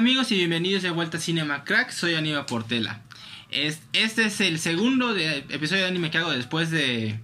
[0.00, 3.02] Amigos y bienvenidos de vuelta a Cinema Crack, soy Aníbal Portela.
[3.50, 7.18] Es- Este es el segundo episodio de anime que hago después de,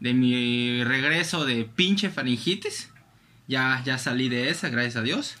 [0.00, 2.90] de mi regreso de pinche faringitis.
[3.46, 5.36] Ya, ya salí de esa, gracias a Dios.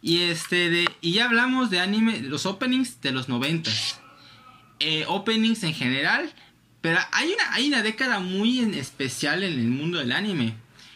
[0.00, 4.00] Y este y ya hablamos de anime, los openings de los noventas.
[4.80, 6.32] Eh, openings en general.
[6.80, 10.54] Pero hay una, hay una década muy en especial en el mundo del anime.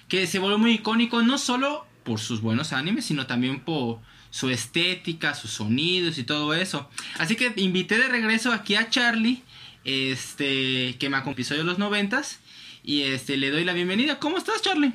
[0.08, 3.98] Que se volvió muy icónico no solo por sus buenos animes, sino también por
[4.32, 6.88] su estética, sus sonidos y todo eso.
[7.18, 9.44] Así que invité de regreso aquí a Charlie,
[9.84, 12.40] este, que me acompañó de los noventas.
[12.82, 14.18] Y este, le doy la bienvenida.
[14.18, 14.94] ¿Cómo estás, Charlie?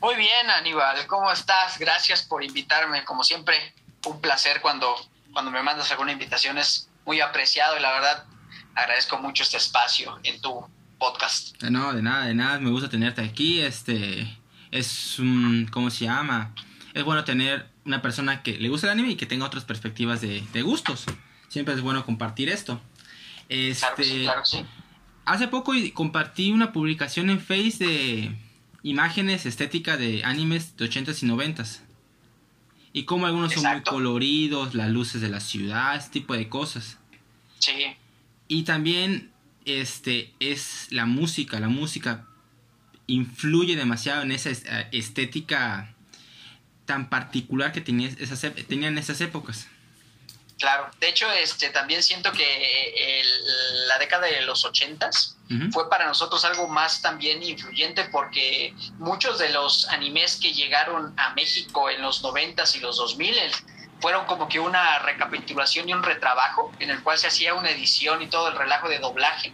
[0.00, 1.78] Muy bien, Aníbal, ¿cómo estás?
[1.78, 3.04] Gracias por invitarme.
[3.04, 3.54] Como siempre,
[4.06, 4.96] un placer cuando,
[5.32, 6.56] cuando me mandas alguna invitación.
[6.56, 8.24] Es muy apreciado y la verdad
[8.74, 10.66] agradezco mucho este espacio en tu
[10.98, 11.62] podcast.
[11.62, 12.58] Eh, No, de nada, de nada.
[12.58, 13.60] Me gusta tenerte aquí.
[13.60, 14.38] Este,
[14.70, 15.18] es
[15.70, 16.54] ¿cómo se llama?
[16.94, 20.20] Es bueno tener una persona que le gusta el anime y que tenga otras perspectivas
[20.20, 21.04] de, de gustos.
[21.48, 22.80] Siempre es bueno compartir esto.
[23.48, 24.64] Este, Claro sí, claro sí.
[25.24, 28.34] Hace poco compartí una publicación en Face de
[28.82, 31.80] imágenes estéticas de animes de 80s y 90s.
[32.92, 36.98] Y como algunos son muy coloridos, las luces de la ciudad, ese tipo de cosas.
[37.58, 37.72] Sí,
[38.48, 39.30] Y también
[39.64, 42.26] este es la música, la música
[43.06, 45.94] influye demasiado en esa es- eh, estética
[46.92, 49.66] tan particular que tenía esas, tenían esas épocas.
[50.58, 50.88] claro.
[51.00, 55.72] De hecho, este, también siento que el- la década de los ochentas Ujú.
[55.72, 61.34] fue para nosotros algo más también influyente porque muchos de los animes que llegaron a
[61.34, 63.36] México en los 90s y los 2000
[64.02, 68.20] fueron como que una recapitulación y un retrabajo en el cual se hacía una edición
[68.20, 69.52] y todo el relajo de doblaje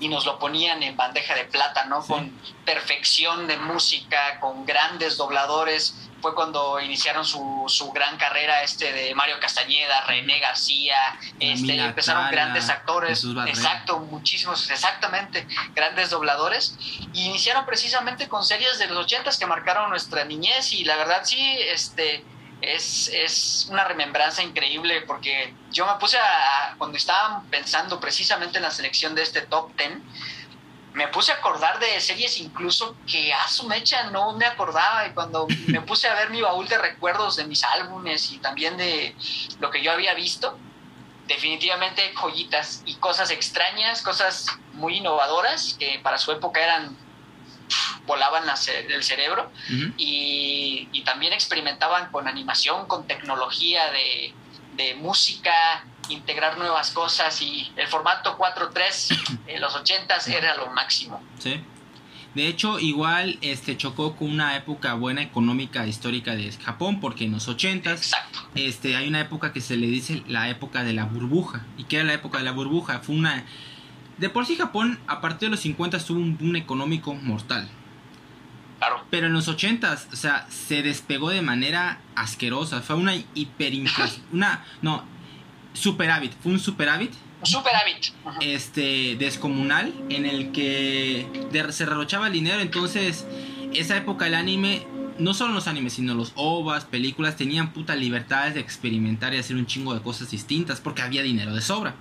[0.00, 2.02] y nos lo ponían en bandeja de plata, ¿no?
[2.02, 2.08] Sí.
[2.08, 2.32] Con
[2.64, 5.94] perfección de música, con grandes dobladores.
[6.20, 10.96] Fue cuando iniciaron su, su gran carrera este de Mario Castañeda, René García,
[11.38, 16.74] este, empezaron grandes actores, exacto, muchísimos, exactamente, grandes dobladores.
[17.12, 21.20] Y iniciaron precisamente con series de los ochentas que marcaron nuestra niñez y la verdad
[21.22, 22.24] sí, este,
[22.60, 28.62] es, es una remembranza increíble porque yo me puse a, cuando estaba pensando precisamente en
[28.62, 30.02] la selección de este top ten,
[30.94, 35.10] me puse a acordar de series incluso que a su mecha no me acordaba y
[35.10, 39.14] cuando me puse a ver mi baúl de recuerdos de mis álbumes y también de
[39.60, 40.58] lo que yo había visto,
[41.26, 46.96] definitivamente joyitas y cosas extrañas, cosas muy innovadoras que para su época eran
[48.06, 48.44] volaban
[48.88, 49.50] el cerebro
[49.96, 54.32] y, y también experimentaban con animación, con tecnología de,
[54.76, 61.22] de música, integrar nuevas cosas y el formato 4.3 en los 80s era lo máximo.
[61.38, 61.60] Sí.
[62.34, 67.32] De hecho, igual este chocó con una época buena económica histórica de Japón, porque en
[67.32, 68.40] los 80s Exacto.
[68.54, 71.64] este, hay una época que se le dice la época de la burbuja.
[71.78, 72.98] ¿Y qué era la época de la burbuja?
[72.98, 73.46] Fue una...
[74.18, 77.68] De por sí Japón, a partir de los 50 tuvo un boom económico mortal.
[78.78, 79.04] Claro.
[79.10, 82.80] Pero en los 80s, o sea, se despegó de manera asquerosa.
[82.82, 84.22] Fue una hiperinflación.
[84.32, 84.64] una...
[84.82, 85.04] No,
[85.72, 86.32] superávit.
[86.42, 87.12] Fue un superávit
[87.42, 87.98] superávit.
[88.40, 93.24] Este descomunal en el que de- se derrochaba el dinero entonces
[93.72, 94.84] esa época el anime
[95.18, 99.54] no solo los animes sino los ovas películas tenían puta libertades de experimentar y hacer
[99.54, 101.94] un chingo de cosas distintas porque había dinero de sobra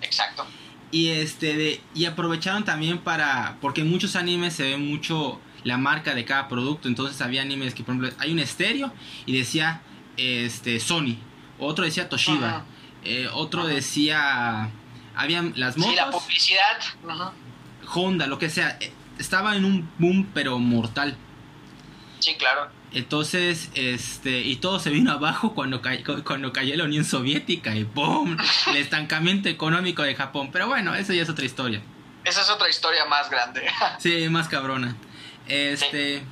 [0.00, 0.46] Exacto.
[0.92, 5.78] Y este de, y aprovecharon también para porque en muchos animes se ve mucho la
[5.78, 8.92] marca de cada producto entonces había animes que por ejemplo hay un estéreo
[9.26, 9.80] y decía
[10.16, 11.16] este Sony
[11.58, 12.64] otro decía Toshiba
[13.04, 13.70] eh, otro Ajá.
[13.70, 14.70] decía
[15.14, 16.78] habían las motos Sí, la publicidad.
[17.94, 21.16] Honda, lo que sea, eh, estaba en un boom pero mortal.
[22.20, 22.70] Sí, claro.
[22.94, 25.80] Entonces, este, y todo se vino abajo cuando,
[26.24, 28.36] cuando cayó la Unión Soviética y ¡boom!
[28.68, 30.50] El estancamiento económico de Japón.
[30.52, 31.80] Pero bueno, eso ya es otra historia.
[32.24, 33.62] Esa es otra historia más grande.
[33.98, 34.96] Sí, más cabrona.
[35.48, 36.22] Este,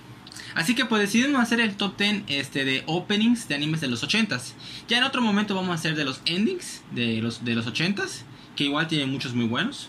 [0.55, 4.05] así que pues decidimos hacer el top 10 este, de openings de animes de los
[4.05, 4.53] 80s.
[4.87, 8.23] Ya en otro momento vamos a hacer de los endings de los, de los 80s,
[8.55, 9.89] que igual tienen muchos muy buenos.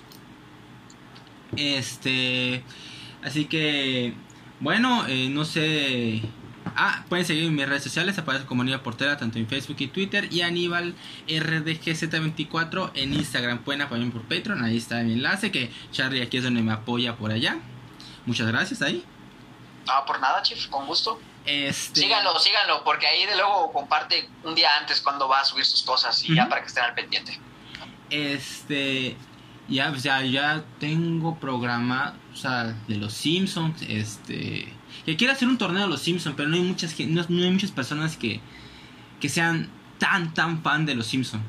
[1.57, 2.63] Este,
[3.23, 4.13] así que,
[4.61, 6.21] bueno, eh, no sé
[6.75, 9.87] Ah, pueden seguir en mis redes sociales, aparece como Aníbal Portera, tanto en Facebook y
[9.87, 10.95] Twitter, y Aníbal
[11.27, 13.59] RDGZ24 en Instagram.
[13.59, 17.15] Pueden apoyarme por Patreon, ahí está mi enlace, que Charlie aquí es donde me apoya
[17.15, 17.57] por allá.
[18.25, 19.03] Muchas gracias ahí.
[19.87, 21.19] Ah, por nada, Chief, con gusto.
[21.45, 22.01] Este...
[22.01, 25.81] Síganlo, síganlo, porque ahí de luego comparte un día antes cuando va a subir sus
[25.83, 27.39] cosas y ya para que estén al pendiente.
[28.09, 29.17] Este,
[29.71, 34.71] ya, pues ya, ya tengo programa, o sea, de los Simpsons, este,
[35.05, 37.51] que quiero hacer un torneo de los Simpsons, pero no hay muchas, no, no hay
[37.51, 38.41] muchas personas que,
[39.19, 41.43] que sean tan, tan fan de los Simpsons.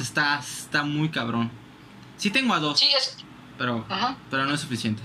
[0.00, 1.50] está, está muy cabrón.
[2.18, 3.16] Sí tengo a dos, sí, es...
[3.58, 3.86] pero,
[4.30, 5.02] pero no es suficiente.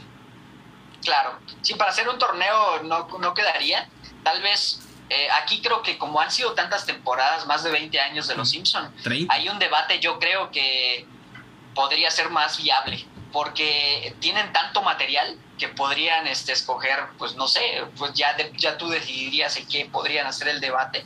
[1.02, 3.90] Claro, sí, para hacer un torneo no, no quedaría.
[4.24, 8.28] Tal vez eh, aquí creo que como han sido tantas temporadas, más de 20 años
[8.28, 8.90] de Los Simpson,
[9.30, 11.06] hay un debate yo creo que
[11.74, 17.84] podría ser más viable, porque tienen tanto material que podrían este, escoger, pues no sé,
[17.98, 21.06] pues ya, ya tú decidirías en qué podrían hacer el debate.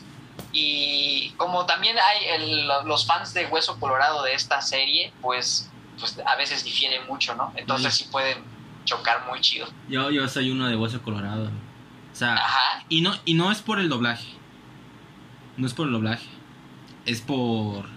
[0.51, 5.69] Y como también hay los fans de Hueso Colorado de esta serie, pues,
[5.99, 7.51] pues a veces difieren mucho, ¿no?
[7.55, 8.45] Entonces sí pueden
[8.85, 9.67] chocar muy chido.
[9.89, 11.51] Yo, yo soy uno de Hueso Colorado.
[12.13, 12.41] O sea,
[12.87, 14.27] y no, y no es por el doblaje.
[15.57, 16.29] No es por el doblaje.
[17.05, 17.89] Es por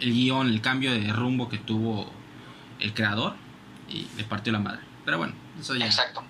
[0.00, 2.10] el guion, el cambio de rumbo que tuvo
[2.80, 3.34] el creador
[3.88, 4.80] y le partió la madre.
[5.04, 5.86] Pero bueno, eso ya.
[5.86, 6.22] Exacto.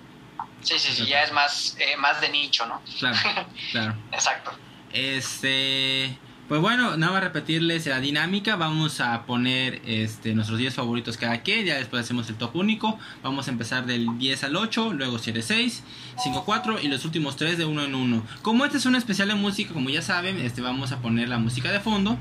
[0.61, 2.81] Sí, sí, sí, ya es más, eh, más de nicho, ¿no?
[2.97, 3.17] Claro,
[3.71, 3.95] claro.
[4.11, 4.51] Exacto.
[4.91, 6.17] Este.
[6.47, 8.55] Pues bueno, nada más repetirles la dinámica.
[8.55, 11.65] Vamos a poner este, nuestros 10 favoritos cada quien.
[11.65, 12.99] Ya después hacemos el top único.
[13.23, 15.83] Vamos a empezar del 10 al 8, luego 7, 6,
[16.23, 18.23] 5, 4 y los últimos 3 de uno en uno.
[18.43, 21.39] Como este es un especial de música, como ya saben, este, vamos a poner la
[21.39, 22.19] música de fondo.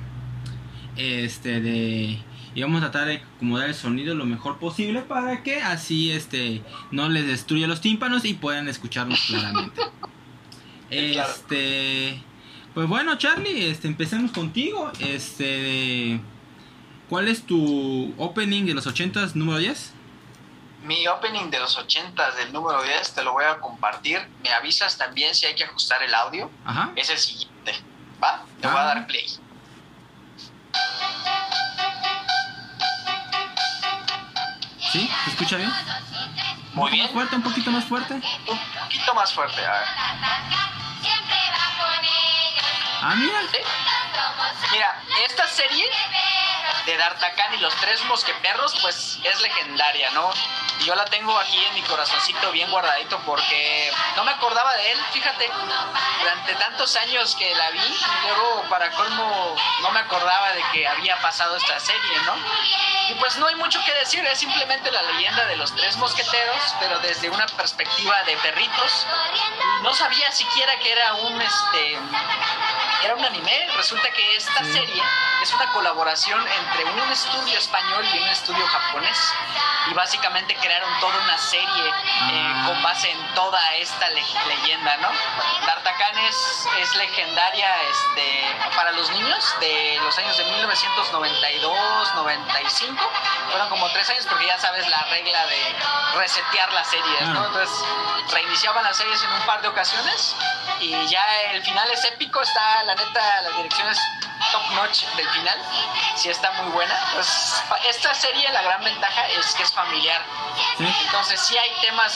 [0.97, 2.19] Este de
[2.55, 6.63] y vamos a tratar de acomodar el sonido lo mejor posible para que así este
[6.93, 9.81] no les destruya los tímpanos y puedan escucharnos claramente.
[10.91, 12.23] Este
[12.75, 14.91] pues bueno, Charlie, este, empecemos contigo.
[14.99, 16.21] Este,
[17.09, 19.93] ¿Cuál es tu opening de los 80s número 10?
[20.83, 24.21] Mi opening de los 80s del número 10 te lo voy a compartir.
[24.43, 26.51] Me avisas también si hay que ajustar el audio.
[26.65, 26.91] Ajá.
[26.97, 27.75] Es el siguiente.
[28.23, 28.45] ¿Va?
[28.61, 29.25] Te voy a dar play.
[34.93, 35.11] ¿Sí?
[35.25, 35.73] ¿Se escucha bien?
[36.75, 37.11] Muy bien.
[37.15, 38.15] ¿Un poquito más fuerte?
[38.15, 38.45] ¿Un poquito más fuerte?
[38.49, 39.89] Un poquito más fuerte, a ver.
[43.03, 43.39] Ah, mira.
[44.73, 45.85] Mira, esta serie
[46.87, 50.31] de D'Artagnan y los tres mosqueperros, pues es legendaria, ¿no?
[50.81, 54.93] Y yo la tengo aquí en mi corazoncito bien guardadito porque no me acordaba de
[54.93, 55.51] él, fíjate,
[56.21, 57.97] durante tantos años que la vi,
[58.27, 62.35] luego para colmo no me acordaba de que había pasado esta serie, ¿no?
[63.09, 66.75] Y pues no hay mucho que decir, es simplemente la leyenda de los tres mosqueteros,
[66.81, 69.07] pero desde una perspectiva de perritos.
[69.83, 71.99] No sabía siquiera que era un este
[73.05, 73.69] era un anime.
[73.77, 75.03] Resulta que esta serie
[75.43, 79.19] es una colaboración entre un estudio español y un estudio japonés.
[79.91, 81.93] Y básicamente crearon toda una serie eh,
[82.33, 82.65] ah.
[82.67, 85.11] con base en toda esta leyenda, ¿no?
[85.67, 93.11] D'Artagnan es, es, legendaria este, para los niños de los años de 1992, 95.
[93.51, 95.77] Fueron como tres años porque ya sabes la regla de
[96.17, 97.45] resetear las series, ¿no?
[97.47, 97.85] Entonces
[98.33, 100.35] reiniciaban las series en un par de ocasiones
[100.81, 103.99] y ya el final es épico, está la neta, las direcciones
[104.53, 105.59] top notch del final,
[106.17, 106.95] sí está muy buena.
[107.13, 110.23] Pues esta serie la gran ventaja es que es familiar.
[110.79, 112.13] Entonces sí hay temas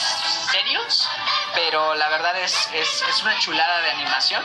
[0.51, 1.07] serios,
[1.55, 4.43] pero la verdad es, es, es, una chulada de animación.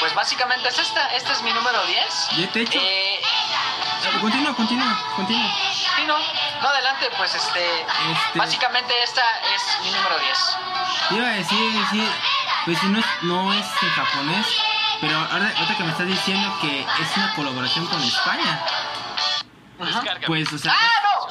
[0.00, 2.28] Pues básicamente es esta, este es mi número 10.
[2.32, 2.78] ¿Y te hecho?
[2.80, 3.20] Eh,
[4.20, 5.50] continúa, continúa, continúa.
[5.96, 9.22] Sí, no, no adelante, pues este, este, básicamente esta
[9.54, 10.38] es mi número 10.
[11.10, 12.08] Iba a decir, decir
[12.64, 14.46] pues si no es, no es en japonés,
[15.02, 18.64] pero ahora, ahorita que me estás diciendo que es una colaboración con España.
[20.28, 21.28] Pues, o sea, ¡Ah,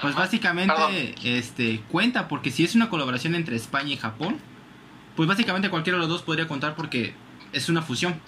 [0.00, 4.40] pues básicamente este cuenta porque si es una colaboración entre España y Japón,
[5.14, 7.14] pues básicamente cualquiera de los dos podría contar porque
[7.52, 8.20] es una fusión.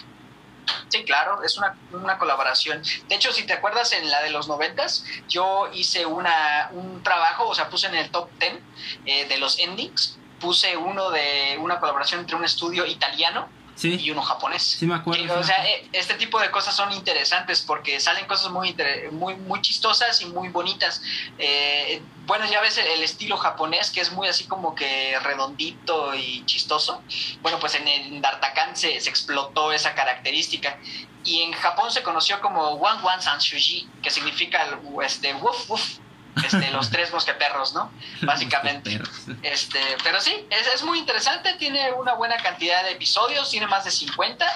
[0.87, 2.81] Sí, claro, es una, una, colaboración.
[3.09, 7.49] De hecho, si te acuerdas en la de los noventas, yo hice una, un trabajo,
[7.49, 8.61] o sea, puse en el top ten
[9.05, 13.49] eh, de los endings, puse uno de una colaboración entre un estudio italiano
[13.83, 14.63] y uno japonés.
[14.63, 15.39] Sí, me acuerdo.
[15.39, 18.75] o sea, eh, este tipo de cosas son interesantes porque salen cosas muy,
[19.11, 21.03] muy, muy chistosas y muy bonitas.
[21.39, 26.45] Eh, bueno, ya ves el, estilo japonés que es muy así como que redondito y
[26.47, 27.03] chistoso.
[27.43, 30.79] Bueno, pues en, el D'Artacan se, se explotó esa característica
[31.25, 35.99] y en Japón se conoció como Wan Wan San Shuji, que significa este woof woof
[36.43, 37.91] este, los tres mosqueperros, ¿no?
[38.23, 39.01] Básicamente.
[39.43, 43.85] Este, pero sí, es, es, muy interesante, tiene una buena cantidad de episodios, tiene más
[43.85, 44.47] de 50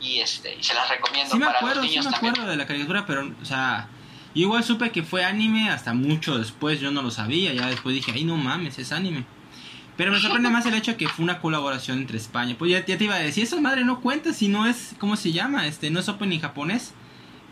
[0.00, 2.34] y este y se las recomiendo sí me para acuerdo, los niños sí me también.
[2.34, 3.88] acuerdo de la caricatura, pero, o sea,
[4.34, 7.94] yo igual supe que fue anime hasta mucho después, yo no lo sabía, ya después
[7.94, 9.24] dije, ay, no mames, es anime.
[9.96, 12.54] Pero me sorprende más el hecho que fue una colaboración entre España.
[12.58, 15.14] Pues ya, ya te iba a decir, esa madre no cuenta si no es, ¿cómo
[15.14, 15.66] se llama?
[15.66, 16.94] Este, no es opening japonés.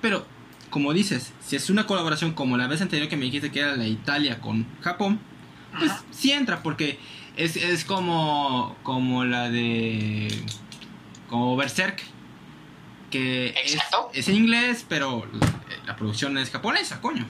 [0.00, 0.26] Pero,
[0.70, 3.76] como dices, si es una colaboración como la vez anterior que me dijiste que era
[3.76, 5.20] la Italia con Japón,
[5.78, 6.04] pues Ajá.
[6.10, 6.98] sí entra, porque
[7.36, 10.28] es, es como, como la de...
[11.28, 12.02] como Berserk,
[13.10, 14.10] que es, Exacto.
[14.12, 15.48] es en inglés, pero la,
[15.86, 17.26] la producción es japonesa, coño.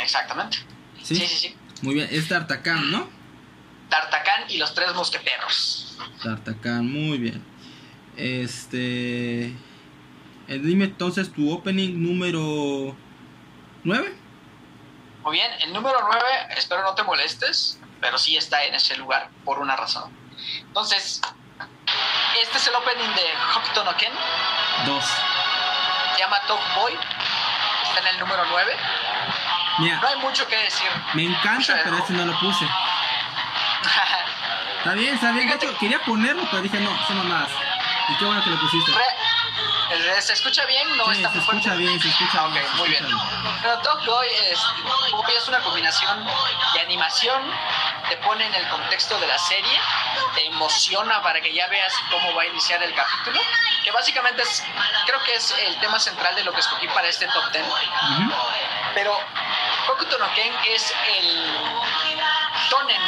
[0.00, 0.58] Exactamente.
[1.02, 1.16] ¿Sí?
[1.16, 1.56] Sí, sí, sí.
[1.82, 3.08] Muy bien, es D'Artagnan, ¿no?
[3.90, 5.98] D'Artagnan y los tres mosqueteros.
[6.24, 7.42] D'Artagnan, muy bien.
[8.16, 9.54] Este...
[10.48, 12.96] eh, dime entonces tu opening número
[13.84, 14.16] 9.
[15.22, 16.22] Muy bien, el número 9,
[16.56, 20.10] espero no te molestes, pero sí está en ese lugar por una razón.
[20.60, 21.20] Entonces,
[22.42, 23.24] este es el opening de
[23.56, 24.12] Hokuto Ken,
[24.86, 25.04] 2.
[26.14, 26.92] se llama Top Boy,
[27.84, 28.72] está en el número 9.
[29.80, 30.88] Mira, No hay mucho que decir.
[31.14, 32.64] me encanta, pero este no lo puse.
[34.78, 35.46] Está bien, está bien.
[35.48, 35.66] Fíjate.
[35.66, 37.48] hecho, quería ponerlo, pero dije, no, eso no más.
[38.08, 38.92] Y qué bueno que lo pusiste.
[38.92, 38.98] Re-
[40.20, 40.96] ¿Se escucha bien?
[40.96, 41.60] No Sí, está se fuerte.
[41.60, 43.06] escucha bien, se escucha ok, bien, se muy bien.
[43.62, 44.60] Pero Top Boy es,
[45.36, 46.26] es una combinación
[46.74, 47.42] de animación,
[48.08, 49.80] te pone en el contexto de la serie,
[50.34, 53.40] te emociona para que ya veas cómo va a iniciar el capítulo,
[53.82, 54.62] que básicamente es,
[55.06, 57.64] creo que es el tema central de lo que escogí para este top 10.
[57.66, 58.32] Ujú.
[58.94, 59.18] Pero
[59.88, 61.58] Hokuto no Ken es el
[62.68, 63.00] tonen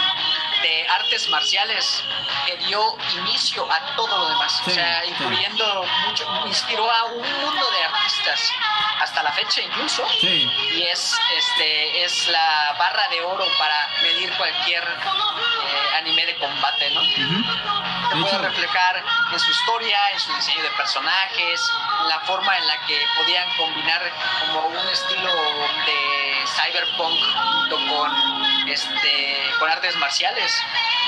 [0.62, 2.04] de artes marciales
[2.46, 4.60] que dio inicio a todo lo demás.
[4.64, 5.10] Sí, o sea, sí.
[5.10, 8.52] incluyendo mucho, inspiró a un mundo de artistas
[9.00, 10.06] hasta la fecha incluso.
[10.20, 16.36] Sí, Y es, este, es la barra de oro para medir cualquier eh, anime de
[16.36, 17.00] combate, ¿no?
[17.02, 19.02] se De puede reflejar
[19.32, 23.48] en su historia, en su diseño de personajes, en la forma en la que podían
[23.56, 25.32] combinar como un estilo
[25.86, 28.10] de cyberpunk junto con
[28.68, 30.52] este con artes marciales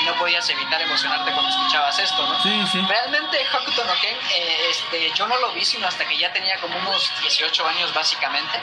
[0.00, 2.42] y no podías evitar emocionarte cuando escuchabas esto, ¿no?
[2.42, 2.80] Sí, sí.
[2.88, 6.58] Realmente Hokuto no Ken, eh, este, yo no lo vi sino hasta que ya tenía
[6.60, 8.60] como unos 18 años básicamente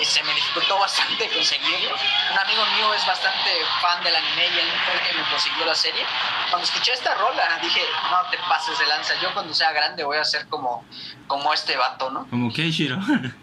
[0.00, 1.94] y se me dificultó bastante conseguirlo.
[2.32, 3.50] Un amigo mío es bastante
[3.80, 6.04] fan del anime y él fue el que me consiguió la serie.
[6.50, 10.18] Cuando escuché esta rola dije, no te pases de lanza, yo cuando sea grande voy
[10.18, 10.84] a ser como,
[11.26, 12.26] como este vato, ¿no?
[12.28, 12.98] Como Keishiro.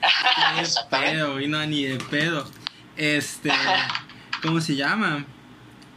[0.00, 2.46] Ni de pedo, y no, ni de pedo.
[2.96, 3.52] Este.
[4.42, 5.24] ¿Cómo se llama?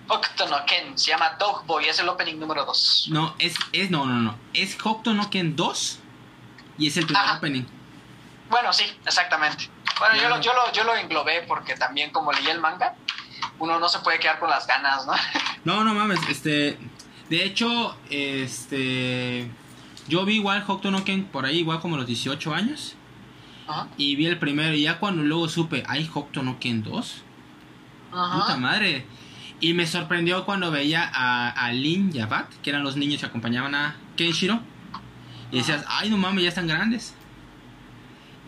[0.08, 3.08] Hokuto no Ken, se llama Dog Boy, es el opening número 2.
[3.12, 4.36] No, es, es, no, no, no.
[4.54, 6.00] Es Hokuto no Ken 2
[6.78, 7.38] y es el primer Ajá.
[7.38, 7.64] opening.
[8.50, 9.70] Bueno, sí, exactamente.
[10.00, 12.96] Bueno, yo, lo, yo, lo, yo lo englobé porque también como leí el manga,
[13.60, 15.14] uno no se puede quedar con las ganas, ¿no?
[15.64, 16.78] No, no mames, este.
[17.30, 19.50] De hecho, este.
[20.08, 22.96] Yo vi igual Hokuto no Ken por ahí, igual como a los 18 años.
[23.72, 23.88] Ajá.
[23.98, 27.24] Y vi el primero, y ya cuando luego supe, ¿hay Hokuto no Ken 2?
[28.10, 28.58] Puta Ajá.
[28.58, 29.06] madre.
[29.60, 33.20] Y me sorprendió cuando veía a, a Lin y a Bat, que eran los niños
[33.22, 34.60] que acompañaban a Kenshiro.
[35.52, 37.14] Y decías, ay, no mames, ya están grandes.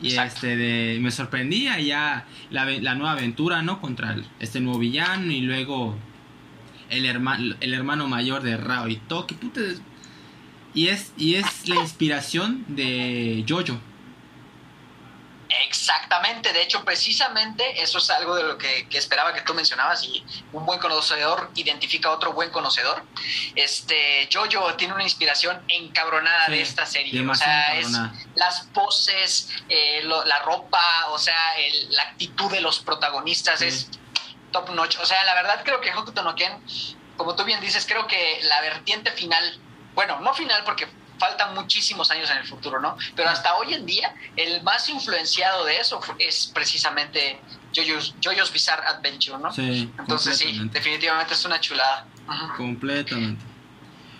[0.01, 0.33] Y Exacto.
[0.35, 3.79] este, de, me sorprendía ya la, la nueva aventura, ¿no?
[3.79, 5.95] Contra el- este nuevo villano y luego
[6.89, 9.35] el, hermano el hermano mayor de Rao y Toki.
[9.35, 9.61] Puta,
[10.73, 13.79] y es, y es la inspiración de Jojo.
[15.77, 20.03] Exactamente, de hecho, precisamente eso es algo de lo que, que esperaba que tú mencionabas
[20.03, 23.03] y un buen conocedor identifica a otro buen conocedor.
[23.55, 27.87] Este Jojo tiene una inspiración encabronada Sí, de esta serie, o sea, es
[28.35, 33.65] las poses, eh, lo- la ropa, o sea, el- la actitud de los protagonistas Sí.
[33.65, 33.89] es
[34.51, 34.97] top notch.
[34.99, 36.63] O sea, la verdad creo que Hokuto no Ken,
[37.17, 39.59] como tú bien dices, creo que la vertiente final,
[39.95, 40.87] bueno, no final porque
[41.23, 42.97] faltan muchísimos años en el futuro, ¿no?
[43.15, 47.39] Pero hasta hoy en día, el más influenciado de eso es precisamente
[47.73, 49.51] JoJo's, JoJo's Bizarre Adventure, ¿no?
[49.53, 52.05] Sí, Entonces sí, definitivamente es una chulada.
[52.57, 53.43] Completamente.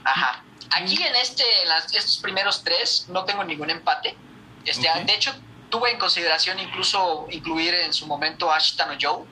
[0.06, 0.44] Ajá.
[0.78, 4.16] Aquí en este, en las- estos primeros tres, no tengo ningún empate.
[4.66, 4.88] Este.
[5.06, 5.34] De hecho,
[5.70, 9.26] tuve en consideración incluso incluir en su momento a Ashita no Joe,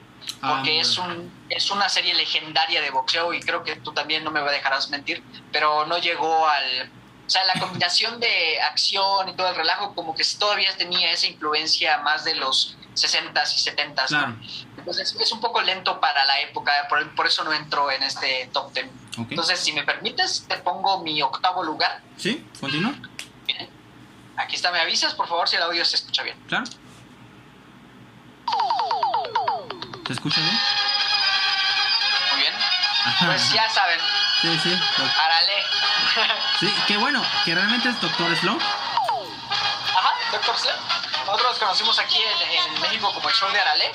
[0.43, 4.23] Ah, porque es, un, es una serie legendaria de boxeo y creo que tú también
[4.23, 6.91] no me dejarás mentir, pero no llegó al...
[7.31, 11.27] O sea, la combinación de acción y todo el relajo como que todavía tenía esa
[11.27, 13.95] influencia más de los 60s y 70s.
[14.01, 14.05] ¿no?
[14.07, 14.35] Claro.
[14.77, 18.49] Entonces es un poco lento para la época, por, por eso no entró en este
[18.51, 18.85] top 10.
[19.17, 19.27] Ok.
[19.29, 22.01] Entonces, si me permites, te pongo mi octavo lugar.
[22.17, 22.45] ¿Sí?
[22.59, 22.95] ¿Continúa?
[23.47, 23.69] Bien.
[24.35, 26.37] Aquí está, me avisas, por favor, si el audio se escucha bien.
[26.49, 26.65] Claro.
[30.05, 30.59] ¿Se escucha bien?
[32.33, 32.53] Muy bien.
[33.25, 34.01] Pues ya saben,
[34.41, 34.73] Sí, sí.
[34.99, 35.53] Arale.
[36.59, 38.59] Sí, qué bueno, que realmente es Doctor Sloan.
[38.59, 40.75] Ajá, Doctor Slem.
[41.25, 43.91] Nosotros los conocimos aquí en, en México como el show de Arale.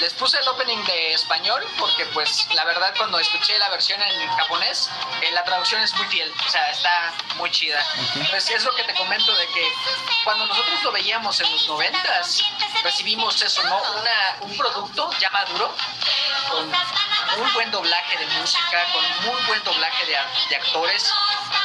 [0.00, 4.28] Les puse el opening de español porque pues la verdad cuando escuché la versión en
[4.36, 4.90] japonés,
[5.22, 7.80] eh, la traducción es muy fiel, o sea, está muy chida.
[8.30, 9.72] Pues es lo que te comento de que
[10.24, 12.42] cuando nosotros lo veíamos en los noventas,
[12.82, 13.76] recibimos eso, ¿no?
[13.76, 15.74] Una, un producto ya maduro,
[16.50, 16.68] con
[17.38, 20.18] muy buen doblaje de música, con muy buen doblaje de,
[20.50, 21.12] de actores.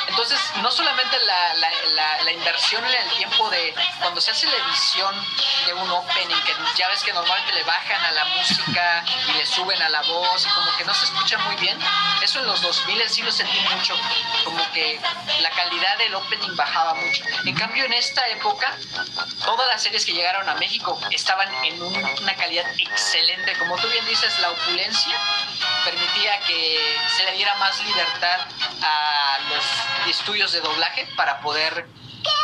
[0.10, 4.48] Entonces, no solamente la, la, la, la inversión en el tiempo de cuando se hace
[4.48, 5.16] la edición
[5.66, 9.46] de un opening, que ya ves que normalmente le bajan a la música y le
[9.46, 11.78] suben a la voz y como que no se escucha muy bien,
[12.22, 13.96] eso en los 2000 sí lo sentí mucho,
[14.44, 15.00] como que
[15.42, 17.24] la calidad del opening bajaba mucho.
[17.46, 18.76] En cambio, en esta época,
[19.46, 23.54] todas las series que llegaron a México estaban en un- una calidad excelente.
[23.58, 25.18] Como tú bien dices, la opulencia
[25.86, 26.80] permitía que
[27.18, 28.40] se le diera más libertad
[28.82, 31.88] a los estudios de doblaje para poder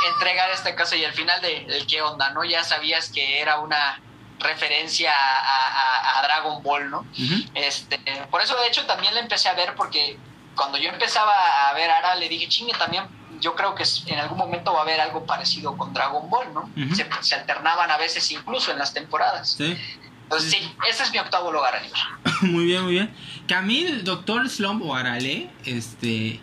[0.09, 2.43] entregar esta casa y al final de, del qué onda, ¿no?
[2.43, 3.99] Ya sabías que era una
[4.39, 7.05] referencia a, a- a Dragon Ball, ¿no?
[7.53, 7.97] Este,
[8.29, 10.17] por eso de hecho también la empecé a ver porque
[10.55, 13.07] cuando yo empezaba a ver Ara le dije, chingue, también
[13.41, 16.69] yo creo que en algún momento va a haber algo parecido con Dragon Ball, ¿no?
[16.95, 19.55] Se, se alternaban a veces incluso en las temporadas.
[19.57, 19.77] Sí.
[20.25, 22.01] Entonces sí, ese es mi octavo lugar, Aníbal.
[22.51, 23.13] Muy bien, muy bien.
[23.47, 26.39] Que a mí, el Doctor Slump o Arale, este.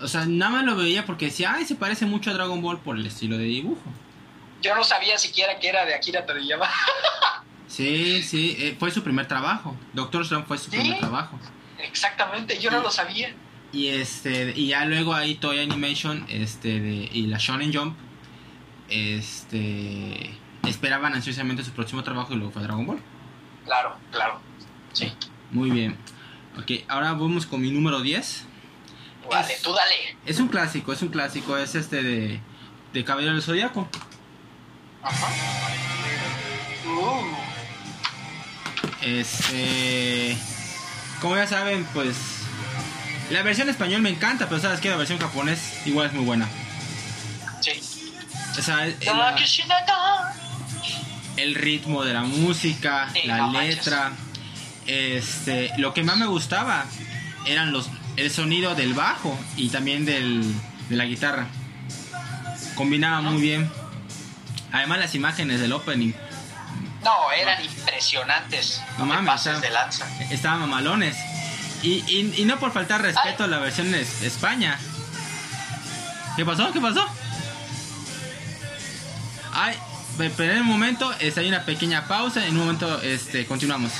[0.00, 2.78] O sea, nada más lo veía porque decía, ay, se parece mucho a Dragon Ball
[2.78, 3.82] por el estilo de dibujo.
[4.62, 6.68] Yo no sabía siquiera que era de Akira Toriyama.
[7.68, 9.76] Sí, sí, eh, fue su primer trabajo.
[9.92, 10.78] Doctor Slump fue su ¿Sí?
[10.78, 11.38] primer trabajo.
[11.78, 13.34] Exactamente, yo no lo sabía.
[13.72, 17.94] Y este, y ya luego ahí Toy Animation, este, de, y la Shonen Jump,
[18.88, 20.30] este,
[20.66, 23.00] esperaban ansiosamente su próximo trabajo y luego fue Dragon Ball.
[23.64, 24.40] Claro, claro.
[24.92, 25.12] Sí.
[25.50, 25.96] Muy bien.
[26.58, 28.44] Ok, ahora vamos con mi número 10.
[29.30, 30.16] Vale, Es- tú dale.
[30.26, 32.40] Es un clásico, es un clásico, es este de,
[32.92, 33.88] de Caballero del Zodíaco.
[35.02, 35.26] Ajá.
[36.86, 37.22] Uh,
[39.02, 40.36] Este,
[41.20, 42.16] como ya saben, pues
[43.30, 46.48] la versión español me encanta, pero sabes que la versión japonés igual es muy buena.
[47.60, 47.72] sí.
[48.58, 48.96] O sea, el,
[51.42, 53.76] el ritmo de la música, Sí, la no manches.
[53.76, 54.12] letra,
[54.86, 56.84] este, lo que más me gustaba
[57.46, 60.42] eran los el sonido del bajo y también del,
[60.88, 61.46] de la guitarra.
[62.74, 63.70] Combinaba muy bien.
[64.72, 66.12] Además las imágenes del opening
[67.04, 68.82] No, eran impresionantes.
[68.98, 70.06] No No, me mames, pases de lanza.
[70.30, 71.16] estaban mamalones.
[71.82, 74.76] Y, y, y no por faltar respeto a la versión de España.
[76.36, 76.72] ¿Qué pasó?
[76.72, 77.06] ¿Qué pasó?
[79.52, 79.76] Ay,
[80.26, 83.92] esperen un momento, este, hay una pequeña pausa, en un momento este, continuamos.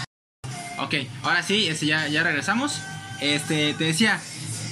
[0.78, 2.80] Ok, ahora sí, este, ya, ya regresamos.
[3.20, 4.20] Este, te decía,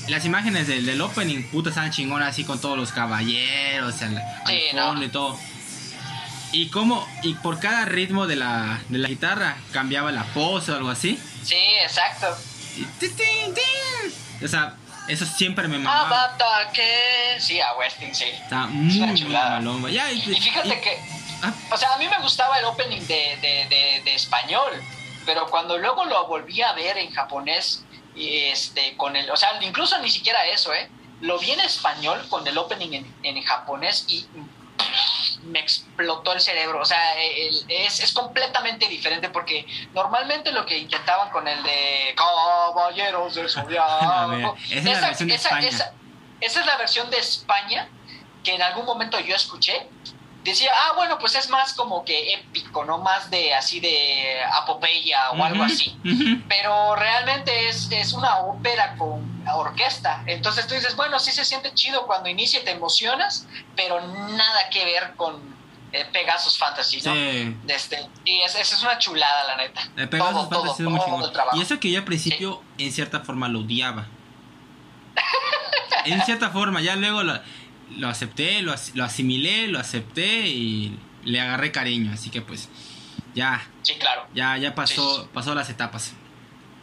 [0.08, 4.24] las imágenes del, del opening, puta, estaban chingonas así con todos los caballeros, al, al
[4.46, 5.04] Sí, fondo no.
[5.04, 5.38] y todo.
[6.52, 10.76] Y como, y por cada ritmo de la, de la guitarra cambiaba la pose o
[10.76, 11.18] algo así.
[11.42, 12.26] Sí, exacto.
[12.76, 14.44] Y tin, tin, tin.
[14.44, 14.74] O sea,
[15.08, 16.06] eso siempre me mamaba.
[16.24, 17.36] Abata que.
[17.40, 18.24] Sí, a Westing, sí.
[18.24, 19.24] Está muy,
[19.80, 19.92] muy.
[19.92, 20.98] Ya, y, Y fíjate y- que.
[21.72, 24.72] O sea, a mí me gustaba el opening de, de, de, de español,
[25.24, 27.84] pero cuando luego lo volví a ver en japonés,
[28.16, 29.30] este, con el.
[29.30, 30.88] O sea, incluso ni siquiera eso, ¿eh?
[31.20, 34.26] Lo vi en español con el opening en, en japonés y
[35.44, 36.80] me explotó el cerebro.
[36.80, 42.14] O sea, el- es, es completamente diferente porque normalmente lo que intentaban con el de
[42.16, 44.56] Caballeros del Zodiaco.
[44.70, 45.68] esa es la versión de España.
[45.68, 45.92] esa-
[46.40, 47.88] esa es la versión de España
[48.44, 49.88] que en algún momento yo escuché.
[50.50, 55.32] Decía, ah, bueno, pues es más como que épico, no más de así de apopeya
[55.32, 55.98] o algo así
[56.48, 60.22] pero realmente es, es una ópera con orquesta.
[60.26, 64.84] Entonces tú dices, bueno, sí se siente chido cuando inicia, te emocionas, pero nada que
[64.84, 65.36] ver con
[65.92, 67.14] eh, Pegasus Fantasy, ¿no?
[67.14, 67.56] Sí.
[67.68, 69.88] Este, y es, es una chulada, la neta.
[69.96, 71.32] El Pegasus Todo, todo, Fantasy es muy chingón.
[71.54, 74.06] Y eso que yo al principio, en cierta forma, lo odiaba.
[76.04, 77.40] en cierta forma, ya luego lo,
[77.96, 82.12] lo acepté, lo, as- lo asimilé, lo acepté y le agarré cariño.
[82.12, 82.68] Así que pues,
[83.34, 84.26] ya, Sí, claro.
[84.34, 85.28] ya, ya pasó, Sí.
[85.32, 86.12] pasó las etapas.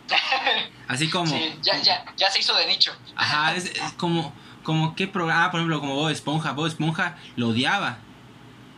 [0.88, 1.28] Así como.
[1.28, 2.96] Sí, ya, ya, ya se hizo de nicho.
[3.16, 6.52] Ajá, es, es como, como qué programa, ah, por ejemplo, como Bob Esponja.
[6.52, 7.98] Bob Esponja lo odiaba.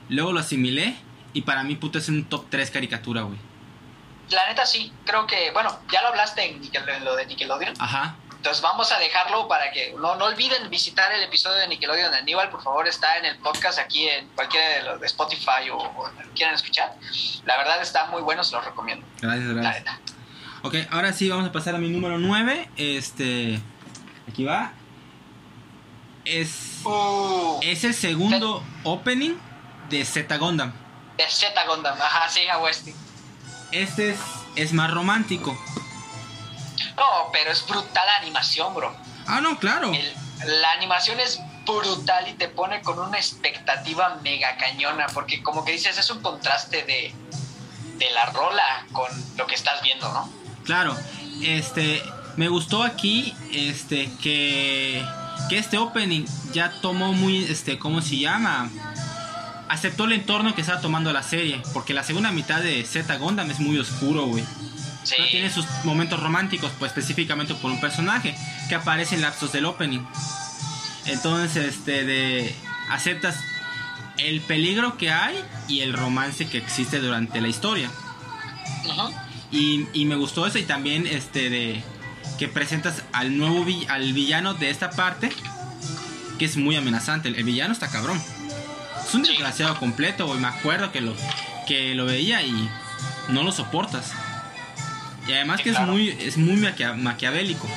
[0.09, 0.95] Luego lo asimilé
[1.33, 3.39] y para mí, puto, es un top 3 caricatura, güey.
[4.29, 7.73] La neta sí, creo que, bueno, ya lo hablaste en, Nickel- en lo de Nickelodeon.
[7.79, 8.15] Ajá.
[8.45, 12.19] Entonces vamos a dejarlo para que no, no olviden visitar el episodio de Nickelodeon de
[12.19, 15.77] Aníbal, por favor está en el podcast aquí en cualquiera de los de Spotify o,
[15.79, 16.93] o quieran escuchar.
[17.45, 19.03] La verdad está muy bueno, se los recomiendo.
[19.19, 19.95] Gracias, gracias.
[20.62, 22.69] Ok, ahora sí vamos a pasar a mi número 9.
[22.77, 23.60] Este.
[24.29, 24.73] Aquí va.
[26.23, 26.81] Es.
[26.84, 29.34] Uh, Es el segundo opening
[29.89, 30.71] de Z Gundam.
[31.17, 32.93] de Z Gundam, ajá, sí, a Westy.
[33.71, 34.19] Este es,
[34.55, 35.58] es más romántico.
[36.97, 38.95] No, pero es brutal la animación, bro.
[39.27, 39.91] Ah, no, claro.
[39.93, 40.13] El-
[40.62, 45.71] la animación es brutal y te pone con una expectativa mega cañona, porque como que
[45.71, 47.13] dices, es un contraste de,
[47.97, 50.29] de la rola con lo que estás viendo, ¿no?
[50.63, 50.95] Claro.
[51.41, 52.03] Este.
[52.38, 53.34] Me gustó aquí.
[53.51, 54.10] Este.
[54.21, 55.03] Que.
[55.49, 57.45] Que este opening ya tomó muy.
[57.45, 57.79] Este.
[57.79, 58.69] ¿Cómo se llama?
[59.69, 61.62] Aceptó el entorno que estaba tomando la serie.
[61.73, 64.43] Porque la segunda mitad de Z Gundam es muy oscuro, güey.
[65.05, 65.15] Sí.
[65.19, 68.35] No tiene sus momentos románticos, pues específicamente por un personaje
[68.67, 70.01] que aparece en lapsos del opening.
[71.05, 72.55] Entonces, este, de
[72.89, 73.37] aceptas
[74.17, 75.35] el peligro que hay
[75.67, 77.89] y el romance que existe durante la historia.
[78.87, 79.13] Ujú.
[79.51, 81.83] Y, y me gustó eso y también este de
[82.39, 85.31] que presentas al nuevo vi- al villano de esta parte
[86.39, 87.29] que es muy amenazante.
[87.29, 88.19] El, el villano está cabrón.
[89.07, 90.39] Es un desgraciado completo, güey.
[90.39, 91.13] Me acuerdo que lo
[91.67, 92.69] que lo veía y
[93.29, 94.11] no lo soportas.
[95.27, 95.85] Y además Sí, que claro.
[95.85, 97.67] es muy es muy maquia- maquiavélico.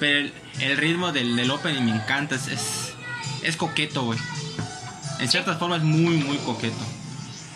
[0.00, 2.92] Pero el, el ritmo del, del opening me encanta, es, es,
[3.42, 4.18] es coqueto, güey.
[5.20, 6.76] En ciertas formas muy muy coqueto.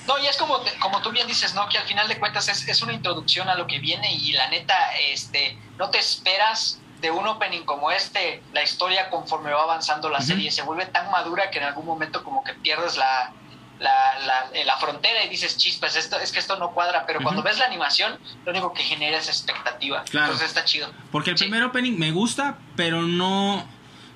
[0.07, 1.69] No, y es como, como tú bien dices, ¿no?
[1.69, 4.49] Que al final de cuentas es, es una introducción a lo que viene y la
[4.49, 4.75] neta,
[5.13, 10.19] este, no te esperas de un opening como este, la historia conforme va avanzando la
[10.19, 10.29] Ujú.
[10.29, 13.33] serie se vuelve tan madura que en algún momento como que pierdes la,
[13.81, 17.21] la, la, eh, la frontera y dices, chispas, esto, es que esto no cuadra, pero
[17.23, 20.03] cuando ves la animación, lo único que genera es expectativa.
[20.05, 20.27] Claro.
[20.27, 20.91] Entonces está chido.
[21.13, 21.45] Porque el Sí.
[21.45, 23.67] primer opening me gusta, pero no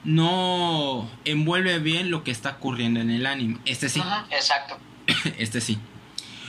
[0.05, 3.59] no envuelve bien lo que está ocurriendo en el anime.
[3.65, 4.77] Este sí, exacto.
[5.39, 5.79] este sí.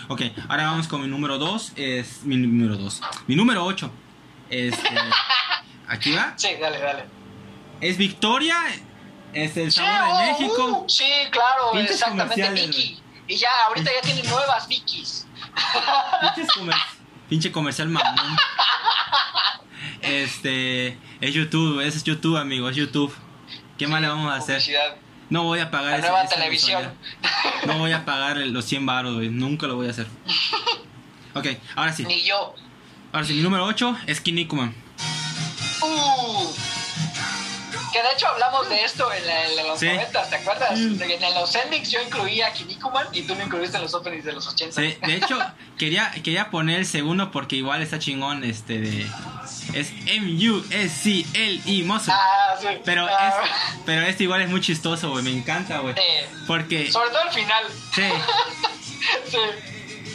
[0.07, 1.73] Ok, ahora vamos con mi número 2.
[1.75, 3.01] Es mi número 2.
[3.27, 3.91] Mi número 8.
[4.49, 4.89] Este,
[5.87, 6.33] aquí va.
[6.35, 7.03] Sí, dale, dale.
[7.79, 8.55] Es Victoria.
[9.33, 10.67] Es el Sí, sabor oh, de México.
[10.85, 13.01] uh, sí, claro, exactamente, Vicky.
[13.27, 14.67] Y ya, ahorita ya tienen nuevas
[16.55, 16.75] comer-
[17.29, 18.37] pinche comercial mamón.
[20.01, 23.13] Este, es YouTube, es YouTube, amigo, es YouTube.
[23.77, 24.55] ¿Qué más le vamos a hacer?
[24.57, 24.95] Publicidad.
[25.29, 26.81] No voy a pagar La ese- nueva esa televisión.
[26.81, 27.65] mensualidad.
[27.67, 29.29] No voy a pagar los 100 baros, güey.
[29.29, 30.07] Nunca lo voy a hacer.
[31.33, 32.03] Ok, ahora sí.
[32.05, 32.53] Ni yo.
[33.11, 34.75] Ahora sí, mi número 8 es Kinnikuman.
[35.81, 36.53] Uh.
[37.93, 39.85] Que de hecho hablamos de esto en, la- en los Sí.
[39.85, 40.79] 90, ¿te acuerdas?
[40.79, 41.01] Mm.
[41.01, 44.33] En los endings yo incluía a Kinnikuman y tú lo incluiste en los openings de
[44.33, 44.81] los 80.
[44.81, 45.37] Sí, de hecho,
[45.77, 49.07] quería, quería poner el segundo porque igual está chingón este de...
[49.75, 52.13] Es M-U-S-C-L-I, Muscle.
[52.13, 52.67] Ah, sí.
[52.83, 53.51] Pero, Ah, es,
[53.85, 55.23] pero este igual es muy chistoso, güey.
[55.23, 55.93] Me encanta, güey.
[55.97, 56.91] eh, Porque...
[56.91, 57.63] sobre todo al final.
[57.93, 58.01] Sí.
[59.29, 59.37] Sí.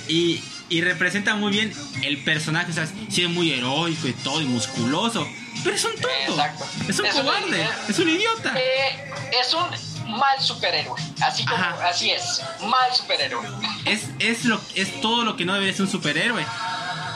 [0.08, 4.40] Y, y representa muy bien el personaje, o sea, sí es muy heroico y todo,
[4.40, 5.26] y musculoso.
[5.64, 6.08] Pero es un tonto.
[6.28, 6.66] Exacto.
[6.88, 7.68] Es un Es cobarde.
[7.88, 8.52] es un idiota.
[8.56, 11.00] Eh, es un mal superhéroe.
[11.22, 11.88] Así como, Ajá.
[11.88, 12.42] así es.
[12.60, 13.46] Mal superhéroe.
[13.84, 16.44] Es, es, lo, es todo lo que no debe ser un superhéroe.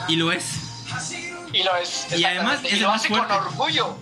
[0.07, 0.43] Y lo es.
[1.53, 2.07] Y lo es.
[2.15, 3.27] Y además es y lo hace fuerte.
[3.27, 3.97] con orgullo.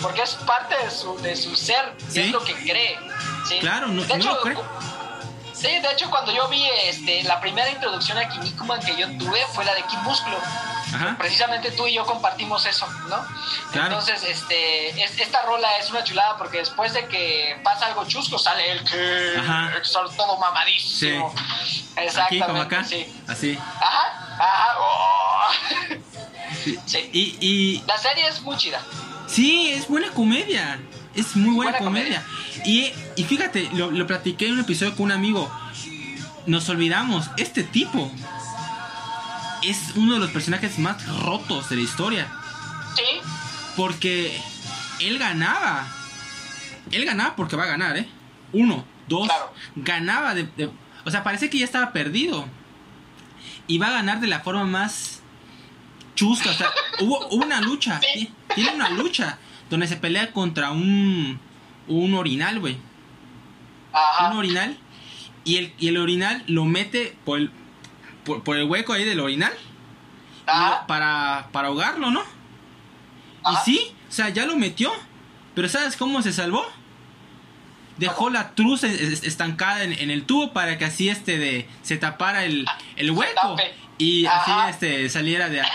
[0.00, 1.94] Porque es parte de su, de su ser.
[2.08, 2.20] Sí.
[2.20, 2.98] Es lo que cree.
[3.48, 3.58] ¿sí?
[3.60, 4.56] Claro, no- de no hecho, lo cree.
[5.62, 9.40] Sí, de hecho, cuando yo vi este, la primera introducción a Kinnikuman que yo tuve
[9.54, 10.36] fue la de Kid Músculo.
[10.94, 11.16] Ajá.
[11.18, 13.24] Precisamente tú y yo compartimos eso, ¿no?
[13.70, 13.86] Claro.
[13.88, 18.38] Entonces, este, es- esta rola es una chulada porque después de que pasa algo chusco
[18.38, 21.32] sale el que está todo mamadísimo.
[21.96, 22.84] Exactamente, Aquí como acá.
[22.84, 23.06] sí.
[23.28, 23.58] Así.
[23.80, 24.74] Ajá, ajá.
[24.80, 25.94] oh.
[26.64, 26.78] Sí.
[26.86, 27.10] Sí.
[27.12, 28.80] Y, y La serie es muy chida.
[29.26, 30.78] sí, es buena comedia.
[31.14, 32.26] Es muy buena, Buena comedia.
[32.64, 35.50] Y, y fíjate, lo, lo platiqué en un episodio con un amigo.
[36.46, 38.10] Nos olvidamos, este tipo
[39.62, 42.28] es uno de los personajes más rotos de la historia.
[42.96, 43.02] Sí,
[43.76, 44.36] Porque
[45.00, 45.86] él ganaba.
[46.90, 48.08] Él ganaba porque va a ganar, ¿eh?
[48.52, 49.26] Uno, dos.
[49.28, 49.52] Claro.
[49.76, 50.70] Ganaba de, de-
[51.04, 52.46] O sea, parece que ya estaba perdido.
[53.68, 55.20] Y va a ganar de la forma más
[56.16, 56.50] chusca.
[56.50, 56.68] O sea,
[57.00, 58.00] hubo, hubo una lucha.
[58.14, 58.30] Sí.
[58.54, 59.38] Tiene una lucha
[59.70, 61.40] donde se pelea contra un.
[61.88, 62.76] Un orinal, güey.
[64.30, 64.76] Un orinal.
[65.44, 67.50] Y el, y el orinal lo mete por el,
[68.24, 69.52] por, por el hueco ahí del orinal.
[70.46, 70.86] Ajá.
[70.86, 72.22] Para, para ahogarlo, ¿no?
[73.44, 73.62] Ajá.
[73.62, 74.92] Y sí, o sea, ya lo metió.
[75.54, 76.64] Pero ¿sabes cómo se salvó?
[77.98, 81.98] Dejó la truza es- estancada en, en el tubo para que así este de se
[81.98, 82.64] tapara el,
[82.96, 83.56] el hueco
[83.98, 84.64] y Ajá.
[84.68, 85.66] así este saliera de, del,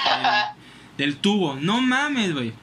[0.97, 1.55] del tubo.
[1.55, 2.53] No mames, güey.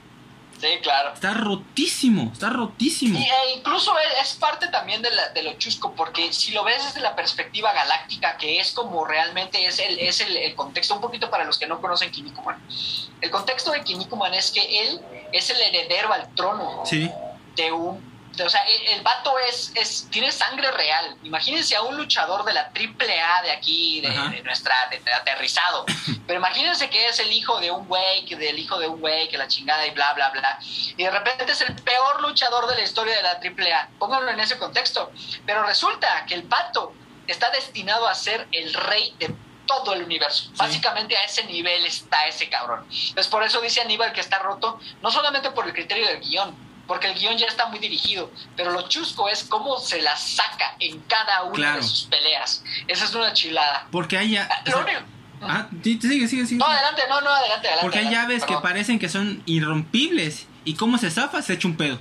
[0.61, 1.13] Sí, claro.
[1.13, 3.19] Está rotísimo, está rotísimo.
[3.19, 6.85] Y, e incluso es, parte también de, la- de lo chusco, porque si lo ves
[6.85, 11.01] desde la perspectiva galáctica, que es como realmente es el, es el, el contexto, un
[11.01, 12.63] poquito para los que no conocen Kinnikuman.
[13.21, 15.01] El contexto de Kinnikuman es que él
[15.33, 17.11] es el heredero al trono Sí,
[17.57, 18.14] de un...
[18.43, 21.17] o sea, el, el vato es, es, tiene sangre real.
[21.23, 25.85] Imagínense a un luchador de la triple A de aquí, de, nuestra, de, de aterrizado.
[26.27, 29.29] Pero imagínense que es el hijo de un güey, que del hijo de un güey,
[29.29, 30.59] que la chingada y bla, bla, bla.
[30.61, 33.89] Y de repente es el peor luchador de la historia de la triple A.
[33.99, 35.13] Pónganlo en ese contexto.
[35.47, 36.93] Pero resulta que el vato
[37.27, 39.35] está destinado a ser el rey de
[39.67, 40.51] todo el universo.
[40.57, 42.87] Básicamente a ese nivel está ese cabrón.
[42.91, 46.55] Entonces por eso dice Aníbal que está roto, no solamente por el criterio del guion,
[46.87, 50.77] porque el guion ya está muy dirigido, pero lo chusco es cómo se la saca
[50.81, 51.77] en cada una Claro.
[51.79, 52.63] de sus peleas.
[52.89, 53.87] Esa es una chilada.
[53.91, 54.49] porque hay ya...
[54.51, 55.01] Ah, Lo único-
[55.43, 56.57] ah, sigue, sigue, sigue.
[56.59, 57.83] No, adelante, no, no, adelante, adelante.
[57.83, 60.47] Porque hay adelante, llaves que parecen que son irrompibles.
[60.67, 61.99] Y cómo se zafa, se echa un pedo.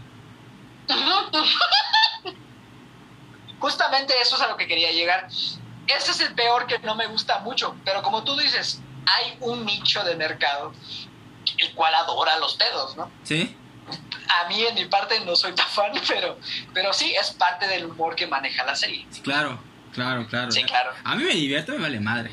[3.59, 5.27] Justamente eso es a lo que quería llegar.
[5.87, 9.65] Ese es el peor que no me gusta mucho, pero como tú dices, hay un
[9.65, 10.73] nicho de mercado
[11.57, 13.09] el cual adora los pedos, ¿no?
[13.23, 13.55] ¿Sí?
[14.29, 16.37] A mí en mi parte no soy tan fan, pero,
[16.73, 19.07] pero sí es parte del humor que maneja la serie.
[19.23, 19.59] Claro,
[19.93, 20.51] claro, claro.
[20.51, 20.91] Sí, claro.
[21.03, 22.31] A mí me divierte, me vale madre.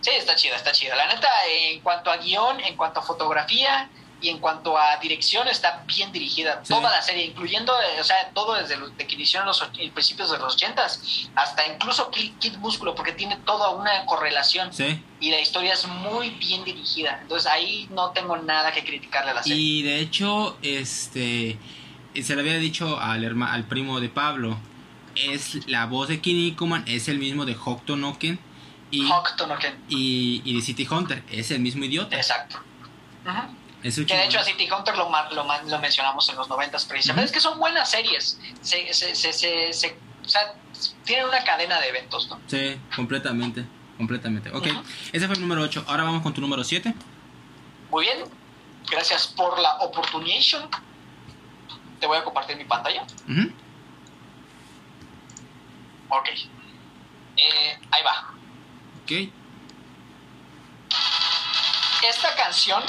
[0.00, 0.94] Sí, está chida, está chida.
[0.96, 3.88] La neta, en cuanto a guion, en cuanto a fotografía
[4.20, 6.60] y en cuanto a dirección, está bien dirigida.
[6.62, 6.72] Sí.
[6.74, 9.60] Toda la serie, incluyendo, eh, o sea, todo desde los, de que inició en los
[9.92, 14.72] principios de los ochentas, hasta incluso Kid, Kid Músculo, porque tiene toda una correlación.
[14.72, 15.02] Sí.
[15.20, 17.18] Y la historia es muy bien dirigida.
[17.22, 19.58] Entonces ahí no tengo nada que criticarle a la serie.
[19.58, 21.58] Y de hecho, este...
[22.22, 24.58] Se le había dicho al, herma- al primo de Pablo.
[25.14, 28.38] Es la voz de Kinnikuman, es el mismo de Hokuto no Ken.
[28.90, 29.08] Y,
[29.60, 29.84] Ken.
[29.88, 32.16] y, y de City Hunter, es el mismo idiota.
[32.16, 32.58] Exacto.
[33.24, 33.34] Es
[33.82, 34.44] Que de hecho a.
[34.44, 37.24] City Hunter lo, lo, mencionamos en los noventas precisamente.
[37.24, 37.26] Ujú.
[37.26, 38.38] Es que son buenas series.
[38.60, 39.32] Se, se, se,
[39.72, 40.54] se- o sea,
[41.04, 42.40] tienen una cadena de eventos, ¿no?
[42.46, 43.64] Sí, completamente.
[43.96, 44.50] Completamente.
[44.52, 44.66] Ok,
[45.12, 45.84] ese fue el número 8.
[45.88, 46.94] Ahora vamos con tu número 7.
[47.90, 48.24] Muy bien.
[48.90, 50.68] Gracias por la oportunidad.
[52.00, 53.02] Te voy a compartir mi pantalla.
[56.08, 56.28] Ok.
[57.36, 58.34] Eh, ahí va.
[59.02, 59.32] Ok.
[62.08, 62.82] Esta canción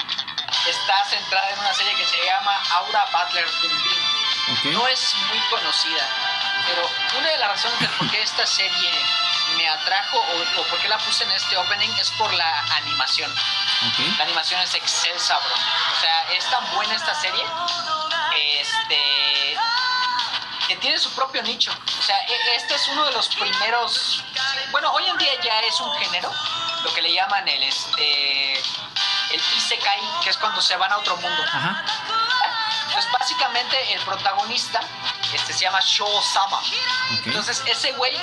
[0.67, 4.01] está centrada en una serie que se llama Aura Butler Dundee.
[4.51, 4.65] Ok.
[4.73, 6.07] No es muy conocida,
[6.67, 8.91] pero una de las razones de por qué esta serie
[9.55, 13.31] me atrajo o, o por qué la puse en este opening es por la animación.
[13.31, 14.17] Ok.
[14.17, 15.53] La animación es excelsa, bro.
[15.55, 17.43] O sea, es tan buena esta serie
[18.59, 19.57] este,
[20.67, 21.71] que tiene su propio nicho.
[21.99, 24.23] O sea, e- este es uno de los primeros.
[24.71, 26.31] Bueno, hoy en día ya es un género,
[26.83, 28.61] lo que le llaman el este
[29.33, 31.43] el isekai, que es cuando se van a otro mundo.
[31.47, 31.83] Ajá.
[32.93, 34.81] Pues básicamente el protagonista
[35.33, 36.57] este, se llama Sho Sama.
[36.57, 37.27] Ok.
[37.27, 38.15] Entonces ese güey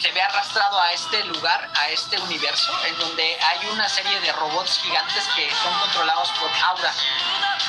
[0.00, 4.32] se ve arrastrado a este lugar, a este universo, en donde hay una serie de
[4.32, 6.92] robots gigantes que son controlados por Aura.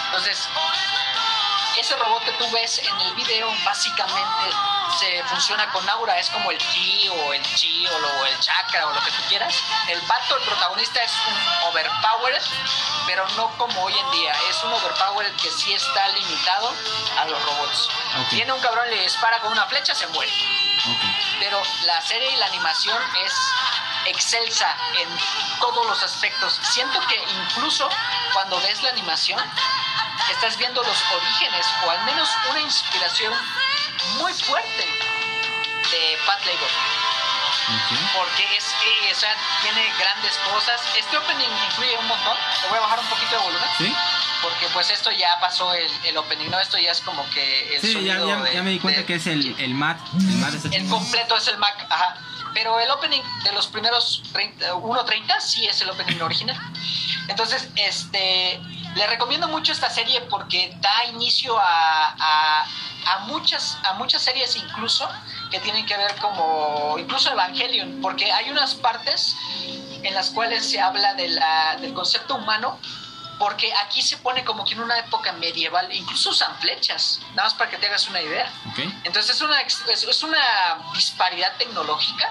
[0.05, 0.47] Entonces,
[1.79, 4.55] ese robot que tú ves en el video básicamente
[4.99, 8.87] se funciona con aura, es como el ki o el chi o, lo- el chakra
[8.87, 9.55] o lo que tú quieras.
[9.87, 12.41] El vato, el protagonista es un overpowered,
[13.05, 16.73] pero no como hoy en día, es un overpowered que sí está limitado
[17.19, 17.89] a los robots.
[18.21, 18.29] Ok.
[18.29, 20.31] Tiene un cabrón, le dispara con una flecha, se muere.
[20.31, 21.03] Ok.
[21.39, 23.33] Pero la serie y la animación es
[24.05, 25.09] excelsa en
[25.59, 26.59] todos los aspectos.
[26.71, 27.87] Siento que incluso
[28.33, 29.39] cuando ves la animación,
[30.31, 33.33] estás viendo los orígenes o al menos una inspiración
[34.17, 34.85] muy fuerte
[35.91, 36.69] de Pat Labor.
[38.15, 40.81] Porque es, eh, o sea, tiene grandes cosas.
[40.97, 42.35] Este opening incluye un montón.
[42.63, 43.69] Le voy a bajar un poquito de volumen.
[43.77, 43.95] ¿Sí?
[44.41, 46.59] Porque pues esto ya pasó el, el opening, ¿no?
[46.59, 49.01] Esto ya es como que el Sí, ya, sonido ya, de- ya me di cuenta
[49.01, 49.99] de- que es el, el mat.
[50.17, 52.15] El es el completo es el Mac, ajá.
[52.53, 56.57] Pero el opening de los primeros 30 1.30 sí es el opening original.
[57.27, 58.59] Entonces, este,
[58.95, 62.65] le recomiendo mucho esta serie porque da inicio a, a,
[63.05, 65.07] a muchas, a muchas series incluso
[65.51, 69.35] que tienen que ver como, incluso Evangelion, porque hay unas partes
[70.03, 72.79] en las cuales se habla de la, del concepto humano
[73.37, 77.53] porque aquí se pone como que en una época medieval, incluso usan flechas, nada más
[77.53, 78.51] para que te hagas una idea.
[78.71, 78.79] Ok.
[79.05, 80.39] Entonces es una, es, es una
[80.93, 82.29] disparidad tecnológica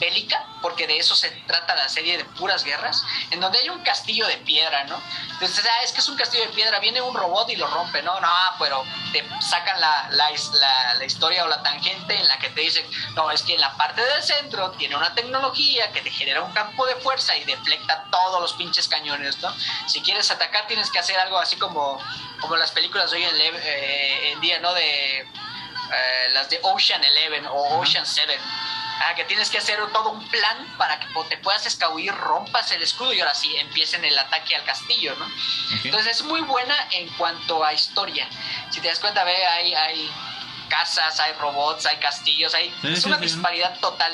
[0.00, 3.82] bélica, porque de eso se trata la serie de puras guerras, en donde hay un
[3.82, 5.00] castillo de piedra, ¿no?
[5.32, 8.02] Entonces, ah, es que es un castillo de piedra, viene un robot y lo rompe,
[8.02, 8.18] ¿no?
[8.18, 12.48] No, pero te sacan la, la, la, la historia o la tangente en la que
[12.50, 12.84] te dicen,
[13.14, 16.52] no, es que en la parte del centro tiene una tecnología que te genera un
[16.52, 19.54] campo de fuerza y deflecta todos los pinches cañones, ¿no?
[19.86, 22.02] Si quieres atacar tienes que hacer algo así como,
[22.40, 24.72] como las películas de hoy en, eh, en día, ¿no?
[24.72, 25.20] De
[25.92, 28.40] eh, las de Ocean Eleven o Ocean Seven.
[29.02, 32.82] Ah, que tienes que hacer todo un plan para que te puedas escabullir, rompas el
[32.82, 35.26] escudo y ahora sí empiecen el ataque al castillo, ¿no?
[35.82, 38.28] Entonces es muy buena en cuanto a historia.
[38.70, 40.10] Si te das cuenta, ve, hay, hay
[40.68, 42.74] casas, hay robots, hay castillos, hay...
[42.82, 44.12] es una disparidad total.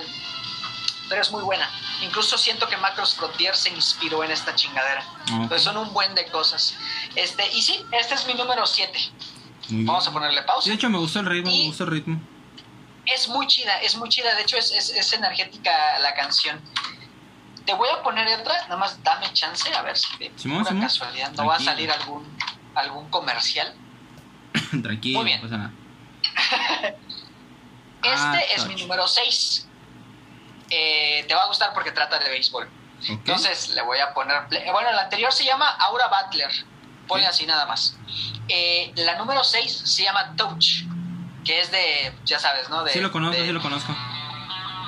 [1.08, 1.68] Pero es muy buena.
[2.02, 5.04] Incluso siento que Macros Frontier se inspiró en esta chingadera.
[5.28, 6.76] Entonces son un buen de cosas.
[7.16, 8.98] Este, y sí, este es mi número 7.
[9.68, 10.68] Vamos a ponerle pausa.
[10.68, 12.20] De hecho, me gustó el ritmo, me gustó el ritmo.
[13.06, 14.34] Es muy chida, es muy chida.
[14.34, 16.60] De hecho, es, es, energética la canción.
[17.64, 20.30] Te voy a poner otra, nada más dame chance, a ver si de
[20.80, 22.36] casualidad no va a salir algún,
[22.74, 23.74] algún comercial.
[24.82, 25.40] Tranquilo, muy bien.
[25.40, 25.72] pasa nada.
[28.02, 29.68] este ah, es mi número 6.
[30.70, 32.68] Eh, te va a gustar porque trata de béisbol.
[33.08, 34.46] Entonces le voy a poner.
[34.72, 36.50] Bueno, el anterior se llama Aura Butler.
[37.06, 37.96] Pone así nada más.
[38.48, 40.84] Eh, la número 6 se llama Touch,
[41.46, 42.82] que es de, ya sabes, ¿no?
[42.82, 43.96] De, sí lo conozco, sí lo conozco.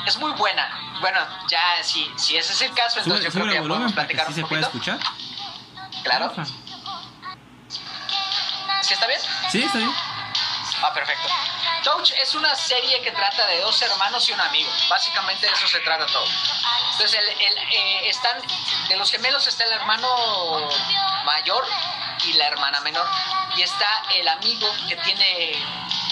[0.07, 0.69] Es muy buena.
[1.01, 4.29] Bueno, ya si, si ese es el caso, entonces yo creo que ya podemos platicar
[4.29, 4.99] un se puede escuchar?
[6.03, 6.35] Claro.
[8.83, 9.21] ¿Sí está bien?
[9.51, 9.91] Sí, está bien.
[10.83, 11.29] Ah, perfecto.
[11.83, 14.71] Touch es una serie que trata de dos hermanos y un amigo.
[14.89, 16.25] Básicamente de eso se trata todo.
[16.93, 18.41] Entonces, el, el, eh, están,
[18.89, 20.69] de los gemelos está el hermano
[21.25, 21.65] mayor
[22.25, 23.09] y la hermana menor.
[23.57, 25.53] Y está el amigo que tiene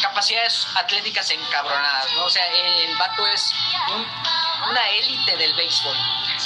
[0.03, 2.25] capacidades atléticas encabronadas, ¿no?
[2.25, 3.53] O sea, el vato es
[4.69, 5.97] una élite del béisbol.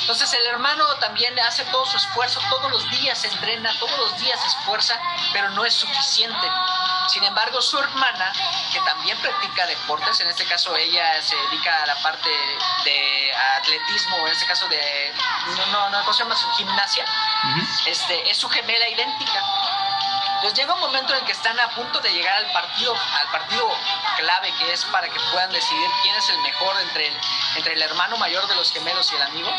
[0.00, 4.40] Entonces el hermano también hace todo su esfuerzo, todos los días entrena, todos los días
[4.40, 5.00] se esfuerza,
[5.32, 6.46] pero no es suficiente.
[7.10, 8.32] Sin embargo, su hermana,
[8.72, 12.30] que también practica deportes, en este caso ella se dedica a la parte
[12.84, 15.12] de atletismo, en este caso de,
[15.56, 16.36] no, no, no, ¿cómo se llama?
[16.36, 17.04] Su gimnasia,
[17.86, 19.42] este, es su gemela idéntica.
[20.36, 23.68] Entonces llega un momento en que están a punto de llegar al partido, al partido
[24.16, 27.20] clave que es para que puedan decidir quién es el mejor entre el,
[27.56, 29.50] entre el hermano mayor de los gemelos y el amigo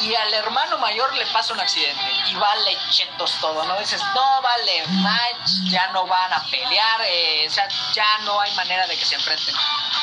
[0.00, 3.78] y al hermano mayor le pasa un accidente y vale chetos todo, ¿no?
[3.78, 4.84] Dices, no vale
[5.64, 9.14] ya no van a pelear, eh, o sea, ya no hay manera de que se
[9.14, 9.54] enfrenten.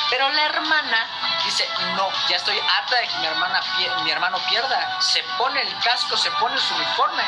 [0.10, 1.08] Pero la hermana
[1.43, 3.62] dice, no, ya estoy harta de que mi, hermana,
[4.03, 5.01] mi hermano pierda.
[5.01, 7.23] Se pone el casco, se pone su uniforme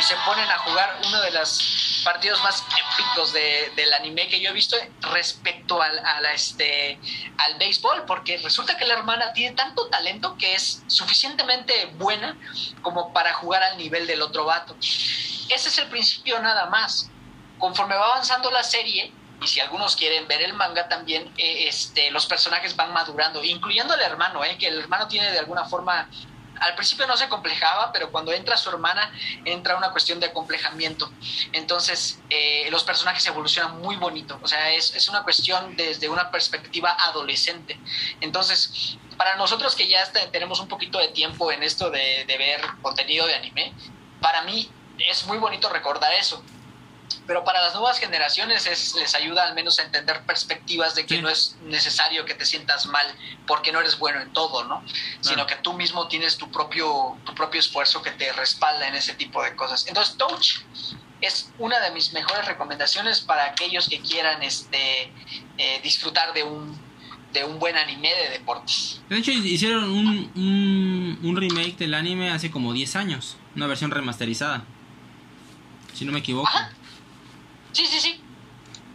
[0.00, 4.40] y se ponen a jugar uno de los partidos más épicos de, del anime que
[4.40, 4.76] yo he visto
[5.12, 6.00] respecto al,
[6.34, 6.98] este,
[7.36, 12.34] al béisbol, porque resulta que la hermana tiene tanto talento que es suficientemente buena
[12.80, 14.74] como para jugar al nivel del otro vato.
[14.80, 17.10] Ese es el principio nada más.
[17.58, 22.10] Conforme va avanzando la serie, y si algunos quieren ver el manga también, eh, este,
[22.10, 26.08] los personajes van madurando, incluyendo el hermano, eh, que el hermano tiene de alguna forma,
[26.60, 29.12] al principio no se complejaba, pero cuando entra su hermana
[29.44, 31.10] entra una cuestión de acomplejamiento.
[31.52, 36.30] Entonces eh, los personajes evolucionan muy bonito, o sea, es, es, una cuestión desde una
[36.30, 37.78] perspectiva adolescente.
[38.20, 42.60] Entonces, para nosotros que ya tenemos un poquito de tiempo en esto de, de ver
[42.82, 43.72] contenido de anime,
[44.20, 46.42] para mí es muy bonito recordar eso
[47.26, 51.22] pero para las nuevas generaciones es, les ayuda al menos a entender perspectivas de que
[51.22, 53.06] no es necesario que te sientas mal
[53.46, 54.82] porque no eres bueno en todo, ¿no?
[55.20, 59.14] Sino que tú mismo tienes tu propio, tu propio esfuerzo que te respalda en ese
[59.14, 59.86] tipo de cosas.
[59.86, 60.58] Entonces, Touch
[61.20, 65.12] es una de mis mejores recomendaciones para aquellos que quieran este,
[65.58, 66.90] eh, disfrutar de un
[67.32, 69.00] de un buen anime de deportes.
[69.08, 74.64] De hecho, hicieron un, un, remake del anime hace como 10 años, una versión remasterizada,
[75.94, 76.50] si no me equivoco.
[77.72, 78.24] Sí, sí, sí.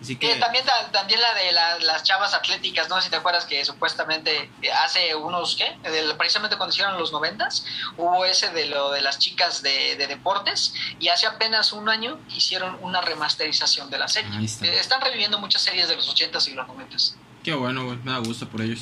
[0.07, 1.51] Eh, también, también la de
[1.85, 5.77] las chavas atléticas, no sé si te acuerdas que supuestamente eh, hace unos, ¿qué?
[6.17, 7.65] precisamente cuando hicieron los noventas,
[7.97, 12.77] hubo ese de lo de las chicas de, deportes y hace apenas un año hicieron
[12.81, 14.29] una remasterización de la serie.
[14.39, 17.17] Eh, están reviviendo muchas series de los ochentas y los noventas.
[17.43, 18.81] Qué bueno, güey, me da gusto por ellos.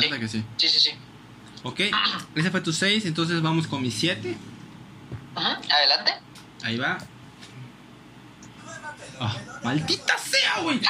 [0.00, 0.10] Sí.
[0.10, 0.44] que sí.
[0.56, 0.90] Sí, sí, sí.
[1.62, 1.80] Ok,
[2.34, 4.36] ese fue tu 6, entonces vamos con mi 7.
[5.36, 6.14] Adelante.
[6.62, 6.98] Ahí va.
[9.24, 10.80] Ah, maldita sea, güey.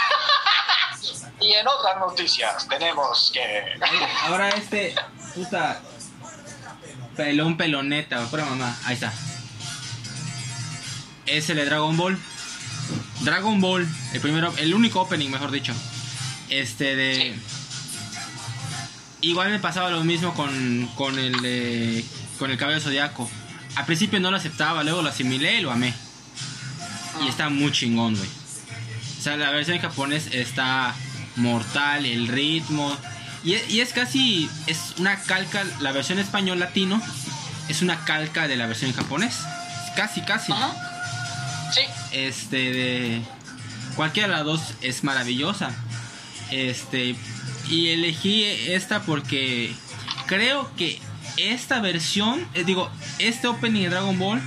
[1.41, 3.79] y en otras noticias tenemos que.
[4.23, 4.95] Ahora este,
[5.35, 5.81] puta.
[7.17, 8.77] Pelón peloneta, pura mamá.
[8.87, 9.13] Ahí está.
[11.27, 12.19] Es el de Dragon Ball.
[13.21, 15.73] Dragon Ball, el primero, el único opening, mejor dicho.
[16.51, 17.39] Este de.
[19.21, 22.05] igual me pasaba lo mismo con, con el de,
[22.39, 23.31] con el cabello zodiaco.
[23.77, 25.95] Al principio no lo aceptaba, luego lo asimilé y lo amé.
[27.23, 28.29] Y está muy chingón, güey.
[29.19, 30.95] O sea, la versión en japonés está
[31.37, 32.97] mortal, el ritmo.
[33.43, 37.01] Y es, y es casi, es una calca, la versión español latino
[37.69, 39.41] es una calca de la versión en japonés.
[39.97, 40.53] Casi, casi.
[40.53, 40.75] Ajá.
[41.73, 41.81] Sí.
[42.13, 43.23] Este, de
[43.97, 45.71] cualquiera de las dos es maravillosa.
[46.51, 47.17] Este,
[47.69, 49.75] y elegí esta porque
[50.27, 51.01] creo que
[51.37, 54.43] esta versión, eh, digo, este opening de Dragon Ball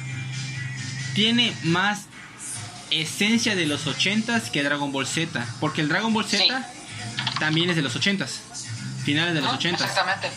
[1.14, 2.06] tiene más
[2.92, 5.46] esencia de los 80s que Dragon Ball Z.
[5.60, 6.50] Porque el Dragon Ball Z Sí.
[7.40, 8.40] también es de los 80s,
[9.04, 9.74] finales de los Ajá, 80s.
[9.74, 10.32] Exactamente.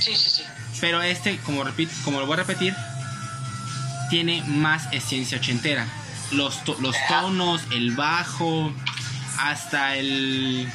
[0.00, 0.42] Sí, sí, sí.
[0.80, 2.74] Pero este, como, repito, como lo voy a repetir,
[4.08, 5.86] tiene más esencia ochentera.
[6.32, 8.72] Los, to- los tonos, el bajo,
[9.38, 10.70] hasta el...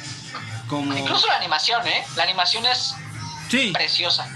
[0.68, 0.96] Como...
[0.96, 2.02] Incluso la animación, ¿eh?
[2.16, 2.94] La animación es
[3.50, 4.26] Sí, preciosa.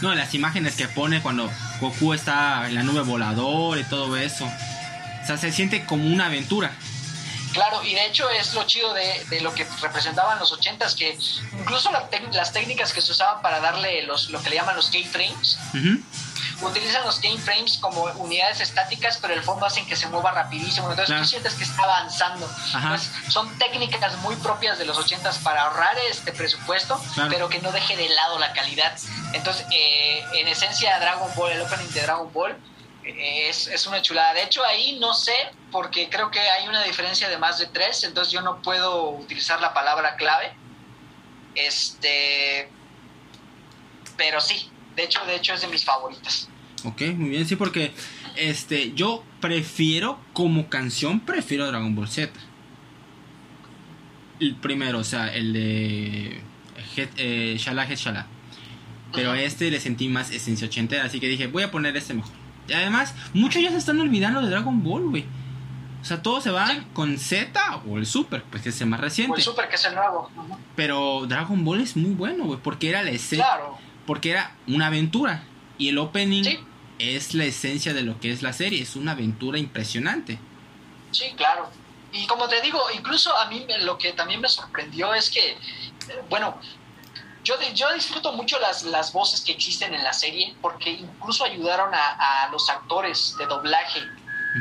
[0.00, 1.50] no, las imágenes que pone cuando
[1.80, 4.50] Goku está en la nube volador y todo eso.
[5.24, 6.70] O sea, se siente como una aventura.
[7.52, 11.16] Claro, y de hecho es lo chido de, de lo que representaban los ochentas, que
[11.58, 14.90] incluso la las técnicas que se usaban para darle los, lo que le llaman los
[14.90, 16.66] keyframes, Ujú.
[16.68, 20.88] utilizan los keyframes como unidades estáticas, pero el fondo hacen que se mueva rapidísimo.
[20.90, 21.22] Entonces Claro.
[21.22, 22.50] tú sientes que está avanzando.
[22.74, 27.30] Entonces, son técnicas muy propias de los ochentas para ahorrar este presupuesto, Claro.
[27.30, 28.98] pero que no deje de lado la calidad.
[29.32, 32.56] Entonces, eh, en esencia, Dragon Ball, el opening de Dragon Ball,
[33.04, 34.34] es, es una chulada.
[34.34, 35.34] De hecho, ahí no sé,
[35.70, 39.60] porque creo que hay una diferencia de más de tres, entonces yo no puedo utilizar
[39.60, 40.52] la palabra clave.
[41.54, 42.68] Este.
[44.16, 46.48] Pero sí, de hecho, de hecho es de mis favoritas.
[46.84, 47.92] Ok, muy bien, sí, porque
[48.36, 52.32] este, yo prefiero, como canción, prefiero Dragon Ball Z.
[54.40, 56.42] El primero, o sea, el de
[57.16, 58.26] eh, Shala.
[59.12, 62.14] Pero a este le sentí más esencia ochentera, así que dije, voy a poner este
[62.14, 62.43] mejor.
[62.68, 65.24] Y además, muchos ya se están olvidando de Dragon Ball, güey.
[66.00, 66.82] O sea, todos se Sí.
[66.92, 69.36] con Z o el Super, pues que es el más O reciente.
[69.38, 70.30] el Super, que es el nuevo.
[70.76, 73.78] Pero Dragon Ball es muy bueno, güey, porque era la esencia Claro.
[74.06, 75.44] porque era una aventura
[75.78, 76.58] y el opening Sí.
[76.98, 80.38] es la esencia de lo que es la serie, es una aventura impresionante.
[81.10, 81.70] Sí, claro.
[82.12, 85.56] Y como te digo, incluso a mí lo que también me sorprendió es que, eh,
[86.28, 86.56] bueno,
[87.44, 91.94] yo, yo disfruto mucho las, las voces que existen en la serie porque incluso ayudaron
[91.94, 94.00] a, a los actores de doblaje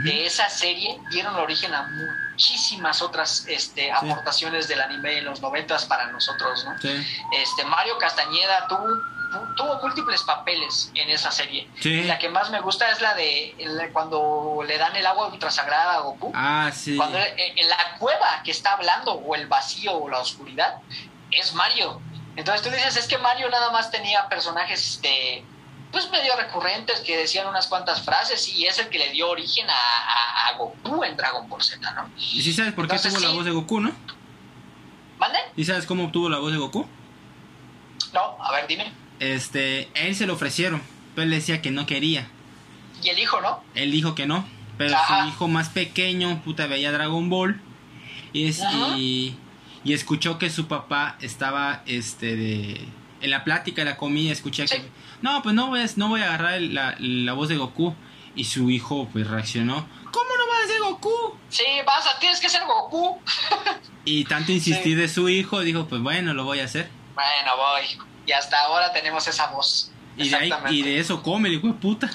[0.04, 1.84] de esa serie, dieron origen a
[2.32, 6.76] muchísimas otras este, aportaciones del anime en los noventas para nosotros, ¿no?
[6.82, 11.70] Sí, Este, Mario Castañeda tuvo, tu- tuvo múltiples papeles en esa serie.
[11.80, 12.04] Sí.
[12.06, 15.94] La que más me gusta es la de la- cuando le dan el agua ultrasagrada
[15.94, 16.32] a Goku.
[16.34, 16.98] Ah, sí.
[16.98, 20.78] Cuando eh, en la cueva que está hablando, o el vacío, o la oscuridad,
[21.30, 22.02] es Mario.
[22.36, 25.44] Entonces tú dices, es que Mario nada más tenía personajes de,
[25.92, 29.70] pues medio recurrentes que decían unas cuantas frases y es el que le dio origen
[29.70, 32.10] a, a- a Goku en Dragon Ball Z, ¿no?
[32.18, 33.92] ¿Y sí sabes por qué Entonces, tuvo la voz de Goku, no?
[35.20, 35.38] ¿Mande?
[35.56, 36.88] ¿Y sabes cómo obtuvo la voz de Goku?
[38.14, 38.92] No, a ver, dime.
[39.20, 40.82] Este, a él se lo ofrecieron,
[41.16, 42.28] pero él decía que no quería.
[43.02, 43.64] Y el hijo, ¿no?
[43.76, 44.46] Él dijo que no,
[44.78, 45.24] pero Ajá.
[45.24, 47.62] su hijo más pequeño, puta, veía Dragon Ball
[48.34, 48.62] y, es,
[48.96, 49.38] y,
[49.84, 52.88] y escuchó que su papá estaba, este, de...
[53.22, 54.90] En la plática de la comida escuché que...
[55.22, 57.96] No, pues no voy a, no voy a agarrar el- la, la voz de Goku.
[58.36, 59.88] Y su hijo, pues, reaccionó.
[60.12, 61.38] ¿Cómo no va a ser Goku?
[61.50, 63.20] Sí, vas a, tienes que ser Goku.
[64.06, 64.96] Y tanto insistir Sí.
[64.96, 66.90] de su hijo, dijo, pues bueno, lo voy a hacer.
[67.16, 67.84] Bueno, voy.
[68.28, 69.92] Y hasta ahora tenemos esa voz.
[70.18, 70.76] Y de, ahí, Exactamente.
[70.76, 72.12] y de eso come el hijo de puta.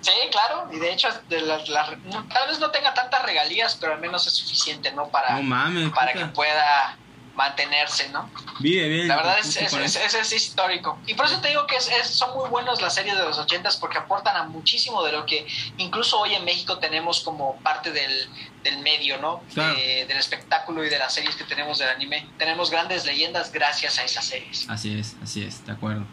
[0.00, 0.68] Sí, claro.
[0.72, 4.00] Y de hecho, de las- las- no, tal vez no tenga tantas regalías, pero al
[4.00, 5.08] menos es suficiente, ¿no?
[5.08, 6.24] Para, No mames, para puta.
[6.26, 6.96] que pueda
[7.34, 8.28] mantenerse, ¿no?
[8.58, 9.06] Vive bien.
[9.08, 10.98] La verdad es, es, histórico.
[11.06, 13.38] Y por eso te digo que es, es- son muy buenos las series de los
[13.38, 15.46] ochentas porque aportan a muchísimo de lo que
[15.76, 18.28] incluso hoy en México tenemos como parte del,
[18.64, 19.40] del medio, ¿no?
[19.54, 19.74] Claro.
[19.74, 22.28] De- del espectáculo y de las series que tenemos del anime.
[22.38, 24.68] Tenemos grandes leyendas gracias a esas series.
[24.68, 26.04] Así es, así es, de acuerdo.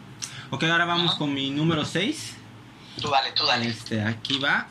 [0.50, 2.35] Ok, ahora vamos con mi número 6.
[3.00, 3.68] Tú dale, tú dale.
[3.68, 4.66] Este, aquí va.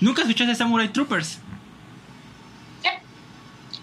[0.00, 1.38] ¿Nunca escuchaste Samurai Troopers?
[2.82, 2.88] Sí.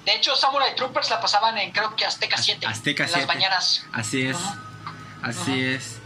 [0.06, 2.66] De hecho, Samurai Troopers la pasaban en creo que Azteca 7.
[2.68, 3.26] Azteca en 7.
[3.26, 3.86] las mañanas.
[3.92, 4.38] Así es.
[5.22, 5.98] Así es.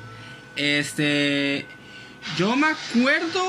[0.56, 1.68] Este.
[2.38, 3.44] Yo me acuerdo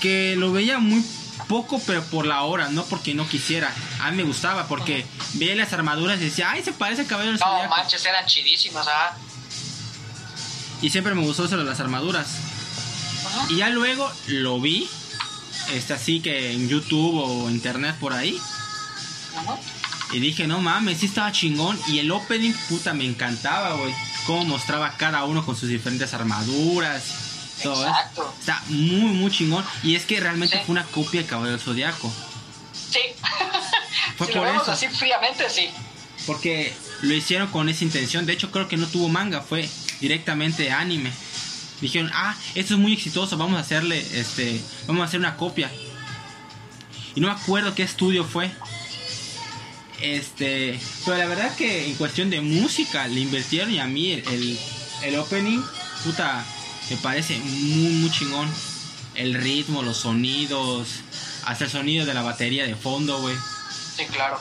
[0.00, 1.04] que lo veía muy
[1.48, 3.70] poco, pero por la hora, no porque no quisiera.
[4.00, 7.36] A mí me gustaba porque veía las armaduras y decía, ay, se parece a Caballero
[7.36, 7.74] No Zodiaco".
[7.76, 9.16] manches, eran chidísimas, ah.
[10.82, 12.26] Y siempre me gustó sobre las armaduras.
[13.26, 13.46] Ajá.
[13.50, 14.88] Y ya luego lo vi,
[15.72, 18.38] este así que en YouTube o internet por ahí.
[19.36, 19.58] Ajá.
[20.12, 21.78] Y dije, no mames, sí estaba chingón.
[21.88, 23.94] Y el opening, puta, me encantaba, güey.
[24.26, 27.02] Cómo mostraba cada uno con sus diferentes armaduras.
[27.62, 27.88] Todo eso.
[27.88, 28.34] Exacto.
[28.38, 29.64] Está muy, muy chingón.
[29.82, 30.62] Y es que realmente Sí.
[30.66, 32.12] fue una copia de Caballero Zodiaco.
[32.90, 33.00] Sí.
[34.16, 34.72] Fue si por lo vemos eso.
[34.72, 35.68] así fríamente, sí.
[36.26, 36.72] Porque
[37.02, 38.26] lo hicieron con esa intención.
[38.26, 39.68] De hecho, creo que no tuvo manga, fue
[40.04, 41.10] directamente anime.
[41.80, 45.70] Dijeron, ah, esto es muy exitoso, vamos a hacerle, este, vamos a hacer una copia.
[47.14, 48.50] Y no me acuerdo qué estudio fue.
[50.02, 54.28] Este, pero la verdad que en cuestión de música le invirtieron y a mí el,
[54.28, 54.58] el,
[55.04, 55.62] el opening,
[56.04, 56.44] puta,
[56.90, 58.48] me parece muy, muy chingón.
[59.14, 60.88] El ritmo, los sonidos,
[61.46, 63.36] hasta el sonido de la batería de fondo, güey.
[63.96, 64.38] Sí, claro.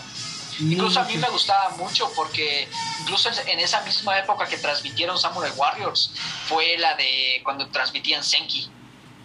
[0.60, 2.68] Incluso a mí me gustaba mucho porque
[3.01, 6.12] incluso en esa misma época que transmitieron Samurai Warriors
[6.47, 8.70] fue la de cuando transmitían Senki.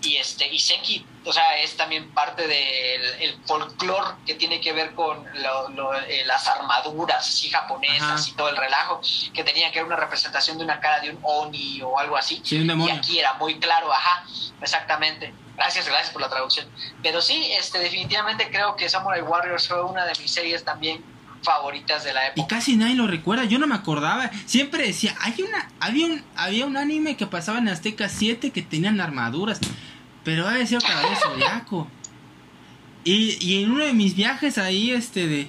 [0.01, 4.73] Y este y Senki, o sea, es también parte del el folclore que tiene que
[4.73, 8.29] ver con lo- lo- eh, las armaduras así japonesas Ajá.
[8.29, 9.01] y todo el relajo,
[9.35, 12.41] que tenía que ver una representación de una cara de un oni o algo así.
[12.45, 14.25] Sí, un Y aquí era muy claro, ajá,
[14.63, 15.35] exactamente.
[15.57, 16.71] Gracias, gracias por la traducción.
[17.03, 21.05] Pero sí, este, definitivamente creo que Samurai Warriors fue una de mis series también
[21.43, 22.57] favoritas de la Y época.
[22.57, 24.31] casi nadie lo recuerda, yo no me acordaba.
[24.47, 28.63] Siempre decía, hay una, había un, había un anime que pasaba en Azteca 7 que
[28.63, 29.61] tenían armaduras.
[30.25, 31.89] Pero ha de ser Caballero Zodiaco.
[33.05, 35.49] Y, y en uno de mis viajes ahí, este de.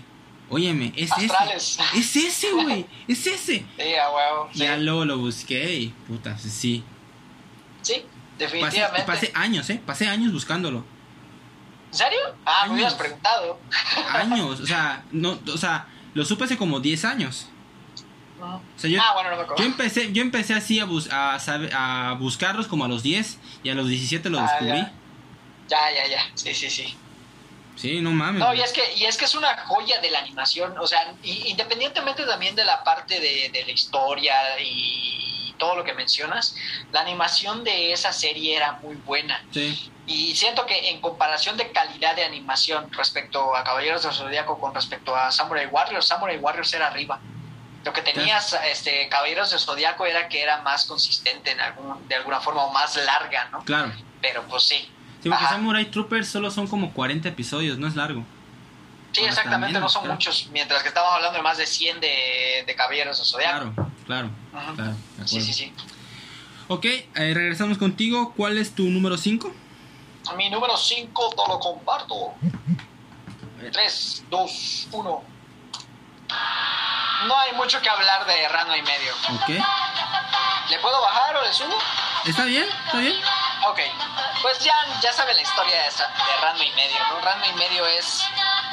[0.52, 1.78] Óyeme, es Astrales.
[1.94, 2.00] ese.
[2.00, 2.86] Es ese, güey.
[3.08, 3.66] Es ese.
[3.78, 4.50] Sí, a huevo.
[4.54, 6.84] Sí, Ya luego lo busqué y puta, sí.
[7.82, 9.06] Sí, Pasé, definitivamente.
[9.06, 9.82] pasé años, ¿eh?
[9.86, 10.86] Pasé años buscándolo.
[11.92, 12.20] ¿En serio?
[12.46, 13.02] Ah, me hubieras Años.
[13.02, 13.60] preguntado.
[14.14, 17.48] Años, o sea, no, o sea, lo supe hace como 10 años.
[18.42, 19.62] O sea, yo, ah, bueno, no me acuerdo.
[19.64, 23.70] Yo empecé, yo empecé así a, bus- a, a buscarlos como a los 10 y
[23.70, 24.80] a los 17 los Ah, descubrí.
[24.80, 24.92] ya.
[25.68, 26.22] Ya, ya, ya.
[26.36, 26.96] Sí, sí, sí.
[27.76, 28.40] Sí, no mames.
[28.40, 31.14] No, y es que, y es que es una joya de la animación, o sea,
[31.24, 36.56] y- independientemente también de la parte de, de la historia y todo lo que mencionas,
[36.92, 39.44] la animación de esa serie era muy buena.
[39.52, 44.60] Sí, Y siento que en comparación de calidad de animación respecto a Caballeros del Zodíaco
[44.60, 47.20] con respecto a Samurai Warriors, Samurai Warriors era arriba.
[47.86, 52.16] Lo que tenías este Caballeros del Zodíaco era que era más consistente en algún, de
[52.16, 53.64] alguna forma o más larga, ¿no?
[53.64, 53.94] claro.
[54.20, 54.90] Pero pues sí.
[55.22, 55.50] Sí, porque Ajá.
[55.50, 58.24] Samurai Troopers solo son como 40 episodios, no es largo.
[59.12, 60.16] Sí, exactamente, no son claro.
[60.16, 63.74] muchos, mientras que estamos hablando de más de 100 de, de Caballeros del Zodíaco.
[63.76, 64.74] Claro, claro, Ajá.
[64.74, 64.96] claro.
[65.18, 65.74] de Sí, sí, sí.
[66.68, 68.34] Ok, eh, regresamos contigo.
[68.36, 69.54] ¿Cuál es tu número 5?
[70.36, 72.34] Mi número 5 te lo comparto.
[73.72, 75.24] 3, 2, 1.
[77.26, 79.14] No hay mucho que hablar de Rano y medio.
[79.36, 79.50] Ok.
[80.70, 81.78] ¿Le puedo bajar o le subo?
[82.26, 82.68] ¿Está bien?
[82.86, 83.20] ¿Está bien?
[83.68, 83.80] Ok,
[84.42, 87.20] pues ya, ya saben la historia de, de Ranma y medio, ¿no?
[87.20, 88.24] Ranma y medio es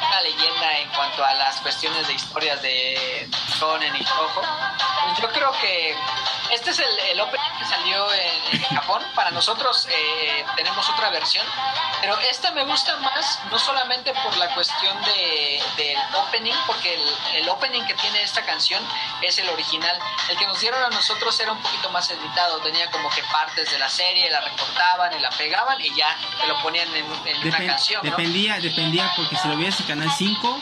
[0.01, 4.43] una leyenda en cuanto a las cuestiones de historias de Shonen y Shoujo.
[4.43, 5.97] Pues yo creo que
[6.53, 9.03] este es el, el opening que salió en, en Japón.
[9.15, 11.47] Para nosotros eh, tenemos otra versión,
[12.01, 17.17] pero esta me gusta más no solamente por la cuestión de, del opening, porque el,
[17.37, 18.82] el opening que tiene esta canción
[19.22, 19.99] es el original.
[20.30, 23.70] El que nos dieron a nosotros era un poquito más editado, tenía como que partes
[23.70, 27.47] de la serie, la recortaban y la pegaban y ya te lo ponían en, en
[27.47, 28.11] una canción, ¿no?
[28.11, 30.61] dependía, dependía, porque si lo veías en Canal 5,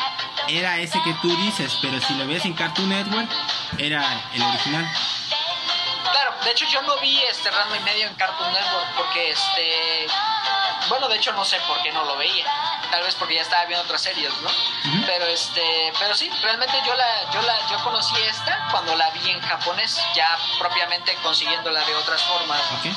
[0.48, 3.30] era ese que tú dices, pero si lo veías en Cartoon Network,
[3.78, 4.86] era el original.
[6.10, 10.06] Claro, de hecho yo no vi este Ranma y medio en Cartoon Network porque este
[10.88, 12.44] bueno, de hecho no sé por qué no lo veía.
[12.94, 14.48] Tal vez porque ya estaba viendo otras series, ¿no?
[14.48, 15.04] Ujú.
[15.04, 19.30] Pero este, pero sí, realmente yo la yo la yo conocí esta cuando la vi
[19.30, 22.60] en japonés, ya propiamente consiguiéndola de otras formas.
[22.70, 22.78] ¿no?
[22.90, 22.96] Ok.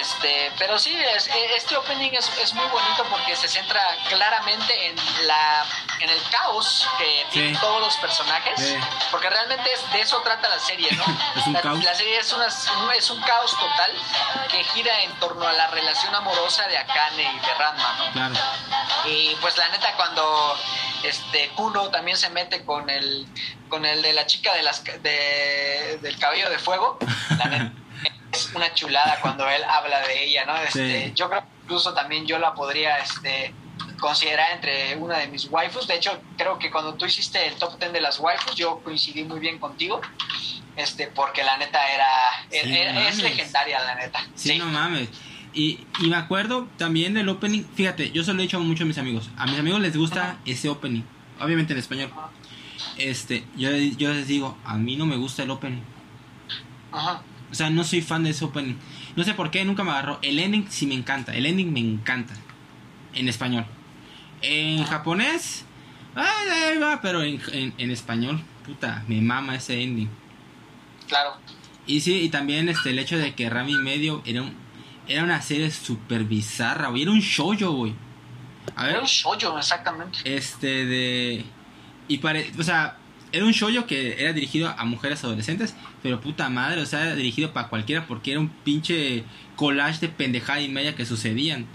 [0.00, 4.88] Este, pero sí, es- e- este opening es, es muy bonito porque se centra claramente
[4.88, 4.96] en
[5.28, 5.64] la
[6.00, 7.60] en el caos que tienen Sí.
[7.60, 8.76] todos los personajes, Sí.
[9.12, 11.04] porque realmente es, de eso trata la serie, ¿no?
[11.36, 11.84] Es un la, caos.
[11.84, 12.46] la serie es, una,
[12.96, 13.92] es un caos total
[14.50, 18.12] que gira en torno a la relación amorosa de Akane y de Ranma, ¿no?
[18.12, 18.34] Claro.
[19.06, 20.56] Y pues la neta cuando
[21.02, 23.26] este Kuno también se mete con el
[23.68, 26.98] con el de la chica de las de, del cabello de fuego,
[27.38, 27.72] la neta
[28.32, 30.56] es una chulada cuando él habla de ella, ¿no?
[30.58, 31.12] Este, Sí.
[31.14, 33.54] yo creo que incluso también yo la podría este
[34.00, 35.86] considerar entre una de mis waifus.
[35.86, 39.24] De hecho, creo que cuando tú hiciste el top 10 de las waifus, yo coincidí
[39.24, 40.00] muy bien contigo.
[40.76, 42.06] Este, porque la neta era,
[42.50, 44.24] Sí, era- no es legendaria la neta.
[44.34, 45.08] Sí, no mames.
[45.54, 47.62] Y, y me acuerdo también del opening.
[47.74, 49.30] Fíjate, yo se lo he dicho mucho a mis amigos.
[49.36, 50.38] A mis amigos les gusta Ajá.
[50.44, 51.02] ese opening.
[51.40, 52.10] Obviamente en español.
[52.98, 55.82] Este, yo, yo les digo, a mí no me gusta el opening.
[56.92, 57.22] Ajá.
[57.50, 58.74] O sea, no soy fan de ese opening.
[59.14, 60.18] No sé por qué, nunca me agarró.
[60.22, 61.34] El ending sí me encanta.
[61.34, 62.34] El ending me encanta.
[63.14, 63.64] En español.
[64.42, 65.64] En japonés,
[66.14, 70.08] Ay, va, pero en, en, en español, puta, me mama ese ending.
[71.08, 71.36] Claro.
[71.86, 74.54] Y sí, y también este el hecho de que Rami Medio era un,
[75.08, 77.02] era una serie súper bizarra, güey.
[77.02, 77.94] Era un shoujo, güey.
[78.76, 80.18] A ver, Era un shoujo, exactamente.
[80.24, 81.44] este de...
[82.08, 82.96] Y pare, o sea,
[83.32, 87.14] era un shoujo que era dirigido a mujeres adolescentes, pero puta madre, o sea, era
[87.14, 89.24] dirigido para cualquiera porque era un pinche
[89.56, 91.66] collage de pendejada y media que sucedían.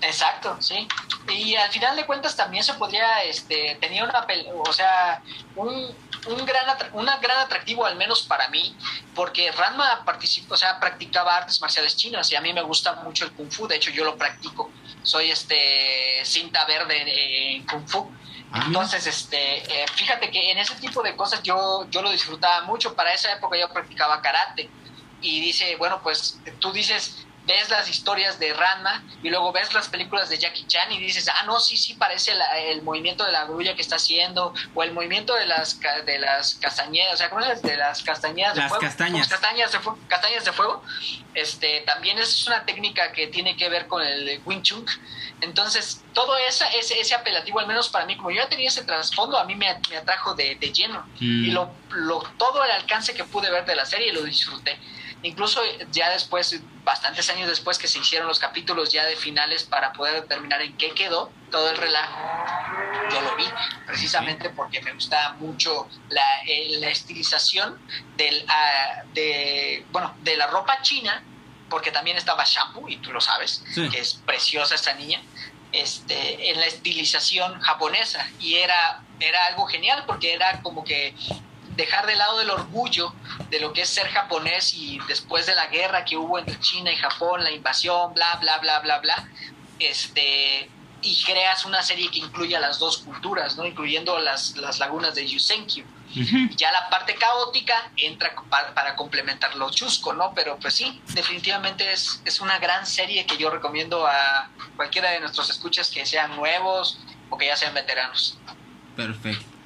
[0.00, 0.86] Exacto, sí.
[1.28, 4.26] Y al final de cuentas también se podría, este, tenía una,
[4.64, 5.22] o sea,
[5.56, 5.86] un,
[6.26, 8.76] un gran, una gran atractivo al menos para mí,
[9.14, 13.24] porque Ranma participó, o sea, practicaba artes marciales chinas y a mí me gusta mucho
[13.24, 14.70] el kung fu, de hecho yo lo practico,
[15.02, 18.10] soy este cinta verde en kung fu.
[18.50, 18.64] Ah.
[18.66, 22.94] Entonces, este, eh, fíjate que en ese tipo de cosas yo, yo lo disfrutaba mucho.
[22.94, 24.70] Para esa época yo practicaba karate.
[25.20, 29.88] Y dice, bueno, pues tú dices, ves las historias de Ranma y luego ves las
[29.88, 33.32] películas de Jackie Chan y dices, ah, no, sí, sí, parece la- el movimiento de
[33.32, 37.30] la grulla que está haciendo o el movimiento de las, de las castañedas, o sea,
[37.30, 37.60] ¿cómo es?
[37.62, 38.82] De las castañedas de Las fuego.
[38.82, 39.26] castañas.
[39.28, 40.82] Castañas de, fuego, castañas de fuego.
[41.34, 44.84] Este, también es una técnica que tiene que ver con el Wing Chun.
[45.40, 48.84] Entonces, todo esa, ese, ese apelativo, al menos para mí, como yo ya tenía ese
[48.84, 51.00] trasfondo, a mí me, me atrajo de, de lleno.
[51.20, 51.44] Mm.
[51.44, 54.78] Y lo, lo, todo el alcance que pude ver de la serie lo disfruté.
[55.22, 55.60] Incluso
[55.90, 60.22] ya después, bastantes años después que se hicieron los capítulos ya de finales para poder
[60.22, 62.18] determinar en qué quedó todo el relajo,
[63.12, 63.46] yo lo vi
[63.86, 67.78] precisamente porque me gustaba mucho la, eh, la estilización
[68.16, 71.22] del, ah, de, bueno, de la ropa china,
[71.68, 73.88] porque también estaba Shampoo, y tú lo sabes, Sí.
[73.90, 75.20] que es preciosa esta niña,
[75.72, 78.26] este, en la estilización japonesa.
[78.40, 81.14] Y era, era algo genial porque era como que
[81.78, 83.14] dejar de lado el orgullo
[83.50, 86.92] de lo que es ser japonés y después de la guerra que hubo entre China
[86.92, 89.28] y Japón, la invasión, bla, bla, bla, bla, bla,
[89.78, 90.68] este,
[91.02, 93.64] y creas una serie que incluya las dos culturas, ¿no?
[93.64, 95.84] Incluyendo las, las lagunas de Yusenkyu.
[96.56, 100.32] Ya la parte caótica entra para, para complementar lo chusco, ¿no?
[100.34, 105.20] Pero pues sí, definitivamente es, es una gran serie que yo recomiendo a cualquiera de
[105.20, 106.98] nuestros escuchas que sean nuevos
[107.30, 108.36] o que ya sean veteranos.
[108.96, 109.57] Perfecto.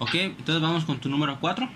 [0.00, 1.68] Ok, entonces vamos con tu número 4.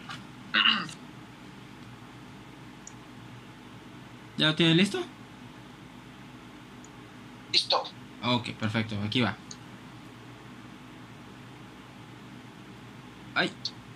[4.36, 5.00] ¿Ya lo tienes listo?
[7.52, 7.84] Listo.
[8.22, 9.36] Ok, perfecto, aquí va.
[13.34, 13.52] Ay,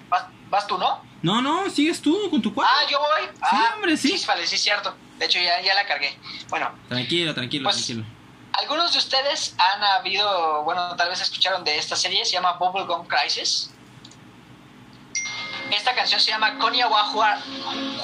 [0.09, 1.03] ¿Vas, vas tú, no?
[1.23, 2.71] no, no, sigues tú con tu 4.
[2.73, 3.31] Ah, yo voy.
[3.43, 4.15] ah, hombre, sí.
[4.27, 4.95] vale, sí, es cierto.
[5.19, 6.17] De hecho, ya, ya la cargué.
[6.49, 8.05] Bueno, Tranquilo, tranquilo, Pues- tranquilo.
[8.53, 13.07] algunos de ustedes han habido, bueno, tal vez escucharon de esta serie, se llama Bubblegum
[13.07, 13.73] Crisis.
[15.71, 17.39] Esta canción se llama Konya wa Hua-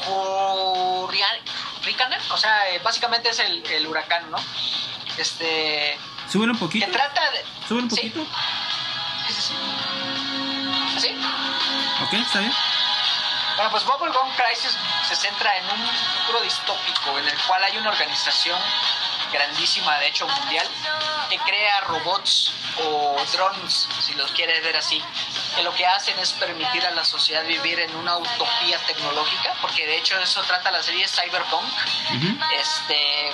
[0.06, 1.40] Hurrian-
[1.80, 4.38] Hurricane, o sea, eh, básicamente es el, el huracán, ¿no?
[5.18, 5.98] Este,
[6.30, 6.90] Súbelo un que poquito.
[6.90, 7.44] trata de...
[7.68, 8.26] Súbelo un poquito.
[9.26, 9.54] Sí, sí, sí.
[10.96, 11.16] ¿Así?
[12.04, 12.52] Ok, está bien.
[13.56, 14.76] Bueno, pues Bubblegum Crisis
[15.08, 15.86] se centra en un
[16.20, 18.58] futuro distópico en el cual hay una organización
[19.34, 20.66] grandísima, de hecho mundial,
[21.28, 22.52] que crea robots
[22.84, 25.02] o drones, si los quieres ver así,
[25.56, 29.86] que lo que hacen es permitir a la sociedad vivir en una utopía tecnológica, porque
[29.86, 31.68] de hecho eso trata la serie Cyberpunk,
[32.60, 33.32] este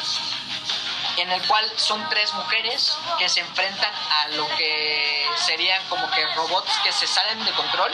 [1.16, 6.24] en el cual son tres mujeres que se enfrentan a lo que serían como que
[6.34, 7.92] robots que se salen de control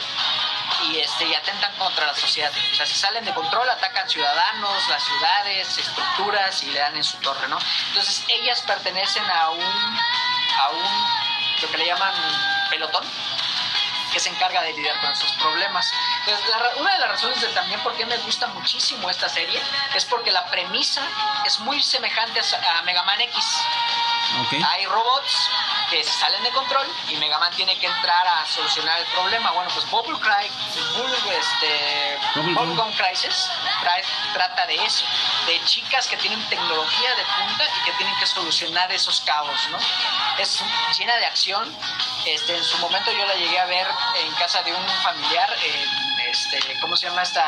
[0.88, 2.50] y este y atentan contra la sociedad.
[2.72, 7.04] O sea, se salen de control, atacan ciudadanos, las ciudades, estructuras y le dan en
[7.04, 7.58] su torre, ¿no?
[7.88, 9.98] Entonces ellas pertenecen a un
[10.58, 11.26] a un
[11.62, 12.14] lo que le llaman
[12.70, 13.04] pelotón
[14.12, 15.92] que se encarga de lidiar con esos problemas.
[16.20, 19.60] Entonces, la una de las razones de también por qué me gusta muchísimo esta serie
[19.94, 21.02] es porque la premisa
[21.44, 23.44] es muy semejante a, a Mega Man X.
[24.70, 25.50] Hay robots
[25.90, 29.50] que se salen de control y Mega Man tiene que entrar a solucionar el problema.
[29.52, 30.48] Bueno, pues Bubble Cry,
[30.96, 32.92] Bubble- este, Bubblegum.
[32.96, 33.50] Crisis
[33.82, 35.04] trae- trata de eso,
[35.46, 39.78] de chicas que tienen tecnología de punta y que tienen que solucionar esos caos, ¿no?
[40.38, 40.62] Es
[40.98, 41.76] llena de acción.
[42.24, 46.28] Este, en su momento yo la llegué a ver en casa de un familiar, en,
[46.28, 47.44] este, ¿cómo se llama esta,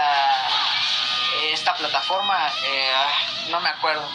[1.52, 2.52] esta plataforma?
[2.64, 2.92] Eh,
[3.50, 4.06] no me acuerdo.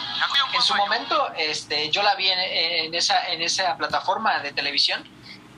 [0.52, 5.04] En su momento, este, yo la vi en, en esa, en esa plataforma de televisión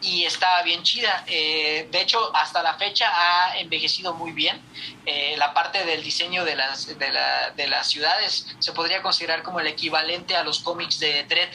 [0.03, 1.25] y estaba bien chida.
[1.27, 4.61] Eh, de hecho, hasta la fecha ha envejecido muy bien.
[5.07, 9.43] Eh, la parte del diseño de las, de, la- de las ciudades se podría considerar
[9.43, 11.51] como el equivalente a los cómics de Dredd,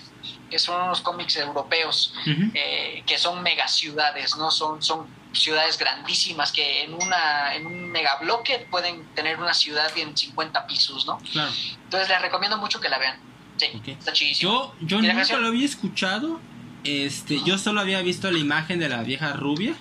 [0.50, 2.52] que son unos cómics europeos, Ujú.
[2.54, 4.52] eh, que son megaciudades, ¿no?
[4.52, 10.18] Son, son ciudades grandísimas que en, una, en un megabloque pueden tener una ciudad en
[10.18, 11.20] 50 pisos, ¿no?
[11.32, 11.52] Claro.
[11.84, 13.18] Entonces les recomiendo mucho que la vean.
[13.58, 13.88] Sí, Ok.
[13.90, 14.52] está chidísimo.
[14.52, 15.42] Yo, yo ¿Y la nunca canción?
[15.44, 16.42] lo había escuchado,
[16.84, 19.76] Este, yo solo había visto la imagen de la vieja rubia.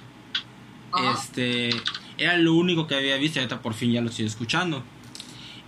[1.15, 1.71] Este,
[2.19, 4.83] era lo único que había visto y ahorita por fin ya lo estoy escuchando.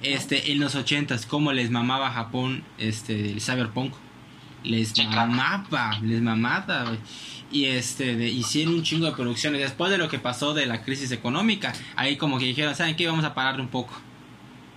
[0.03, 3.95] Este, en los ochentas, cómo les mamaba Japón, este, el cyberpunk.
[4.65, 6.97] Les mamaba, les mamaba,
[7.51, 9.61] Y este, de, hicieron un chingo de producciones.
[9.61, 13.07] Después de lo que pasó de la crisis económica, ahí como que dijeron, ¿saben qué?
[13.07, 13.95] Vamos a pararle un poco.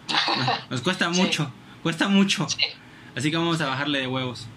[0.70, 1.51] Nos cuesta mucho,
[1.84, 2.47] cuesta mucho.
[3.16, 4.47] Así que vamos a bajarle de huevos.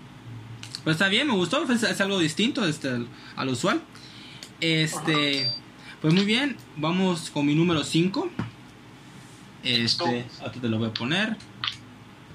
[0.89, 2.89] Pues está bien, me gustó, es, algo distinto este,
[3.37, 3.83] al, usual.
[4.59, 5.53] Este,
[6.01, 8.31] pues muy bien, vamos con mi número 5.
[9.65, 11.37] Este, aquí te lo voy a poner.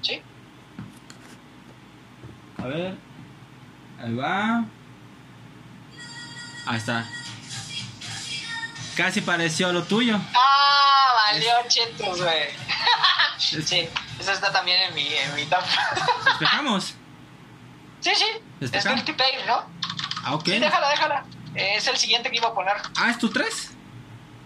[0.02, 0.22] Sí.
[2.58, 2.94] A ver.
[3.98, 4.64] Ahí va.
[6.66, 7.10] Ahí está.
[8.96, 10.16] Casi pareció lo tuyo.
[10.32, 12.50] Ah, valió chetos, güey.
[13.36, 13.88] sí,
[14.20, 15.64] eso está también en mi, en mi top.
[16.24, 16.94] ¿Despejamos?
[18.04, 18.26] Sí, sí.
[18.60, 19.64] Es Guilty Pay, ¿no?
[20.22, 20.44] Ah, ok.
[20.44, 21.24] Sí, déjala, déjala.
[21.54, 22.74] Es el siguiente que iba a poner.
[22.96, 23.70] Ah, ¿es tu 3?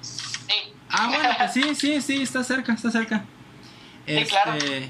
[0.00, 0.54] Sí.
[0.90, 3.24] Ah, bueno, pues sí, sí, sí, está cerca, está cerca.
[4.06, 4.54] Sí, claro.
[4.54, 4.88] Este,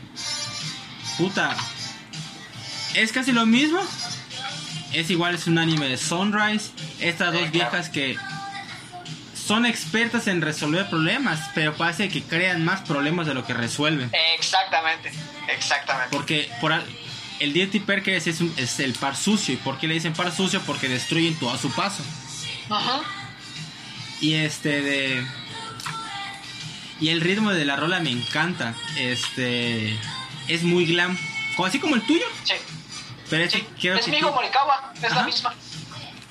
[1.16, 1.56] puta.
[2.94, 3.80] Es casi lo mismo.
[4.92, 6.70] Es igual, es un anime de Sunrise.
[7.00, 8.18] Estas dos viejas que
[9.34, 14.10] son expertas en resolver problemas, pero parece que crean más problemas de lo que resuelven.
[14.36, 15.10] Exactamente,
[15.48, 16.14] exactamente.
[16.14, 16.72] Porque por
[17.40, 19.54] el Dirty Perk es, es, el par sucio.
[19.54, 20.60] ¿Y por qué le dicen par sucio?
[20.62, 22.02] Porque destruyen todo a su paso.
[22.70, 23.00] Ajá.
[24.20, 25.26] Y este de.
[27.00, 28.74] Y el ritmo de la rola me encanta.
[28.96, 29.96] Este.
[30.48, 31.16] Es muy glam.
[31.64, 32.24] Así como el tuyo.
[32.44, 32.54] Sí.
[33.28, 35.54] Pero es, es mi Morikawa, es la misma.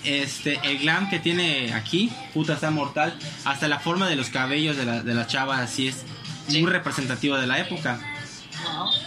[0.03, 3.17] Este, el glam que tiene aquí, puta, está mortal.
[3.45, 6.05] Hasta la forma de los cabellos de la, de la chava, así es
[6.49, 7.99] muy representativo de la época.
[8.55, 9.06] Ajá.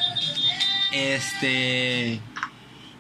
[0.93, 2.21] Este.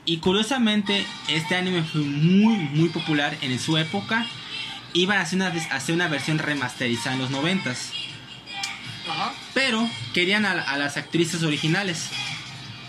[0.04, 4.26] Y curiosamente, este anime fue muy, muy popular en su época.
[4.92, 7.92] Iban a hacer una, hacer una versión remasterizada en los noventas.
[9.54, 12.08] Pero querían a, las actrices originales.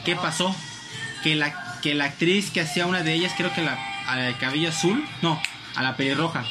[0.06, 0.56] ¿Qué pasó?
[1.24, 3.78] Que la, que la actriz que hacía una de ellas, creo que la,
[4.08, 5.42] a la de cabello azul, no,
[5.76, 6.46] a la pelirroja,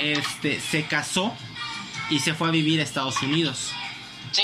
[0.00, 1.34] este, se casó
[2.10, 3.70] y se fue a vivir a Estados Unidos.
[4.32, 4.42] Sí.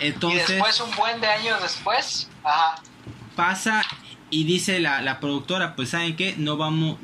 [0.00, 2.28] Entonces, y después, un buen de años después,
[3.36, 3.82] pasa
[4.30, 6.98] y dice la, la productora, pues saben qué, no vamos,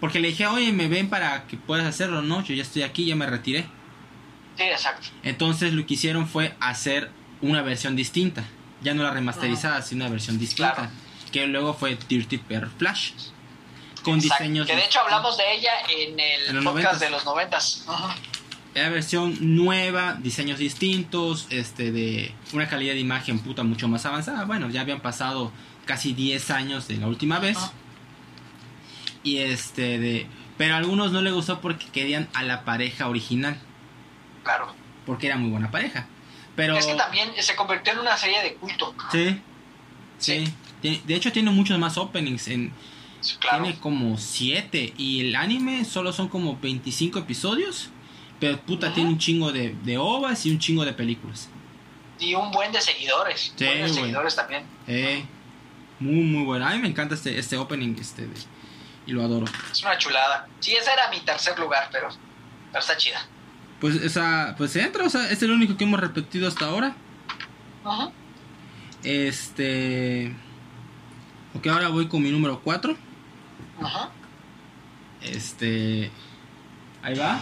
[0.00, 3.04] porque le dije, oye, me ven para que puedas hacerlo, no, yo ya estoy aquí,
[3.04, 3.66] ya me retiré.
[4.56, 5.08] Sí, exacto.
[5.22, 7.10] Entonces lo que hicieron fue hacer
[7.42, 8.44] una versión distinta,
[8.82, 10.90] ya no la remasterizada, sino una versión distinta,
[11.32, 13.12] que luego fue Dirty Pair Flash.
[14.02, 14.66] Con diseños.
[14.66, 17.84] Que de hecho hablamos de ella en el podcast de los noventas.
[18.74, 24.44] La versión nueva, diseños distintos, este de una calidad de imagen puta mucho más avanzada.
[24.44, 25.52] Bueno, ya habían pasado
[25.86, 27.58] casi 10 años de la última vez.
[29.22, 30.26] Y este de
[30.60, 33.58] pero a algunos no les gustó porque querían a la pareja original.
[34.44, 34.74] Claro.
[35.06, 36.06] Porque era muy buena pareja.
[36.54, 38.94] Pero es que también se convirtió en una serie de culto.
[39.10, 39.40] Sí.
[40.18, 40.52] Sí.
[40.82, 42.74] De hecho tiene muchos más openings en
[43.50, 47.88] tiene como 7 y el anime solo son como 25 episodios.
[48.40, 51.48] Pero puta, tiene un chingo de, de ovas y un chingo de películas.
[52.18, 53.52] Y un buen de seguidores.
[53.54, 54.64] Sí, de seguidores también.
[54.86, 55.24] Eh,
[55.98, 56.66] muy, muy bueno.
[56.66, 58.26] A mí me encanta este, este opening este
[59.06, 59.46] y lo adoro.
[59.70, 60.48] Es una chulada.
[60.58, 62.08] Sí, ese era mi tercer lugar, pero,
[62.70, 63.26] pero está chida.
[63.78, 66.94] Pues esa, pues entra, o sea, es el único que hemos repetido hasta ahora.
[67.84, 68.10] Ajá.
[69.02, 70.34] Este.
[71.54, 72.96] Ok, ahora voy con mi número 4.
[73.82, 74.10] Ajá.
[75.22, 76.10] Este.
[77.02, 77.40] Ahí va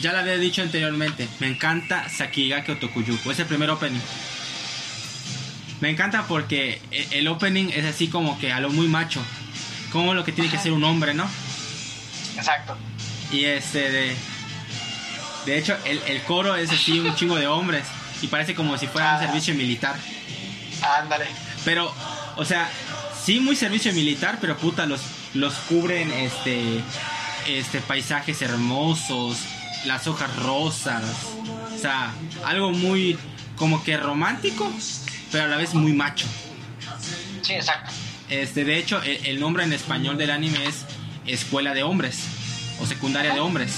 [0.00, 4.00] ya lo había dicho anteriormente, me encanta Sakigake Otokuyuku, es el primer opening.
[5.80, 9.22] Me encanta porque e, el opening es así como que a lo muy macho,
[9.92, 11.28] como lo que tiene que ser un hombre, ¿no?
[12.36, 12.76] Exacto.
[13.32, 14.16] Y este de...
[15.46, 17.84] De hecho, el, coro es así un chingo de hombres
[18.20, 19.26] y parece como si fuera un ah.
[19.26, 19.96] servicio militar.
[20.98, 21.26] Ándale.
[21.64, 21.92] Pero,
[22.36, 22.70] o sea,
[23.24, 25.00] sí muy servicio militar, pero puta, los,
[25.32, 26.82] los cubren este,
[27.46, 29.38] este paisajes hermosos,
[29.84, 31.02] las hojas rosas.
[31.74, 32.12] O sea,
[32.44, 33.18] algo muy
[33.56, 34.70] como que romántico,
[35.30, 36.26] pero a la vez muy macho.
[37.42, 37.92] Sí, exacto.
[38.28, 40.84] Este, de hecho, el, nombre en español del anime es
[41.26, 42.20] Escuela de Hombres
[42.80, 43.72] o Secundaria de Hombres.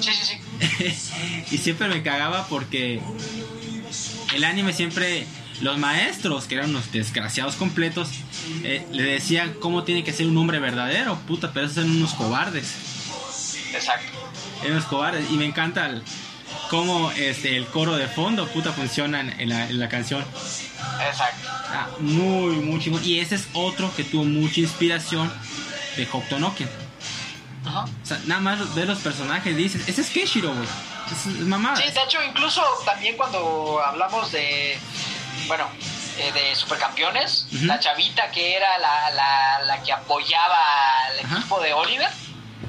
[0.00, 1.44] Sí, sí, sí.
[1.54, 3.00] y siempre me cagaba porque
[4.34, 5.26] el anime siempre
[5.60, 8.08] los maestros, que eran unos desgraciados completos,
[8.64, 12.14] eh, le decían cómo tiene que ser un hombre verdadero, puta, pero esos son unos
[12.14, 12.74] cobardes.
[13.72, 14.20] Exacto
[14.62, 15.30] en los cobardes.
[15.30, 16.02] Y me encanta el,
[16.68, 20.24] cómo este, el coro de fondo, puta, funciona en la, en la canción.
[21.06, 21.48] Exacto.
[21.48, 23.04] Ah, muy, muy chingón.
[23.04, 25.32] Y ese es otro que tuvo mucha inspiración
[25.96, 26.36] de Hokuto
[27.66, 27.84] Ajá.
[27.84, 30.68] O sea, nada más ver los personajes dices, ese es Kenshiro, güey.
[31.12, 31.76] Es, es mamada.
[31.76, 34.78] Sí, de hecho, incluso también cuando hablamos de,
[35.46, 35.66] bueno,
[36.18, 37.66] eh, de supercampeones, Ujú.
[37.66, 40.56] la chavita que era la, la, la que apoyaba
[41.06, 41.38] al Ajá.
[41.38, 42.10] equipo de Oliver,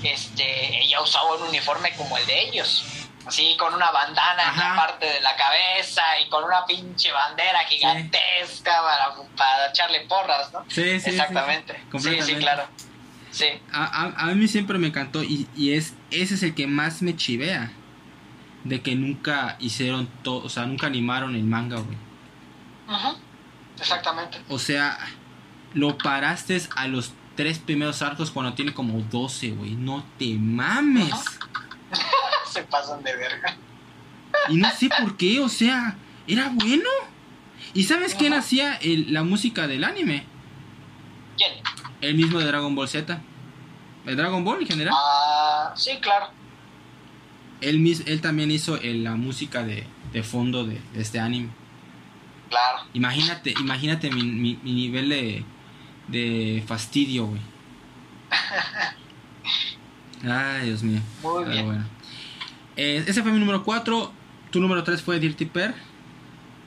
[0.03, 2.85] este, ella usaba un uniforme como el de ellos.
[3.25, 4.75] Así, con una bandana en la Ajá.
[4.87, 10.65] parte de la cabeza y con una pinche bandera gigantesca para, para echarle porras, ¿no?
[10.67, 11.79] Sí, Exactamente.
[11.99, 12.19] sí.
[12.21, 12.67] Sí, claro.
[13.29, 13.45] Sí.
[13.71, 17.01] A, a- a mí siempre me encantó y, y es ese es el que más
[17.03, 17.71] me chivea.
[18.63, 21.97] De que nunca hicieron todo, o sea, nunca animaron el manga, güey.
[22.87, 23.17] Ujú.
[23.79, 24.39] Exactamente.
[24.49, 24.97] O sea,
[25.73, 29.71] lo paraste a los tres primeros arcos cuando tiene como 12, güey.
[29.71, 31.13] No te mames.
[32.51, 33.55] Se pasan de verga.
[34.49, 35.95] Y no sé por qué, o sea,
[36.27, 36.89] era bueno.
[37.73, 40.25] ¿Y sabes quién hacía el- la música del anime?
[41.37, 41.51] ¿Quién?
[42.01, 43.21] El mismo de Dragon Ball Z.
[44.05, 44.93] ¿El Dragon Ball en general?
[44.97, 46.27] Ah, sí, claro.
[47.61, 51.49] Él, él también hizo el- la música de, de fondo de, de este anime.
[52.49, 52.79] Claro.
[52.93, 55.45] Imagínate, imagínate mi, mi- mi nivel de,
[56.07, 57.41] de fastidio, güey.
[60.29, 61.01] Ay, Dios mío.
[61.23, 61.65] Muy bien.
[61.65, 61.85] bueno.
[62.75, 64.13] Eh, ese fue mi número 4.
[64.51, 65.73] Tu número 3 fue Dirty Per.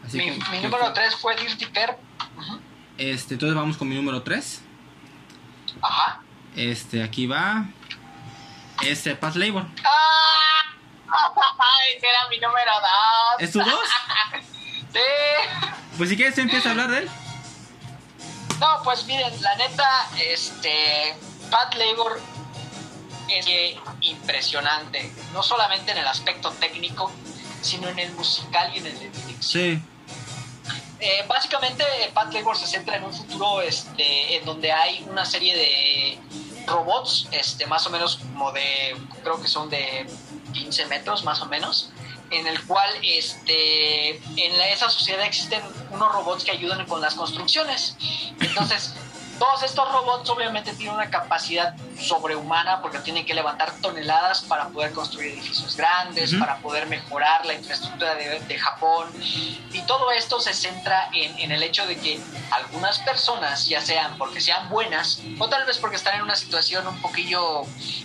[0.04, 1.96] Así Mi, que- mi número fue- 3 fue Dirty Per.
[2.36, 2.60] Ujú.
[2.98, 4.62] Este, entonces vamos con mi número 3.
[5.82, 6.20] Ajá.
[6.56, 7.66] Este, aquí va.
[8.82, 9.66] Este, Paz Labor.
[9.84, 10.74] ¡Ah!
[11.96, 12.72] Ese era mi número
[13.38, 13.42] 2.
[13.42, 13.68] ¿Es tu 2?
[14.94, 15.00] Sí.
[15.98, 17.08] Pues si quieres, tú empieza a hablar de él.
[18.64, 21.14] No, pues miren, la neta, este.
[21.50, 22.18] Pat Labor
[23.28, 23.46] es
[24.00, 25.12] impresionante.
[25.34, 27.12] No solamente en el aspecto técnico,
[27.60, 29.12] sino en el musical y en el de.
[29.40, 29.82] Sí.
[30.98, 31.84] Eh, básicamente,
[32.14, 36.18] Pat Labor se centra en un futuro este, en donde hay una serie de
[36.66, 40.06] robots, este, más o menos como de, creo que son de
[40.54, 41.90] 15 metros más o menos,
[42.30, 47.14] en el cual este, en la- esa sociedad existen unos robots que ayudan con las
[47.14, 47.96] construcciones.
[48.40, 48.94] Entonces,
[49.38, 54.92] todos estos robots obviamente tienen una capacidad sobrehumana porque tienen que levantar toneladas para poder
[54.92, 56.40] construir edificios grandes, Ujú.
[56.40, 59.08] para poder mejorar la infraestructura de, de Japón.
[59.72, 62.20] Y todo esto se centra en, en el hecho de que
[62.50, 66.86] algunas personas, ya sean porque sean buenas, o tal vez porque están en una situación
[66.86, 67.62] un poquillo,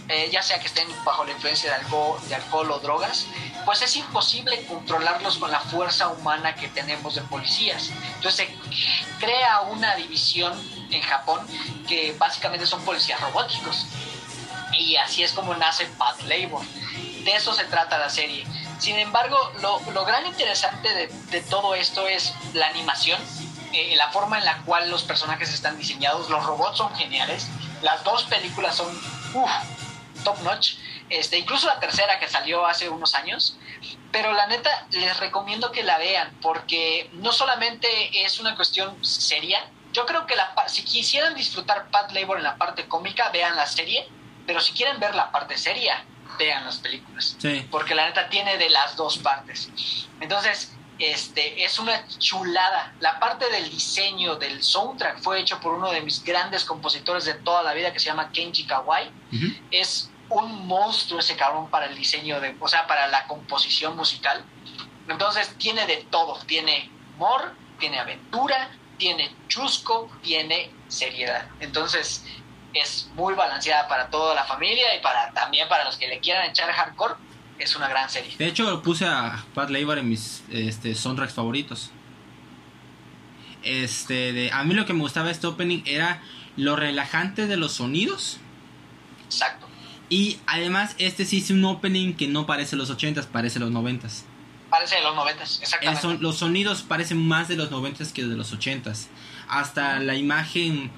[0.08, 3.26] eh, ya sea que estén bajo la influencia de alcohol, de alcohol o drogas,
[3.66, 7.92] pues es imposible controlarlos con la fuerza humana que tenemos de policías.
[8.16, 10.54] Entonces se crea una división
[10.92, 11.46] en Japón
[11.88, 13.86] que básicamente son policías robóticos.
[14.74, 16.66] Y así es como nace Pat Labor.
[17.24, 18.46] De eso se trata la serie.
[18.80, 23.20] Sin embargo, lo, lo gran interesante de, de todo esto es la animación,
[23.74, 26.30] eh, la forma en la cual los personajes están diseñados.
[26.30, 27.48] Los robots son geniales.
[27.82, 28.88] Las dos películas son
[30.24, 30.76] top notch.
[31.10, 33.58] Este, incluso la tercera que salió hace unos años.
[34.12, 37.88] Pero la neta, les recomiendo que la vean porque no solamente
[38.24, 39.60] es una cuestión seria.
[39.94, 43.66] Yo creo que la, si quisieran disfrutar Pat Labor en la parte cómica, vean la
[43.66, 44.08] serie.
[44.46, 46.04] Pero si quieren ver la parte seria,
[46.40, 47.68] vean las películas Sí.
[47.70, 49.70] porque la neta tiene de las dos partes.
[50.20, 52.94] Entonces, este es una chulada.
[53.00, 57.36] La parte del diseño del soundtrack fue hecho por uno de mis grandes compositores de
[57.36, 59.08] toda la vida que se llama Kenji Kawai.
[59.32, 59.46] Ujú.
[59.72, 64.44] Es un monstruo ese cabrón para el diseño de, o sea, para la composición musical.
[65.08, 68.70] Entonces tiene de todo, tiene humor, tiene aventura,
[69.00, 71.48] tiene chusco, tiene seriedad.
[71.60, 72.24] Entonces
[72.74, 76.48] es muy balanceada para toda la familia y para también para los que le quieran
[76.48, 77.16] echar hardcore.
[77.58, 78.38] Es una gran serie.
[78.38, 81.92] De hecho, puse a Pat Labor en mis este, soundtracks favoritos.
[83.64, 86.22] Este, de, a mí lo que me gustaba de este opening era
[86.56, 88.38] lo relajante de los sonidos.
[89.26, 89.68] Exacto.
[90.08, 94.24] Y además, este sí es un opening que no parece los 80s, parece los 90s.
[94.70, 96.02] Parece de los noventas, exactamente.
[96.02, 99.08] son- los sonidos parecen más de los 90s que de los 80s.
[99.48, 100.92] Hasta la imagen,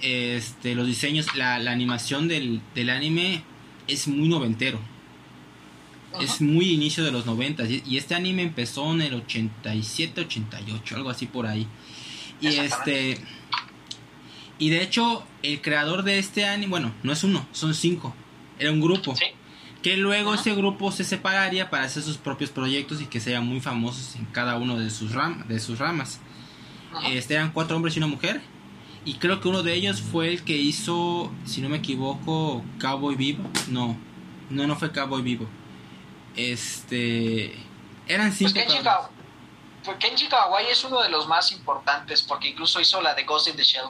[0.00, 3.42] este, los diseños, la, la animación del, del anime
[3.86, 4.80] es muy noventero.
[6.22, 10.96] Es muy inicio de los 90 y, y este anime empezó en el 87, 88,
[10.96, 11.66] algo así por ahí.
[12.40, 13.18] Y este
[14.58, 18.14] y de hecho el creador de este anime, bueno, no es uno, son cinco.
[18.58, 19.26] Era un grupo Sí,
[19.82, 20.40] que luego Ajá.
[20.40, 24.24] ese grupo se separaría para hacer sus propios proyectos y que sean muy famosos en
[24.26, 26.20] cada uno de sus ram de sus ramas.
[27.06, 28.40] Este eran cuatro hombres y una mujer.
[29.04, 33.14] Y creo que uno de ellos fue el que hizo, si no me equivoco, Cowboy
[33.14, 33.48] Vivo.
[33.68, 33.96] No,
[34.50, 35.46] no, no fue Cowboy Vivo.
[36.34, 37.54] Este.
[38.06, 38.54] Eran Pues cinco.
[38.54, 38.78] Kenji
[39.84, 43.48] pues Kenji Kawai es uno de los más importantes porque incluso hizo la de Ghost
[43.48, 43.86] in the Shell.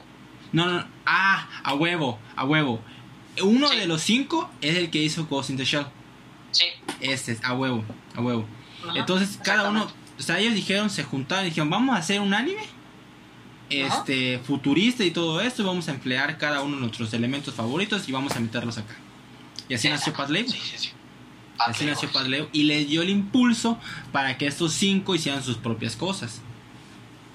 [0.51, 2.79] No, no, ah, a huevo, a huevo.
[3.41, 3.77] Uno Sí.
[3.77, 5.85] de los cinco es el que hizo Ghost in the Shell.
[6.51, 6.65] Sí.
[7.01, 7.83] Este es, a huevo,
[8.15, 8.45] a huevo.
[8.87, 9.87] Ajá, Entonces cada uno,
[10.17, 12.61] o sea, ellos dijeron, se juntaron y dijeron, vamos a hacer un anime
[13.69, 18.07] este futurista y todo esto, y vamos a emplear cada uno de nuestros elementos favoritos
[18.09, 18.95] y vamos a meterlos acá.
[19.67, 20.13] Y así Sí, nació.
[20.13, 20.49] Pad Label.
[20.49, 20.89] Sí, sí, sí.
[21.59, 22.11] Así nació.
[22.11, 23.77] Pad Label y le dio el impulso
[24.11, 26.41] para que estos cinco hicieran sus propias cosas.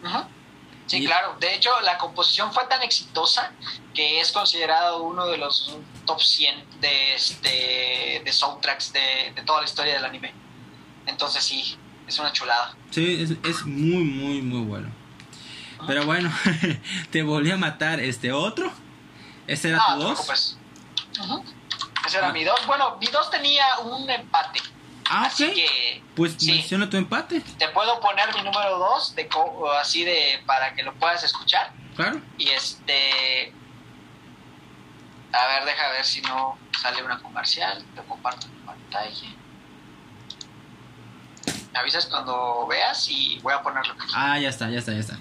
[0.03, 0.29] Ajá.
[0.87, 1.37] Sí, Y- claro.
[1.41, 3.53] De hecho, la composición fue tan exitosa
[3.95, 5.77] que es considerado uno de los
[6.07, 10.35] top 100 de, este, de soundtracks de, de toda la historia del anime.
[11.07, 11.77] Entonces sí,
[12.07, 12.75] es una chulada.
[12.91, 14.91] Sí, es, es muy, muy, muy bueno.
[15.87, 16.33] Pero bueno,
[17.11, 18.71] te volví a matar este otro.
[19.47, 20.21] ¿Este era Ah, tu no te dos?
[20.27, 20.59] preocupes.
[21.21, 21.45] Ujú.
[22.07, 22.33] Ese era Ah.
[22.33, 22.67] mi dos.
[22.67, 24.61] Bueno, mi dos tenía un empate.
[25.11, 26.51] Ah, Así que Pues sí.
[26.53, 27.41] menciona tu empate.
[27.41, 31.73] te puedo poner mi número dos de co- así de para que lo puedas escuchar.
[31.97, 32.21] Claro.
[32.39, 33.53] Y este.
[35.33, 37.85] A ver, deja ver si no sale una comercial.
[37.95, 39.29] Te comparto mi pantalla.
[41.73, 43.95] Me avisas cuando veas y voy a ponerlo.
[44.15, 45.19] Ah, ya está, ya está, ya está.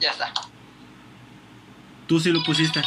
[0.00, 0.32] Ya está.
[2.06, 2.80] Tú sí lo pusiste.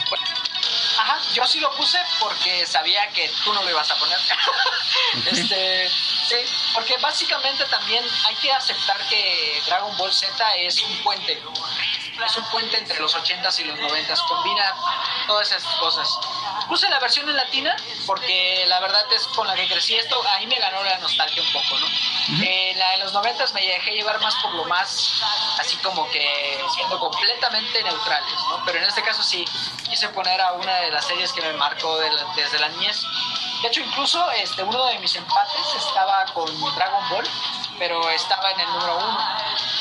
[0.97, 4.17] Ajá, yo sí lo puse porque sabía que tú no lo ibas a poner.
[5.25, 6.35] Este, sí,
[6.73, 11.41] porque básicamente también hay que aceptar que Dragon Ball Z es un puente.
[12.25, 14.27] Es un puente entre los 80s y los 90s.
[14.27, 14.73] Combina
[15.27, 16.09] todas esas cosas.
[16.67, 17.75] Puse la versión en latina
[18.05, 20.21] porque la verdad es con la que crecí esto.
[20.35, 21.87] Ahí me ganó la nostalgia un poco, ¿no?
[22.43, 25.21] Eh, la de los 90s me dejé llevar más por lo más,
[25.59, 28.63] así como que siendo completamente neutrales, ¿no?
[28.65, 29.43] Pero en este caso sí
[29.89, 33.01] quise poner a una de las series que me marcó de la- desde la niñez.
[33.61, 37.27] De hecho, incluso este, uno de mis empates estaba con Dragon Ball,
[37.77, 39.17] pero estaba en el número uno.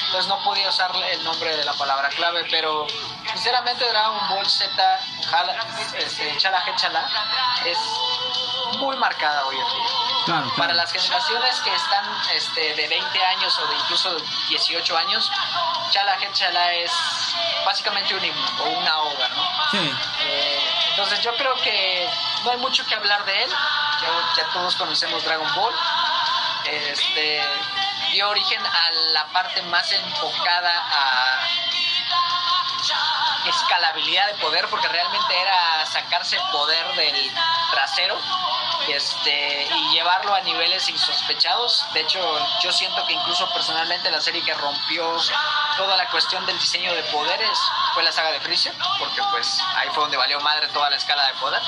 [0.06, 2.86] Entonces no podía usar el nombre de la palabra clave, pero
[3.32, 4.70] sinceramente Dragon Ball Z,
[5.30, 5.54] Jala,
[5.96, 7.08] este, Chala
[7.64, 7.78] es
[8.78, 9.86] muy marcada hoy en día.
[10.24, 10.56] Claro, claro.
[10.56, 14.16] Para las generaciones que están este, de 20 años o de incluso
[14.48, 15.30] 18 años,
[15.90, 16.92] Chala Chala es
[17.64, 19.42] básicamente un himno o una obra, ¿no?
[19.70, 19.92] Sí.
[20.22, 20.59] Eh,
[21.02, 22.06] entonces yo creo que
[22.44, 23.50] no hay mucho que hablar de él.
[24.36, 25.74] Ya, todos conocemos Dragon Ball.
[26.66, 27.42] Este
[28.12, 31.40] dio origen a la parte más enfocada a
[33.48, 37.32] escalabilidad de poder, porque realmente era sacarse poder del
[37.70, 38.18] trasero
[38.88, 41.84] este, y llevarlo a niveles insospechados.
[41.92, 42.20] De hecho,
[42.62, 45.16] yo siento que incluso personalmente la serie que rompió
[45.76, 47.58] toda la cuestión del diseño de poderes
[47.94, 51.26] fue la saga de Freezer, porque pues ahí fue donde valió madre toda la escala
[51.26, 51.62] de poder.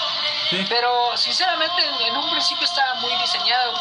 [0.50, 0.66] Sí.
[0.68, 3.72] Pero sinceramente en, en un principio estaba muy diseñado.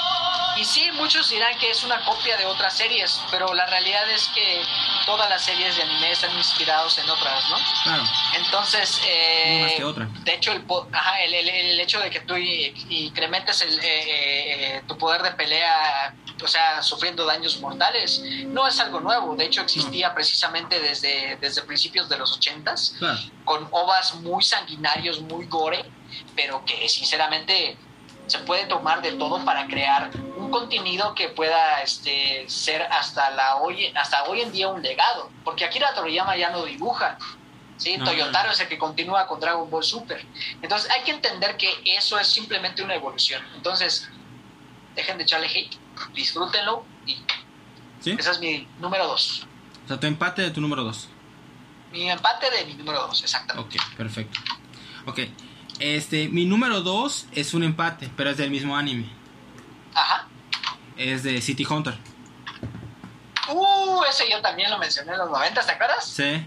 [0.57, 4.27] Y sí, muchos dirán que es una copia de otras series, pero la realidad es
[4.29, 4.61] que
[5.05, 7.57] todas las series de anime están inspirados en otras, ¿no?
[7.83, 8.03] Claro.
[8.35, 10.07] Entonces, eh, más que otra.
[10.23, 14.81] de hecho, el, ajá, el, el- el hecho de que tú incrementes el, eh, eh,
[14.87, 19.35] tu poder de pelea, o sea, sufriendo daños mortales, no es algo nuevo.
[19.35, 23.19] De hecho, existía precisamente desde, desde principios de los ochentas Claro.
[23.45, 25.83] con ovas muy sanguinarios, muy gore,
[26.35, 27.77] pero que sinceramente
[28.31, 33.57] se puede tomar de todo para crear un contenido que pueda este, ser hasta la
[33.57, 37.17] hoy hasta hoy en día un legado, porque Akira Toriyama ya no dibuja.
[37.75, 37.97] ¿sí?
[37.97, 38.53] No, Toyotaro no.
[38.53, 40.25] es el que continúa con Dragon Ball Super.
[40.61, 43.43] Entonces hay que entender que eso es simplemente una evolución.
[43.55, 44.09] Entonces,
[44.95, 45.77] dejen de echarle hate,
[46.13, 47.17] disfrútenlo y
[47.99, 48.15] ¿Sí?
[48.17, 49.45] ese es mi número dos.
[49.83, 51.09] O sea, tu empate de tu número 2.
[51.91, 53.77] Mi empate de mi número dos, exactamente.
[53.77, 54.39] Ok, perfecto.
[55.05, 55.19] Ok.
[55.81, 59.09] Este, mi número 2 es un empate, pero es del mismo anime.
[59.95, 60.27] Ajá.
[60.95, 61.97] Es de City Hunter.
[63.49, 66.05] Uh, ese yo también lo mencioné en los 90, ¿te acuerdas?
[66.07, 66.45] Sí.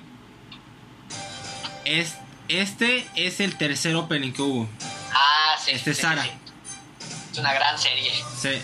[1.84, 2.14] Es,
[2.48, 4.68] este es el tercer opening que hubo.
[5.12, 5.72] Ah, sí.
[5.72, 6.22] Este es sí, Sara.
[6.22, 6.30] sí.
[7.32, 8.12] Es una gran serie.
[8.38, 8.50] Sí.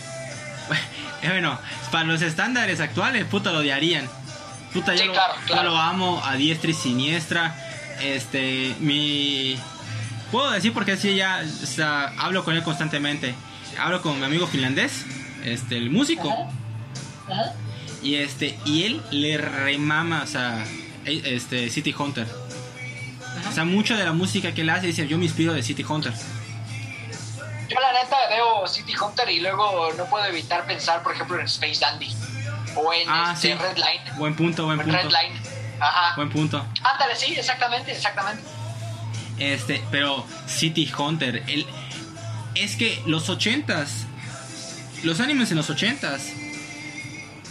[1.23, 1.59] Bueno,
[1.93, 4.09] para los estándares actuales, puta, lo odiarían.
[4.73, 5.71] Puta, yo, Sí, lo, claro, yo claro.
[5.71, 7.55] lo amo a diestra y siniestra.
[8.01, 9.59] Este, mi...
[10.31, 13.35] Puedo decir porque sí, ya o sea, hablo con él constantemente.
[13.79, 15.05] Hablo con mi amigo finlandés,
[15.45, 16.31] este, el músico.
[17.29, 17.33] Ajá.
[17.43, 17.55] Ajá.
[18.03, 20.65] Y este, y él le remama, o sea,
[21.05, 22.27] e- este, City Hunter.
[23.49, 25.85] O sea, mucho de la música que él hace, dice, yo me inspiro de City
[25.89, 26.13] Hunter.
[27.69, 31.47] Yo la neta veo City Hunter y luego no puedo evitar pensar, por ejemplo, en
[31.47, 32.13] Space Dandy.
[32.77, 33.55] O en Ah, este, sí.
[33.55, 34.19] Red Line.
[34.19, 35.01] Buen punto, buen en punto.
[35.03, 35.41] Red Line.
[35.81, 36.15] Ajá.
[36.17, 36.65] Buen punto.
[36.83, 38.43] Ándale, sí, exactamente, exactamente.
[39.41, 41.67] Este, pero City Hunter, el,
[42.55, 44.07] es que los ochentas,
[45.03, 46.29] los animes en los ochentas,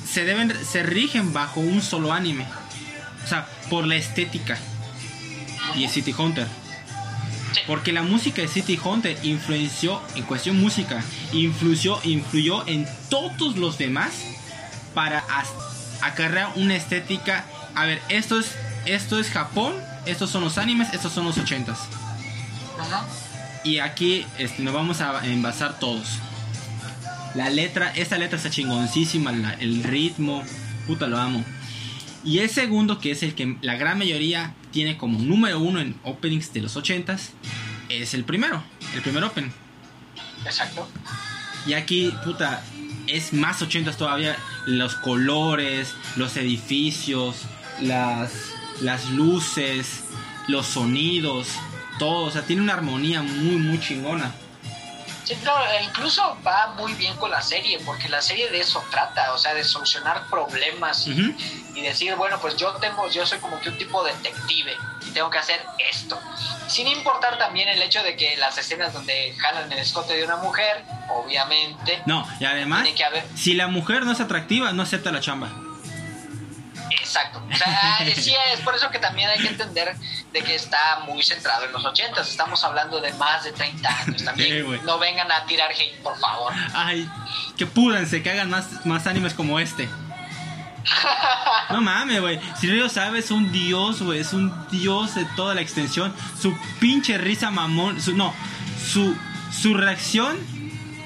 [0.07, 2.45] se deben, se rigen bajo un solo anime.
[3.23, 4.57] O sea, por la estética.
[5.75, 6.47] Y es City Hunter.
[7.67, 13.77] Porque la música de City Hunter influenció, en cuestión música, influyó, influyó en todos los
[13.77, 14.11] demás
[14.93, 15.23] para
[16.01, 17.45] acarrear una estética.
[17.75, 19.73] A ver, esto es, esto es Japón,
[20.05, 21.79] estos son los animes, estos son los ochentas.
[22.79, 23.05] Ajá.
[23.63, 26.07] Y aquí este, nos vamos a envasar todos.
[27.35, 30.43] La letra, esta letra está chingoncísima, la- el ritmo,
[30.87, 31.43] puta lo amo.
[32.23, 35.95] Y el segundo, que es el que la gran mayoría tiene como número uno en
[36.03, 37.31] openings de los ochentas,
[37.89, 38.63] es el primero,
[38.95, 39.51] el primer open.
[40.45, 40.87] Exacto.
[41.65, 42.63] Y aquí, puta,
[43.07, 44.35] es más ochentas todavía.
[44.65, 47.43] Los colores, los edificios,
[47.81, 48.31] las,
[48.81, 50.03] las luces,
[50.47, 51.47] los sonidos,
[51.97, 52.25] todo.
[52.25, 54.31] O sea, tiene una armonía muy, muy chingona.
[55.23, 58.83] Sí, no, e incluso va muy bien con la serie, porque la serie de eso
[58.89, 61.33] trata, o sea, de solucionar problemas y, Ujú.
[61.75, 64.75] y decir, bueno, pues yo tengo, yo soy como que un tipo detective
[65.07, 66.19] y tengo que hacer esto.
[66.67, 70.37] Sin importar también el hecho de que las escenas donde jalan el escote de una
[70.37, 75.11] mujer, obviamente, No, y además, que haber, si la mujer no es atractiva, no acepta
[75.11, 75.49] la chamba.
[76.91, 77.41] Exacto.
[77.51, 79.95] O sea, sí, es por eso que también hay que entender
[80.31, 82.29] de que está muy centrado en los ochentas.
[82.29, 84.65] Estamos hablando de más de 30 años Sí, también.
[84.65, 84.79] güey.
[84.83, 86.53] no vengan a tirar hate, por favor.
[86.73, 87.09] Ay,
[87.57, 89.89] que púdanse, que hagan más, más animes como este.
[91.69, 92.39] No mames, güey.
[92.59, 94.19] Si Río sabe, es un dios, güey.
[94.19, 96.13] Es un dios de toda la extensión.
[96.41, 98.01] Su pinche risa mamón.
[98.01, 98.33] Su, no,
[98.91, 99.15] su,
[99.51, 100.37] su reacción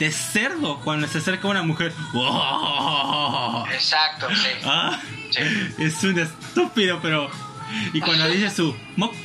[0.04, 1.93] de cerdo cuando se acerca una mujer.
[2.14, 3.66] ¡Wow!
[3.68, 4.47] Exacto, sí.
[4.66, 4.99] Ah,
[5.32, 5.39] Sí.
[5.80, 7.30] es un estúpido, pero.
[7.93, 9.22] Y cuando dice su Mokori.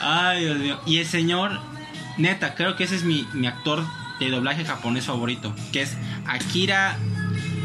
[0.00, 0.80] Ay, Dios mío.
[0.86, 1.60] Y el señor,
[2.16, 3.84] neta, creo que ese es mi, mi actor
[4.20, 5.54] de doblaje japonés favorito.
[5.72, 6.96] Que es Akira.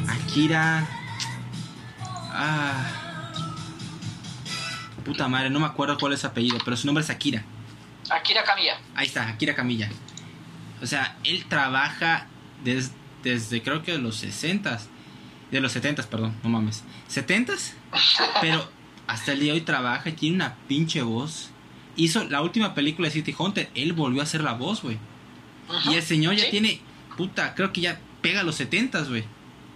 [0.07, 0.87] Akira.
[2.31, 2.91] Ah.
[5.05, 7.43] Puta madre, no me acuerdo cuál es su apellido, pero su nombre es Akira.
[8.09, 8.79] Akira Kamiya.
[8.95, 9.89] Ahí está, Akira Camilla.
[10.81, 12.27] O sea, él trabaja
[12.63, 12.91] des-
[13.23, 14.79] desde creo que de los 60
[15.51, 16.83] De los 70 perdón, no mames.
[17.09, 17.73] ¿70s?
[18.41, 18.69] Pero
[19.07, 21.49] hasta el día de hoy trabaja y tiene una pinche voz.
[21.95, 24.97] Hizo la última película de City Hunter, él volvió a hacer la voz, güey.
[25.85, 26.51] Y el señor ya Sí.
[26.51, 26.81] tiene,
[27.15, 29.23] puta, creo que ya pega los 70 güey.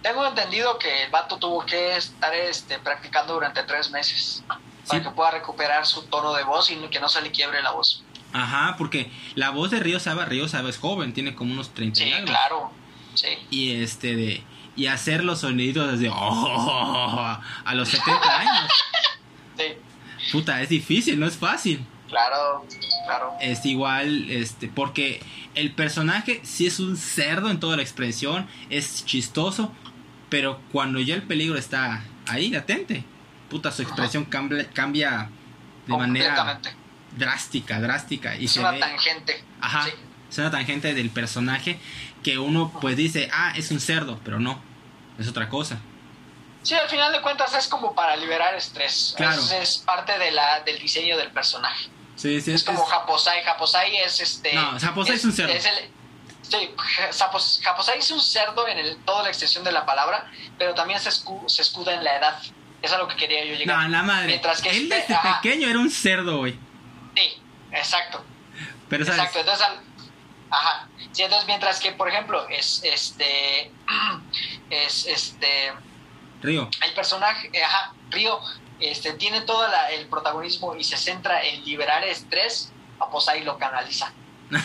[0.02, 4.44] Tengo entendido que el vato tuvo que estar este, practicando durante tres meses
[4.86, 7.70] para que pueda recuperar su tono de voz y que no se le quiebre la
[7.70, 8.04] voz.
[8.32, 12.00] Ajá, porque la voz de Río Saba, Río Saba es joven, tiene como unos 30
[12.02, 12.26] y Sí, algo.
[12.26, 12.72] claro.
[13.14, 13.28] Sí.
[13.50, 14.42] y este de
[14.74, 18.72] y hacer los sonidos desde "Oh", a los 70 años.
[19.58, 19.64] Sí,
[20.32, 21.84] Puta, es difícil, no es fácil.
[22.08, 22.64] claro,
[23.04, 23.34] claro.
[23.40, 25.20] Es igual, este, porque
[25.54, 29.70] el personaje sí es un cerdo en toda la expresión, es chistoso,
[30.30, 33.04] pero cuando ya el peligro está ahí latente,
[33.50, 35.28] puta, su expresión cambia, cambia
[35.86, 36.58] de manera.
[37.16, 39.44] Drástica, drástica y Es se una ve, tangente.
[39.60, 39.90] ajá, Sí.
[40.30, 41.78] es una tangente del personaje
[42.22, 44.62] que uno pues dice, ah, es un cerdo, pero no,
[45.18, 45.78] es otra cosa.
[46.62, 49.14] Sí, al final de cuentas es como para liberar estrés.
[49.16, 49.40] Claro.
[49.42, 51.88] Es, es parte de la, del diseño del personaje.
[52.14, 53.42] Sí, sí, Es como Japosai.
[53.42, 54.54] Japosai es este.
[54.54, 55.52] No, Japosai es un cerdo.
[55.52, 55.60] el-
[56.42, 56.70] sí,
[57.18, 61.00] Japos- Japosai es un cerdo en el, toda la extensión de la palabra, pero también
[61.00, 62.40] se, escu- se escuda en la edad.
[62.80, 63.76] Es a lo que quería yo llegar.
[63.82, 64.26] No, la madre.
[64.28, 65.40] Mientras que Él este- desde ajá.
[65.40, 66.56] pequeño era un cerdo, güey.
[67.16, 67.42] Sí,
[67.72, 68.24] exacto.
[68.88, 69.80] Pero sabes, Exacto, entonces, al-
[70.50, 70.88] ajá.
[71.12, 73.70] Sí, entonces mientras que, por ejemplo, es este,
[74.70, 75.72] es este,
[76.42, 76.68] Río.
[76.84, 78.38] el personaje, eh, ajá, Río,
[78.80, 84.12] este, tiene todo la- el protagonismo y se centra en liberar estrés, Aposai lo canaliza.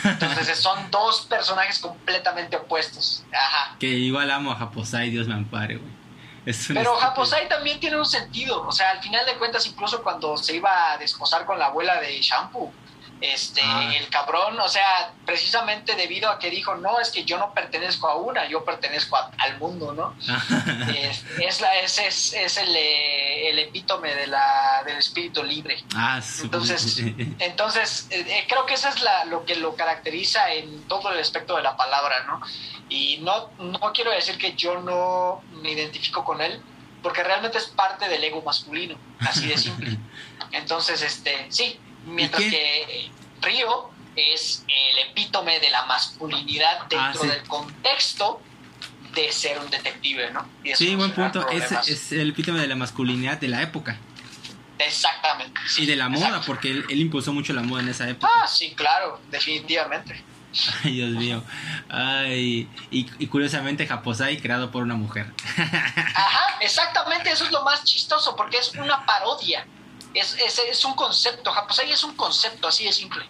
[0.03, 3.23] Entonces son dos personajes completamente opuestos.
[3.33, 3.75] Ajá.
[3.79, 5.96] que igual amo a Japosai, Dios me ampare, güey.
[6.67, 6.95] Pero.
[6.95, 8.65] Japosai también tiene un sentido.
[8.65, 11.99] O sea, al final de cuentas, incluso cuando se iba a desposar con la abuela
[11.99, 12.71] de Shampoo,
[13.21, 13.91] este, Ah.
[13.95, 18.07] el cabrón, o sea, precisamente debido a que dijo, no, es que yo no pertenezco
[18.07, 20.15] a una, yo pertenezco a- al mundo, ¿no?
[20.95, 25.83] es, es, la, es, es, es el, eh, el epítome de la, del espíritu libre.
[25.95, 26.21] ah.
[26.43, 26.99] Entonces,
[27.39, 31.19] entonces eh, eh, creo que eso es la, lo que lo caracteriza en todo el
[31.19, 32.41] aspecto de la palabra, ¿no?
[32.89, 36.61] Y no, no quiero decir que yo no me identifico con él,
[37.03, 39.97] porque realmente es parte del ego masculino, así de simple.
[40.51, 43.11] Entonces, este, sí, mientras que
[43.41, 47.27] Río es el epítome de la masculinidad dentro Ah, sí.
[47.27, 48.41] del contexto
[49.13, 50.47] de ser un detective, ¿no?
[50.63, 51.47] Y sí, buen punto.
[51.49, 53.97] Es, el epítome de la masculinidad de la época.
[54.79, 55.59] Exactamente.
[55.77, 58.31] Y de la moda, porque él, él impulsó mucho la moda en esa época.
[58.41, 60.23] Ah, sí, claro, definitivamente.
[60.83, 61.43] Ay, Dios mío.
[61.89, 65.31] Ay, y, y curiosamente Japosai creado por una mujer.
[65.57, 69.65] Ajá, exactamente, eso es lo más chistoso, porque es una parodia.
[70.19, 73.23] Es, es, es un concepto, Japosai es un concepto, así de simple.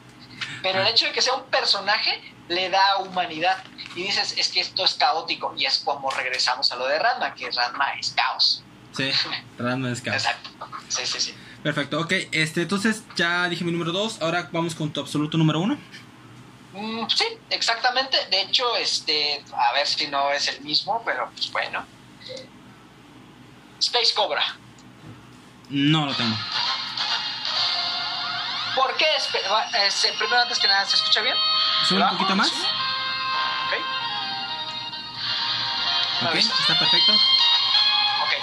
[0.62, 3.64] Pero el hecho de que sea un personaje le da humanidad.
[3.96, 5.54] Y dices, es que esto es caótico.
[5.58, 8.64] Y es como regresamos a lo de Ranma, que Ranma es caos.
[8.96, 9.12] Sí,
[9.58, 10.18] Ranma es caos.
[10.18, 10.50] Exacto.
[10.88, 11.36] Sí, sí, sí.
[11.64, 12.14] Perfecto, ok.
[12.32, 14.22] Este, entonces ya dije mi número 2.
[14.22, 15.78] Ahora vamos con tu absoluto número 1.
[16.74, 18.18] Mm, sí, exactamente.
[18.30, 21.86] De hecho, este, a ver si no es el mismo, pero pues bueno.
[23.80, 24.44] Space Cobra.
[25.70, 26.36] No lo tengo.
[28.76, 29.06] ¿Por qué?
[29.16, 31.36] Este, primero, antes que nada, ¿se escucha bien?
[31.88, 32.48] ¿Sube un poquito más?
[32.50, 33.74] Ok.
[36.30, 37.14] Ok, está perfecto.
[38.24, 38.34] Ok.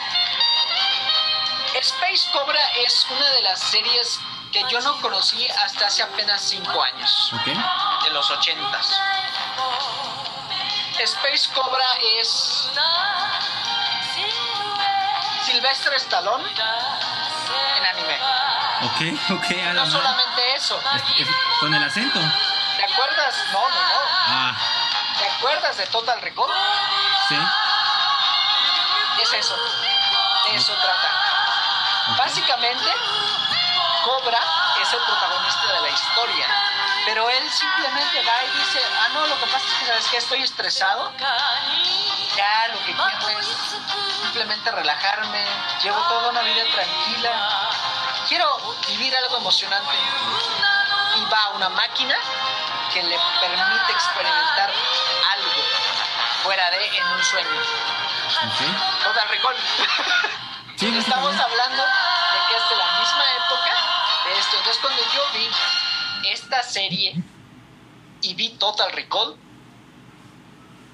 [1.80, 4.20] Space Cobra es una de las series
[4.52, 7.46] que yo no conocí hasta hace apenas 5 años, Ok.
[8.04, 8.88] de los 80s.
[10.98, 11.86] Space Cobra
[12.20, 12.68] es
[15.44, 16.44] Sylvester Stallone.
[18.82, 19.90] Ok, ok, a la No madre.
[19.92, 20.80] solamente eso.
[20.94, 21.28] Es- es-
[21.60, 22.18] Con el acento.
[22.76, 23.34] ¿Te acuerdas?
[23.52, 24.00] No, no, no.
[24.26, 24.54] Ah,
[25.18, 26.50] ¿Te acuerdas de Total Recall?
[27.28, 27.38] sí.
[29.22, 29.56] Es eso.
[29.56, 31.10] De eso trata.
[32.18, 32.92] Básicamente,
[34.04, 34.40] Cobra
[34.82, 36.46] es el protagonista de la historia.
[37.06, 40.16] Pero él simplemente va y dice, ah, no, lo que pasa es que, ¿sabes qué?
[40.18, 41.12] Estoy estresado.
[42.36, 43.46] Ya, lo que quiero es
[44.20, 45.46] simplemente relajarme.
[45.82, 47.70] Llevo toda una vida tranquila.
[48.28, 49.92] Quiero vivir algo emocionante.
[51.16, 52.16] Y va a una máquina
[52.92, 54.70] que le permite experimentar
[55.32, 55.62] algo
[56.42, 57.60] fuera de en un sueño.
[58.44, 59.04] Ok.
[59.04, 59.56] Total Recall.
[60.76, 63.74] Sí, Estamos hablando de que es de la misma época
[64.24, 64.56] de esto.
[64.56, 65.48] Entonces, cuando yo vi
[66.30, 67.14] esta serie
[68.20, 69.36] y vi Total Recall,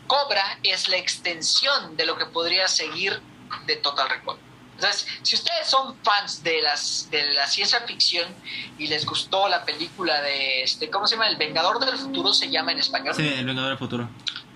[0.06, 3.22] Cobra es la extensión de lo que podría seguir
[3.64, 4.38] de Total Recall.
[4.80, 8.34] Entonces, si ustedes son fans de las de la ciencia ficción
[8.78, 11.28] y les gustó la película de este, ¿cómo se llama?
[11.28, 13.14] El Vengador del Futuro se llama en español.
[13.14, 14.08] Sí, el Vengador del Futuro.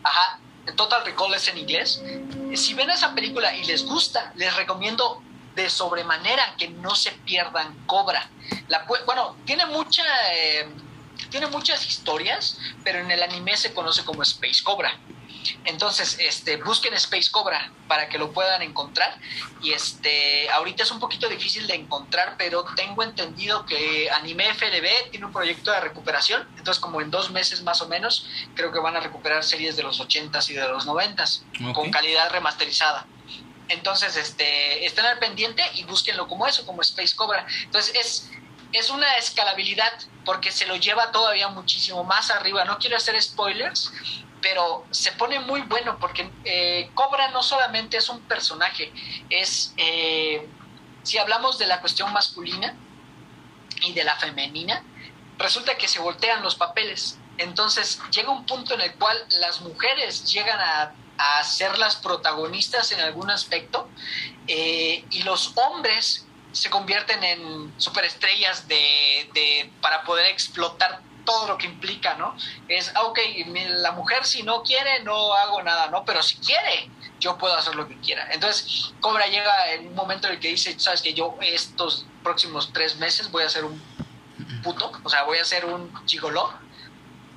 [0.03, 0.39] Ajá,
[0.77, 2.03] Total Recall es en inglés.
[2.55, 5.23] Si ven esa película y les gusta, les recomiendo
[5.55, 8.27] de sobremanera que no se pierdan Cobra.
[8.69, 10.67] La, bueno, tiene mucha, eh,
[11.29, 14.99] tiene muchas historias, pero en el anime se conoce como Space Cobra.
[15.65, 19.19] Entonces, este, busquen Space Cobra para que lo puedan encontrar.
[19.63, 25.11] Y este, ahorita es un poquito difícil de encontrar, pero tengo entendido que Anime FLB
[25.11, 26.47] tiene un proyecto de recuperación.
[26.57, 29.83] Entonces, como en dos meses más o menos, creo que van a recuperar series de
[29.83, 31.75] los 80s y de los 90s Ok.
[31.75, 33.07] con calidad remasterizada.
[33.69, 37.47] Entonces, este, estén al pendiente y búsquenlo como eso, como Space Cobra.
[37.63, 38.31] Entonces, es,
[38.73, 39.93] es una escalabilidad
[40.25, 42.65] porque se lo lleva todavía muchísimo más arriba.
[42.65, 43.91] No quiero hacer spoilers,
[44.45, 48.93] pero se pone muy bueno porque eh, Cobra no solamente es un personaje,
[49.31, 50.47] es, eh,
[51.03, 52.77] si hablamos de la cuestión masculina
[53.81, 54.85] y de la femenina,
[55.39, 57.19] resulta que se voltean los papeles.
[57.39, 62.93] Entonces llega un punto en el cual las mujeres llegan a, a ser las protagonistas
[62.93, 63.89] en algún aspecto
[64.47, 71.59] eh, y los hombres se convierten en superestrellas de, de, para poder explotar todo lo
[71.59, 72.37] que implica, ¿no?
[72.69, 73.19] Es, ah, ok,
[73.69, 76.05] la mujer si no quiere, no hago nada, ¿no?
[76.05, 76.91] Pero si quiere,
[77.21, 78.29] yo puedo hacer lo que quiera.
[78.33, 82.73] Entonces, Cobra llega en un momento en el que dice, sabes que yo estos próximos
[82.73, 83.81] tres meses voy a ser un
[84.63, 86.53] puto, o sea, voy a ser un gigoló.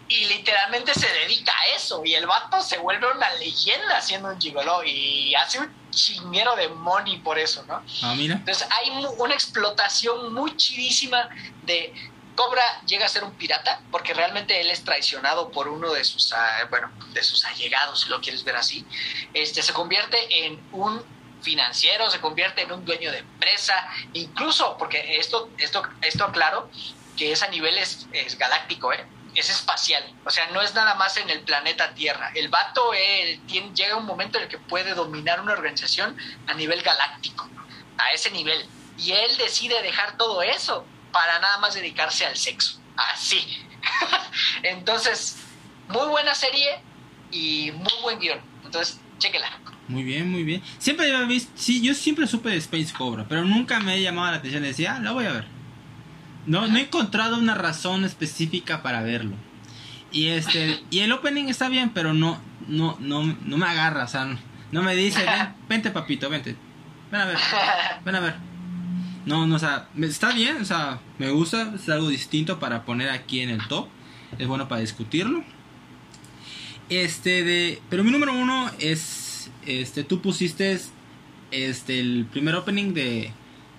[0.09, 2.01] Y literalmente se dedica a eso.
[2.05, 4.81] Y el vato se vuelve una leyenda siendo un gigoló.
[4.85, 7.83] Y hace un chinguero de money por eso, ¿no?
[8.03, 8.35] Ah, mira.
[8.35, 11.27] Entonces hay una explotación muy chidísima
[11.63, 11.93] de
[12.37, 16.31] Cobra llega a ser un pirata porque realmente él es traicionado por uno de sus
[16.33, 18.85] ah, bueno de sus allegados si lo quieres ver así
[19.33, 21.03] este se convierte en un
[21.41, 23.73] financiero se convierte en un dueño de empresa
[24.13, 26.69] incluso porque esto esto esto aclaro
[27.17, 29.05] que es a nivel es, es galáctico eh
[29.35, 32.31] es espacial, o sea, no es nada más en el planeta Tierra.
[32.33, 36.55] El vato eh, tiene- llega un momento en el que puede dominar una organización a
[36.55, 37.47] nivel galáctico,
[37.99, 38.67] a ese nivel.
[38.97, 42.79] Y él decide dejar todo eso para nada más dedicarse al sexo.
[42.95, 43.39] Así.
[44.63, 45.37] Entonces,
[45.89, 46.79] muy buena serie
[47.31, 48.39] y muy buen guion.
[48.65, 49.47] Entonces, chéquela.
[49.87, 50.61] Muy bien, muy bien.
[50.79, 54.31] Siempre había visto, sí, yo siempre supe de Space Cobra, pero nunca me he llamado
[54.31, 54.63] la atención.
[54.63, 55.47] Decía, ah, lo voy a ver.
[56.45, 59.35] No, no he encontrado una razón específica para verlo.
[60.11, 64.07] Y este, y el opening está bien, pero no, no, no, no me agarra, o
[64.07, 64.37] sea,
[64.71, 66.55] no me dice, "Ven, vente papito, vente,
[67.11, 67.37] ven a ver,
[68.05, 68.35] ven a ver.
[69.27, 73.09] No, no, o sea, está bien, o sea, me gusta, es algo distinto para poner
[73.09, 73.87] aquí en el top,
[74.39, 75.43] es bueno para discutirlo.
[76.89, 77.81] Este de.
[77.89, 79.51] Pero mi número uno es.
[79.65, 80.79] Este, tú pusiste.
[81.51, 83.31] Este, el primer opening de.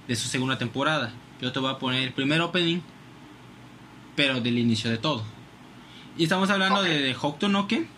[0.07, 1.13] De su segunda temporada.
[1.41, 2.81] Yo te voy a poner el primer opening.
[4.15, 5.25] Pero del inicio de todo.
[6.19, 7.89] Y estamos hablando de, de Hokuto no Ken,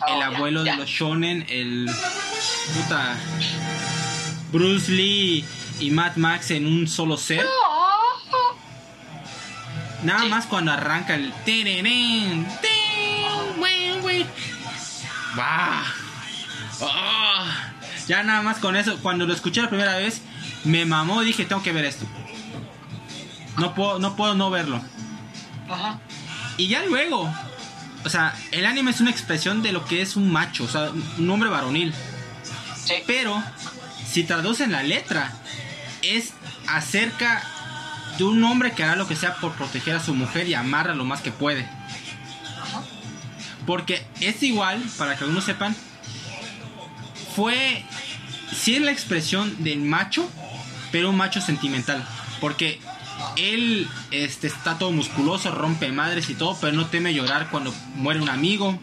[0.00, 1.86] Oh, el abuelo de los shonen, el
[2.74, 3.16] puta
[4.50, 5.44] Bruce Lee
[5.82, 7.44] y Mad Max en un solo set.
[10.02, 10.28] Nada Sí.
[10.28, 11.32] más cuando arranca el.
[15.36, 15.82] ¡Bah!
[16.80, 17.68] Ah.
[18.08, 20.20] Ya nada más con eso, cuando lo escuché la primera vez,
[20.64, 22.04] me mamó y dije, tengo que ver esto.
[23.58, 24.80] No puedo, no puedo no verlo.
[25.70, 26.00] Ajá.
[26.56, 27.32] Y ya luego,
[28.04, 30.90] o sea, el anime es una expresión de lo que es un macho, o sea,
[31.18, 31.94] un hombre varonil.
[32.76, 32.94] Sí.
[33.06, 33.42] Pero,
[34.06, 35.32] si traducen la letra,
[36.02, 36.32] es
[36.68, 37.42] acerca
[38.18, 40.94] de un hombre que hará lo que sea por proteger a su mujer y amarla
[40.94, 41.68] lo más que puede.
[43.66, 45.74] Porque es igual, para que algunos sepan,
[47.34, 47.84] fue,
[48.52, 50.28] sí es la expresión del macho,
[50.90, 52.04] pero un macho sentimental.
[52.40, 52.80] Porque
[53.36, 58.20] él este, está todo musculoso, rompe madres y todo, pero no teme llorar cuando muere
[58.20, 58.78] un amigo.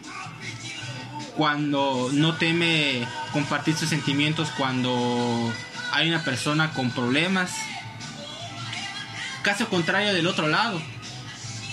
[1.36, 5.50] Cuando no teme compartir sus sentimientos cuando
[5.92, 7.50] hay una persona con problemas.
[9.42, 10.80] Caso contrario del otro lado.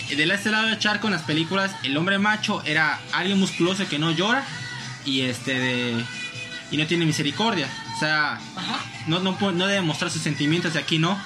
[0.08, 3.98] Del este lado del charco en las películas, el hombre macho era alguien musculoso que
[3.98, 4.42] no llora
[5.04, 6.04] y este de,
[6.70, 7.68] y no tiene misericordia.
[7.94, 8.38] O sea,
[9.06, 11.18] no, no, puede- no debe mostrar sus sentimientos y aquí no.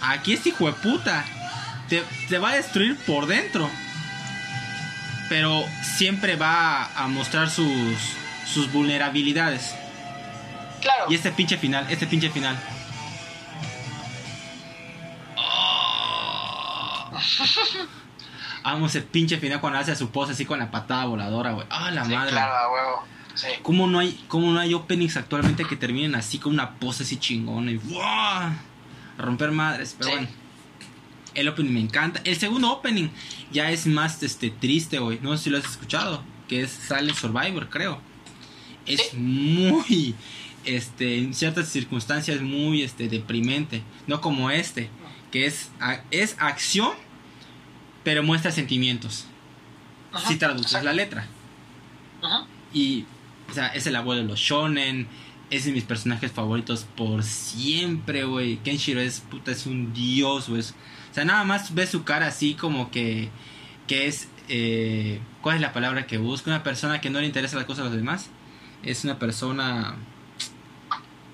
[0.00, 1.24] Aquí este hijo de puta
[1.88, 3.70] te, te va a destruir por dentro.
[5.30, 5.64] Pero
[5.96, 7.70] siempre va a mostrar sus,
[8.52, 9.74] sus vulnerabilidades.
[10.80, 11.06] Claro.
[11.10, 12.56] Y este pinche final, este pinche final.
[18.64, 21.66] Vamos, el pinche final cuando hace su pose así con la patada voladora, güey.
[21.70, 22.30] Ah, la Sí, madre.
[22.32, 23.04] claro, huevo.
[23.34, 23.46] Sí.
[23.62, 27.16] ¿Cómo no, hay, ¿Cómo no hay openings actualmente que terminen así con una pose así
[27.16, 27.80] chingona y.
[28.02, 28.52] A
[29.16, 30.16] romper madres, pero Sí.
[30.16, 30.28] bueno.
[31.34, 32.20] El opening me encanta.
[32.24, 33.08] El segundo opening
[33.52, 35.18] ya es más este triste, güey.
[35.22, 36.22] No sé si lo has escuchado.
[36.48, 38.00] Que es Silent Survivor, creo.
[38.86, 40.14] Es muy,
[40.76, 43.82] este, en ciertas circunstancias muy, este, deprimente.
[44.06, 44.88] No como este,
[45.30, 46.92] que es, a- es acción,
[48.04, 49.26] pero muestra sentimientos.
[50.12, 50.86] Ajá, Si traduces exacto.
[50.86, 51.26] la letra.
[52.22, 52.46] Ajá.
[52.72, 53.04] Y,
[53.50, 55.06] o sea, es el abuelo de los shonen.
[55.50, 58.56] Es de mis personajes favoritos por siempre, güey.
[58.58, 60.60] Kenshiro es, puta, es un dios, güey.
[60.60, 63.30] O sea, nada más ves su cara así como que,
[63.86, 66.50] que es, eh, ¿cuál es la palabra que busca?
[66.50, 68.28] Una persona que no le interesa las cosas a los demás.
[68.82, 69.96] Es una persona...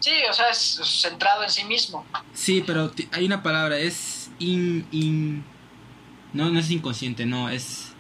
[0.05, 2.05] Sí, o sea, es centrado en sí mismo.
[2.35, 5.45] Sí, pero hay una palabra, es in, in-
[6.35, 7.95] No, no es inconsciente, no, es...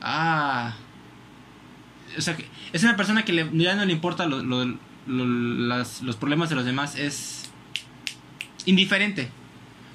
[0.00, 0.74] Ah...
[2.18, 2.36] O sea,
[2.72, 4.64] es una persona que le- ya no le importa lo- lo-
[5.06, 5.24] lo-
[5.68, 7.50] las- los problemas de los demás, es...
[8.64, 9.30] Indiferente.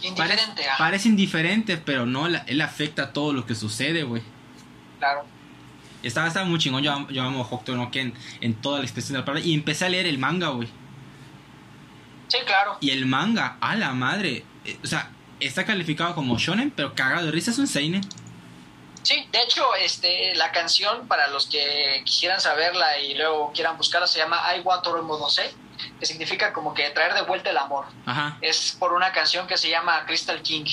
[0.03, 4.03] Indiferente, Parece, ajá, parece indiferente, pero no, la- él afecta a todo lo que sucede,
[4.03, 4.21] güey.
[4.99, 5.25] claro.
[6.03, 9.19] Estaba, estaba muy chingón, yo, yo amo Hokuto no Ken en toda la expresión de
[9.19, 9.45] la palabra.
[9.45, 10.69] Y empecé a leer el manga, güey.
[12.27, 12.77] Sí, claro.
[12.81, 14.43] Y el manga, a la madre.
[14.65, 18.01] eh, o sea, está calificado como shonen, pero cagado de risa es un seinen.
[19.03, 24.05] Sí, de hecho, este, la canción, para los que quisieran saberla y luego quieran buscarla,
[24.07, 25.49] se llama I Want Modo C,
[25.99, 27.85] que significa como que traer de vuelta el amor.
[28.05, 28.37] Ajá.
[28.41, 30.65] Es por una canción que se llama Crystal King.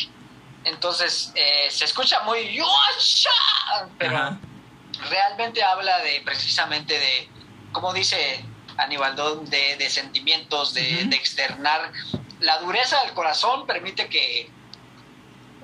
[0.64, 2.56] Entonces, eh, se escucha muy...
[2.56, 3.30] ¡Yosha!
[3.98, 4.38] Pero Ajá.
[5.10, 7.28] realmente habla de precisamente de,
[7.70, 8.44] como dice
[8.76, 9.16] Aníbal,
[9.48, 11.92] de, de sentimientos, de, externar.
[12.40, 14.50] La dureza del corazón permite que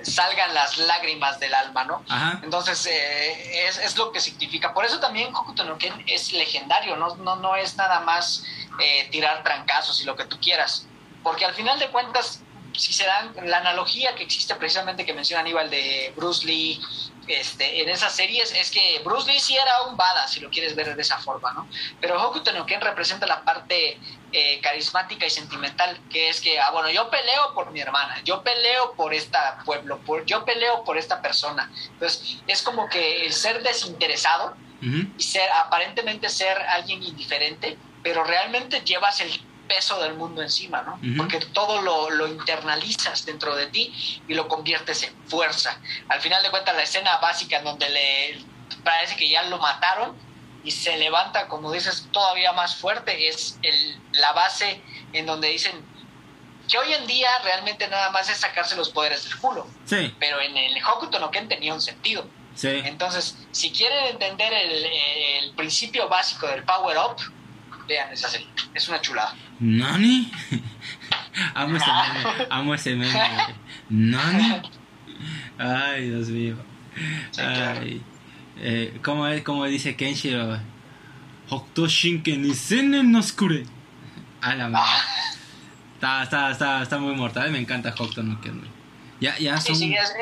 [0.02, 2.02] salgan las lágrimas del alma, ¿no?
[2.08, 2.40] Ajá.
[2.42, 4.72] Entonces, eh, es, es lo que significa.
[4.72, 8.44] Por eso también Hokuto no Ken es legendario, no, no, no es nada más
[8.80, 10.86] eh, tirar trancazos y lo que tú quieras.
[11.22, 12.40] Porque al final de cuentas,
[12.74, 16.80] si se dan la analogía que existe precisamente que menciona Aníbal de Bruce Lee
[17.30, 20.74] este, en esas series, es que Bruce Lee sí era un badass, si lo quieres
[20.74, 21.68] ver de esa forma, ¿no?
[22.00, 23.98] Pero Hokuto no Ken representa la parte
[24.32, 28.42] eh, carismática y sentimental, que es que, ah, bueno, yo peleo por mi hermana, yo
[28.42, 31.70] peleo por esta pueblo, por, yo peleo por esta persona.
[31.92, 38.80] Entonces, es como que el ser desinteresado y ser aparentemente ser alguien indiferente, pero realmente
[38.80, 39.30] llevas el
[39.70, 40.94] peso del mundo encima, ¿no?
[40.94, 41.16] Ujú.
[41.16, 43.94] Porque todo lo, lo internalizas dentro de ti
[44.26, 45.78] y lo conviertes en fuerza.
[46.08, 48.44] Al final de cuentas, la escena básica en donde le
[48.82, 50.16] parece que ya lo mataron
[50.64, 54.82] y se levanta, como dices, todavía más fuerte, es el, la base
[55.12, 55.72] en donde dicen
[56.68, 60.14] que hoy en día realmente nada más es sacarse los poderes del culo, Sí.
[60.18, 62.26] pero en el Hokuto no Ken tenía un sentido.
[62.56, 62.68] Sí.
[62.84, 67.16] Entonces, si quieren entender el, el principio básico del Power Up,
[67.90, 68.46] vean esa serie.
[68.72, 69.34] Es una chulada.
[69.58, 70.30] ¿Nani?
[71.54, 72.46] amo ese meme.
[72.50, 73.20] Amo ese meme.
[73.88, 74.62] ¿Nani?
[75.58, 76.56] Ay, Dios mío.
[77.32, 77.80] Sí, claro.
[77.82, 78.02] Ay.
[78.58, 80.58] Eh, ¿cómo, es, ¿Cómo dice Kenshiro?
[81.48, 83.64] Hokuto Shinken ni Sennen no Skure.
[84.40, 84.86] A la madre.
[84.88, 85.26] Ah,
[85.94, 87.50] Está, está, está, está muy mortal.
[87.50, 88.62] Me encanta Hokuto no Ken.
[89.20, 89.76] Ya, ya sí, son.
[89.76, 90.14] sí, es,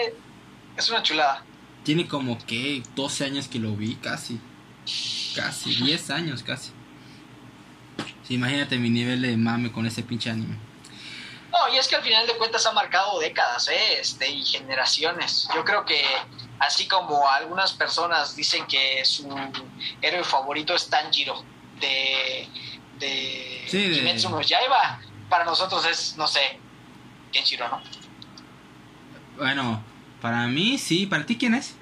[0.77, 1.45] es una chulada.
[1.85, 4.41] Tiene como que 12 años que lo vi, casi.
[5.37, 6.73] Casi, 10 años casi.
[8.29, 10.57] Sí, imagínate mi nivel de mame con ese pinche anime.
[11.51, 13.99] No, y es que al final de cuentas ha marcado décadas, ¿eh?
[14.01, 15.49] Este, y generaciones.
[15.55, 15.99] Yo creo que
[16.59, 19.27] así como algunas personas dicen que su
[20.03, 21.43] héroe favorito es Tanjiro
[21.81, 22.47] de,
[22.99, 25.01] de, Sí, de- Kimetsu no Yaiba,
[25.31, 26.61] para nosotros es, no sé,
[27.33, 27.81] Kenshiro, ¿no?
[29.39, 29.83] Bueno,
[30.21, 31.07] para mí sí.
[31.07, 31.77] ¿Para ti quién es?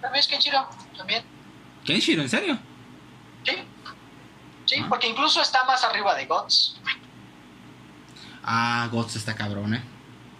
[0.00, 1.24] También es Kenshiro, también.
[1.84, 2.58] Kenshiro, ¿en serio?
[4.66, 4.76] Sí.
[4.82, 4.86] Ah.
[4.88, 6.76] porque incluso está más arriba de Gods.
[8.44, 9.82] Ah, Gots está cabrón, eh.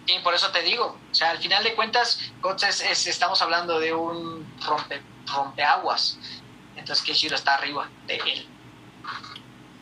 [0.07, 3.41] Y por eso te digo, o sea, al final de cuentas, Gods es, es- estamos
[3.41, 6.17] hablando de un rompe, rompeaguas.
[6.77, 8.47] Entonces Kenshiro está arriba de él.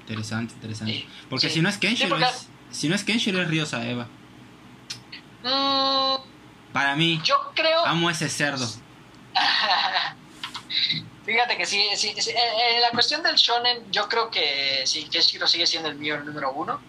[0.01, 0.93] Interesante, interesante.
[0.93, 1.09] Sí.
[1.29, 1.55] Porque Sí.
[1.55, 4.07] si no es Kenshiro, es, si no es Kenshiro es Ryo Saeva.
[5.43, 6.15] Mm,
[6.73, 7.85] Para mí, yo creo...
[7.85, 8.67] amo ese cerdo.
[11.25, 12.35] Fíjate que sí, sí, sí, eh,
[12.77, 16.25] eh, la cuestión del shonen, yo creo que sí, Kenshiro sigue siendo el mío el
[16.25, 16.85] número uno.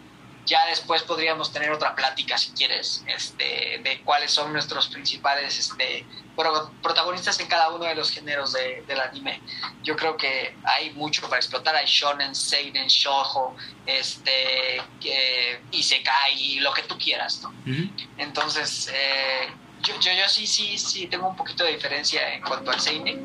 [0.49, 6.07] Ya después podríamos tener otra plática, si quieres, este, de cuáles son nuestros principales este,
[6.37, 9.43] pro- protagonistas en cada uno de los géneros de- del anime.
[9.83, 11.75] Yo creo que hay mucho para explotar.
[11.75, 17.49] Hay shonen, seinen, shoujo, este, eh, isekai, lo que tú quieras, ¿no?
[17.73, 17.83] Ujú.
[18.17, 19.49] Entonces, eh,
[19.87, 23.23] yo, yo, yo sí, sí, sí tengo un poquito de diferencia en cuanto al seinen,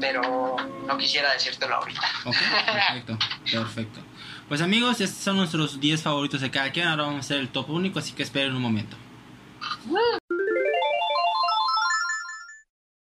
[0.00, 0.56] pero
[0.86, 2.00] no quisiera decírtelo ahorita.
[2.24, 2.36] Ok,
[2.72, 3.18] perfecto,
[3.50, 4.00] perfecto.
[4.48, 6.86] Pues amigos, estos son nuestros 10 favoritos de cada quien.
[6.88, 8.96] Ahora vamos a hacer el top único, así que esperen un momento.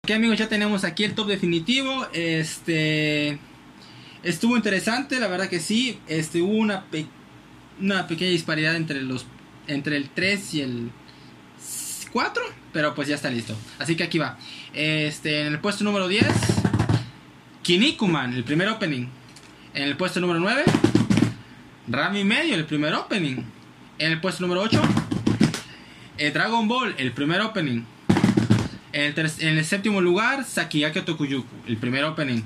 [0.04, 2.06] Ok amigos, ya tenemos aquí el top definitivo.
[2.12, 3.38] Este
[4.22, 6.00] estuvo interesante, la verdad que sí.
[6.08, 7.06] Este hubo una, pe-
[7.80, 9.24] una pequeña disparidad entre los
[9.68, 10.90] entre el 3 y el
[12.12, 12.42] 4,
[12.72, 13.56] pero pues ya está listo.
[13.78, 14.38] Así que aquí va.
[14.72, 16.26] Este en el puesto número 10
[17.62, 19.06] Kinnikuman, el primer opening.
[19.74, 20.64] En el puesto número 9
[21.88, 23.42] Rami Medio, el primer opening.
[23.98, 24.80] En el puesto número 8
[26.18, 27.82] eh, Dragon Ball, el primer opening.
[28.92, 32.42] En el, en el séptimo lugar, Sakiyaki Tokuyuku, el primer opening.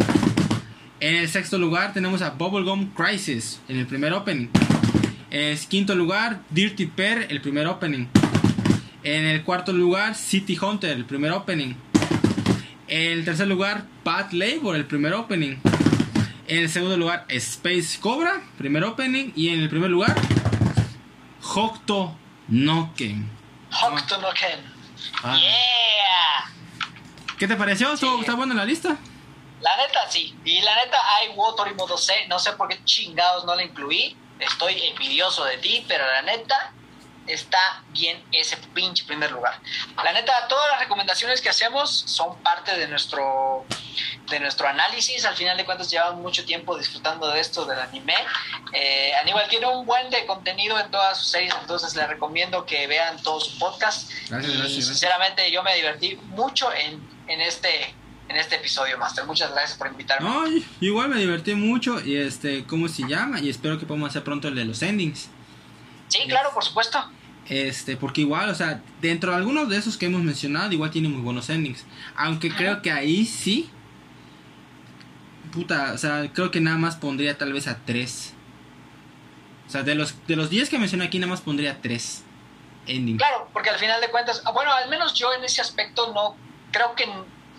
[1.00, 4.48] En el sexto lugar tenemos a Bubblegum Crisis, en el primer opening.
[5.30, 8.06] En el quinto lugar, Dirty Pair, el primer opening.
[9.06, 11.74] En el cuarto lugar, City Hunter, el primer opening.
[12.88, 15.58] En el tercer lugar, Bad Labor, el primer opening.
[16.48, 19.30] En el segundo lugar, Space Cobra, primer opening.
[19.36, 20.12] Y en el primer lugar,
[21.54, 22.16] Hokuto
[22.48, 23.30] no Ken.
[23.80, 24.60] Hokuto no Ken.
[25.22, 25.36] Ah.
[25.38, 26.52] Yeah.
[27.38, 27.92] ¿Qué te pareció?
[27.92, 28.20] ¿Estuvo- Sí.
[28.22, 28.96] ¿Está buena la lista?
[29.60, 30.36] La neta sí.
[30.44, 32.12] Y la neta hay Wotori Modo C.
[32.28, 34.16] No sé por qué chingados no la incluí.
[34.40, 36.72] Estoy envidioso de ti, pero la neta
[37.26, 39.60] está bien ese pinche primer lugar.
[40.02, 43.64] La neta, todas las recomendaciones que hacemos son parte de nuestro
[44.30, 45.24] de nuestro análisis.
[45.24, 48.14] Al final de cuentas llevamos mucho tiempo disfrutando de esto del anime.
[48.72, 52.86] Eh, Aníbal tiene un buen de contenido en todas sus series, entonces les recomiendo que
[52.86, 54.10] vean todo su podcast.
[54.10, 54.86] Gracias, y gracias, gracias.
[54.86, 57.94] sinceramente yo me divertí mucho en, en este
[58.28, 59.24] en este episodio, Master.
[59.24, 60.28] Muchas gracias por invitarme.
[60.28, 60.44] No,
[60.80, 62.00] igual me divertí mucho.
[62.04, 63.40] Y este, ¿cómo se llama?
[63.40, 65.28] Y espero que podamos hacer pronto el de los endings.
[66.08, 67.08] Sí, claro, por supuesto.
[67.48, 71.08] Este, porque igual, o sea, dentro de algunos de esos que hemos mencionado, igual tiene
[71.08, 71.84] muy buenos endings.
[72.16, 73.70] Aunque creo que ahí sí.
[75.52, 78.34] Puta, o sea, creo que nada más pondría tal vez a tres.
[79.66, 82.24] O sea, de los, de los 10 que mencioné aquí, nada más pondría tres
[82.86, 83.18] endings.
[83.18, 86.36] Claro, porque al final de cuentas, ah, bueno, al menos yo en ese aspecto no,
[86.72, 87.06] creo que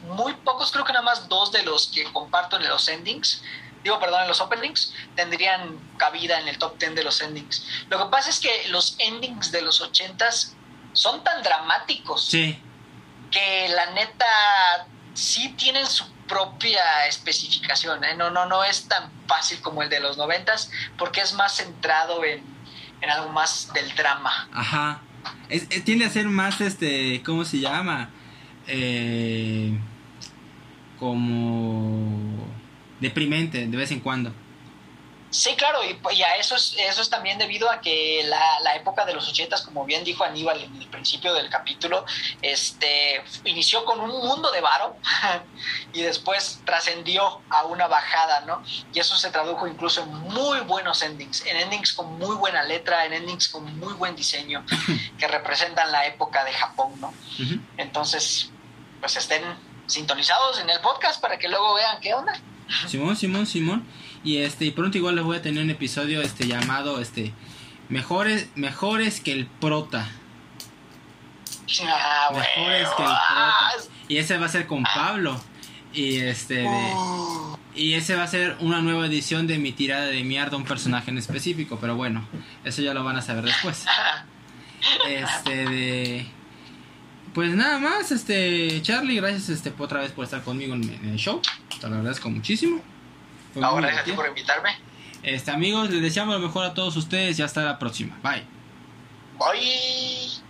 [0.07, 3.43] muy pocos, creo que nada más dos de los que comparto en los endings,
[3.83, 7.65] digo, perdón, en los openings, tendrían cabida en el top 10 de los endings.
[7.89, 10.53] Lo que pasa es que los endings de los 80s
[10.93, 12.59] son tan dramáticos Sí,
[13.31, 14.25] que la neta
[15.13, 18.15] sí tienen su propia especificación, ¿eh?
[18.15, 22.23] no, no, no es tan fácil como el de los 90s, porque es más centrado
[22.25, 22.43] en,
[23.01, 24.49] en algo más del drama.
[24.53, 25.01] ajá.
[25.49, 28.09] Es- es- tiende a ser más, este, ¿cómo se llama?
[28.67, 29.77] Eh,
[30.99, 32.16] como
[32.99, 34.31] deprimente de vez en cuando.
[35.29, 39.05] Sí, claro, y, a eso es, eso es también debido a que la, la época
[39.05, 42.05] de los ochentas, como bien dijo Aníbal en el principio del capítulo,
[42.41, 44.95] este, inició con un mundo de varo
[45.93, 48.63] y después trascendió a una bajada, ¿no?
[48.93, 53.05] Y eso se tradujo incluso en muy buenos endings, en endings con muy buena letra,
[53.05, 54.65] en endings con muy buen diseño,
[55.19, 57.13] que representan la época de Japón, ¿no?
[57.75, 58.49] Entonces,
[59.01, 59.43] pues estén
[59.87, 62.33] sintonizados en el podcast para que luego vean qué onda.
[62.87, 63.83] Simón, Simón, Simón.
[64.23, 67.33] Y este, y pronto igual les voy a tener un episodio este llamado este
[67.89, 70.09] Mejores, mejores que el prota.
[71.83, 73.63] Ah, mejores que el prota.
[74.09, 74.91] Y ese va a ser con ah.
[74.93, 75.41] Pablo.
[75.93, 77.57] Y este oh.
[77.73, 81.11] y ese va a ser una nueva edición de mi tirada de mierda un personaje
[81.11, 82.27] en específico, pero bueno,
[82.65, 83.85] eso ya lo van a saber después.
[85.07, 86.27] Este de
[87.37, 91.39] pues nada más, este Charlie, gracias este otra vez por estar conmigo en, el show.
[91.79, 92.81] Te lo agradezco muchísimo.
[93.61, 94.71] Ahora gracias a ti por invitarme.
[95.21, 98.17] Este, amigos, les deseamos lo mejor a todos ustedes y hasta la próxima.
[98.23, 98.43] Bye.
[99.37, 100.41] Bye.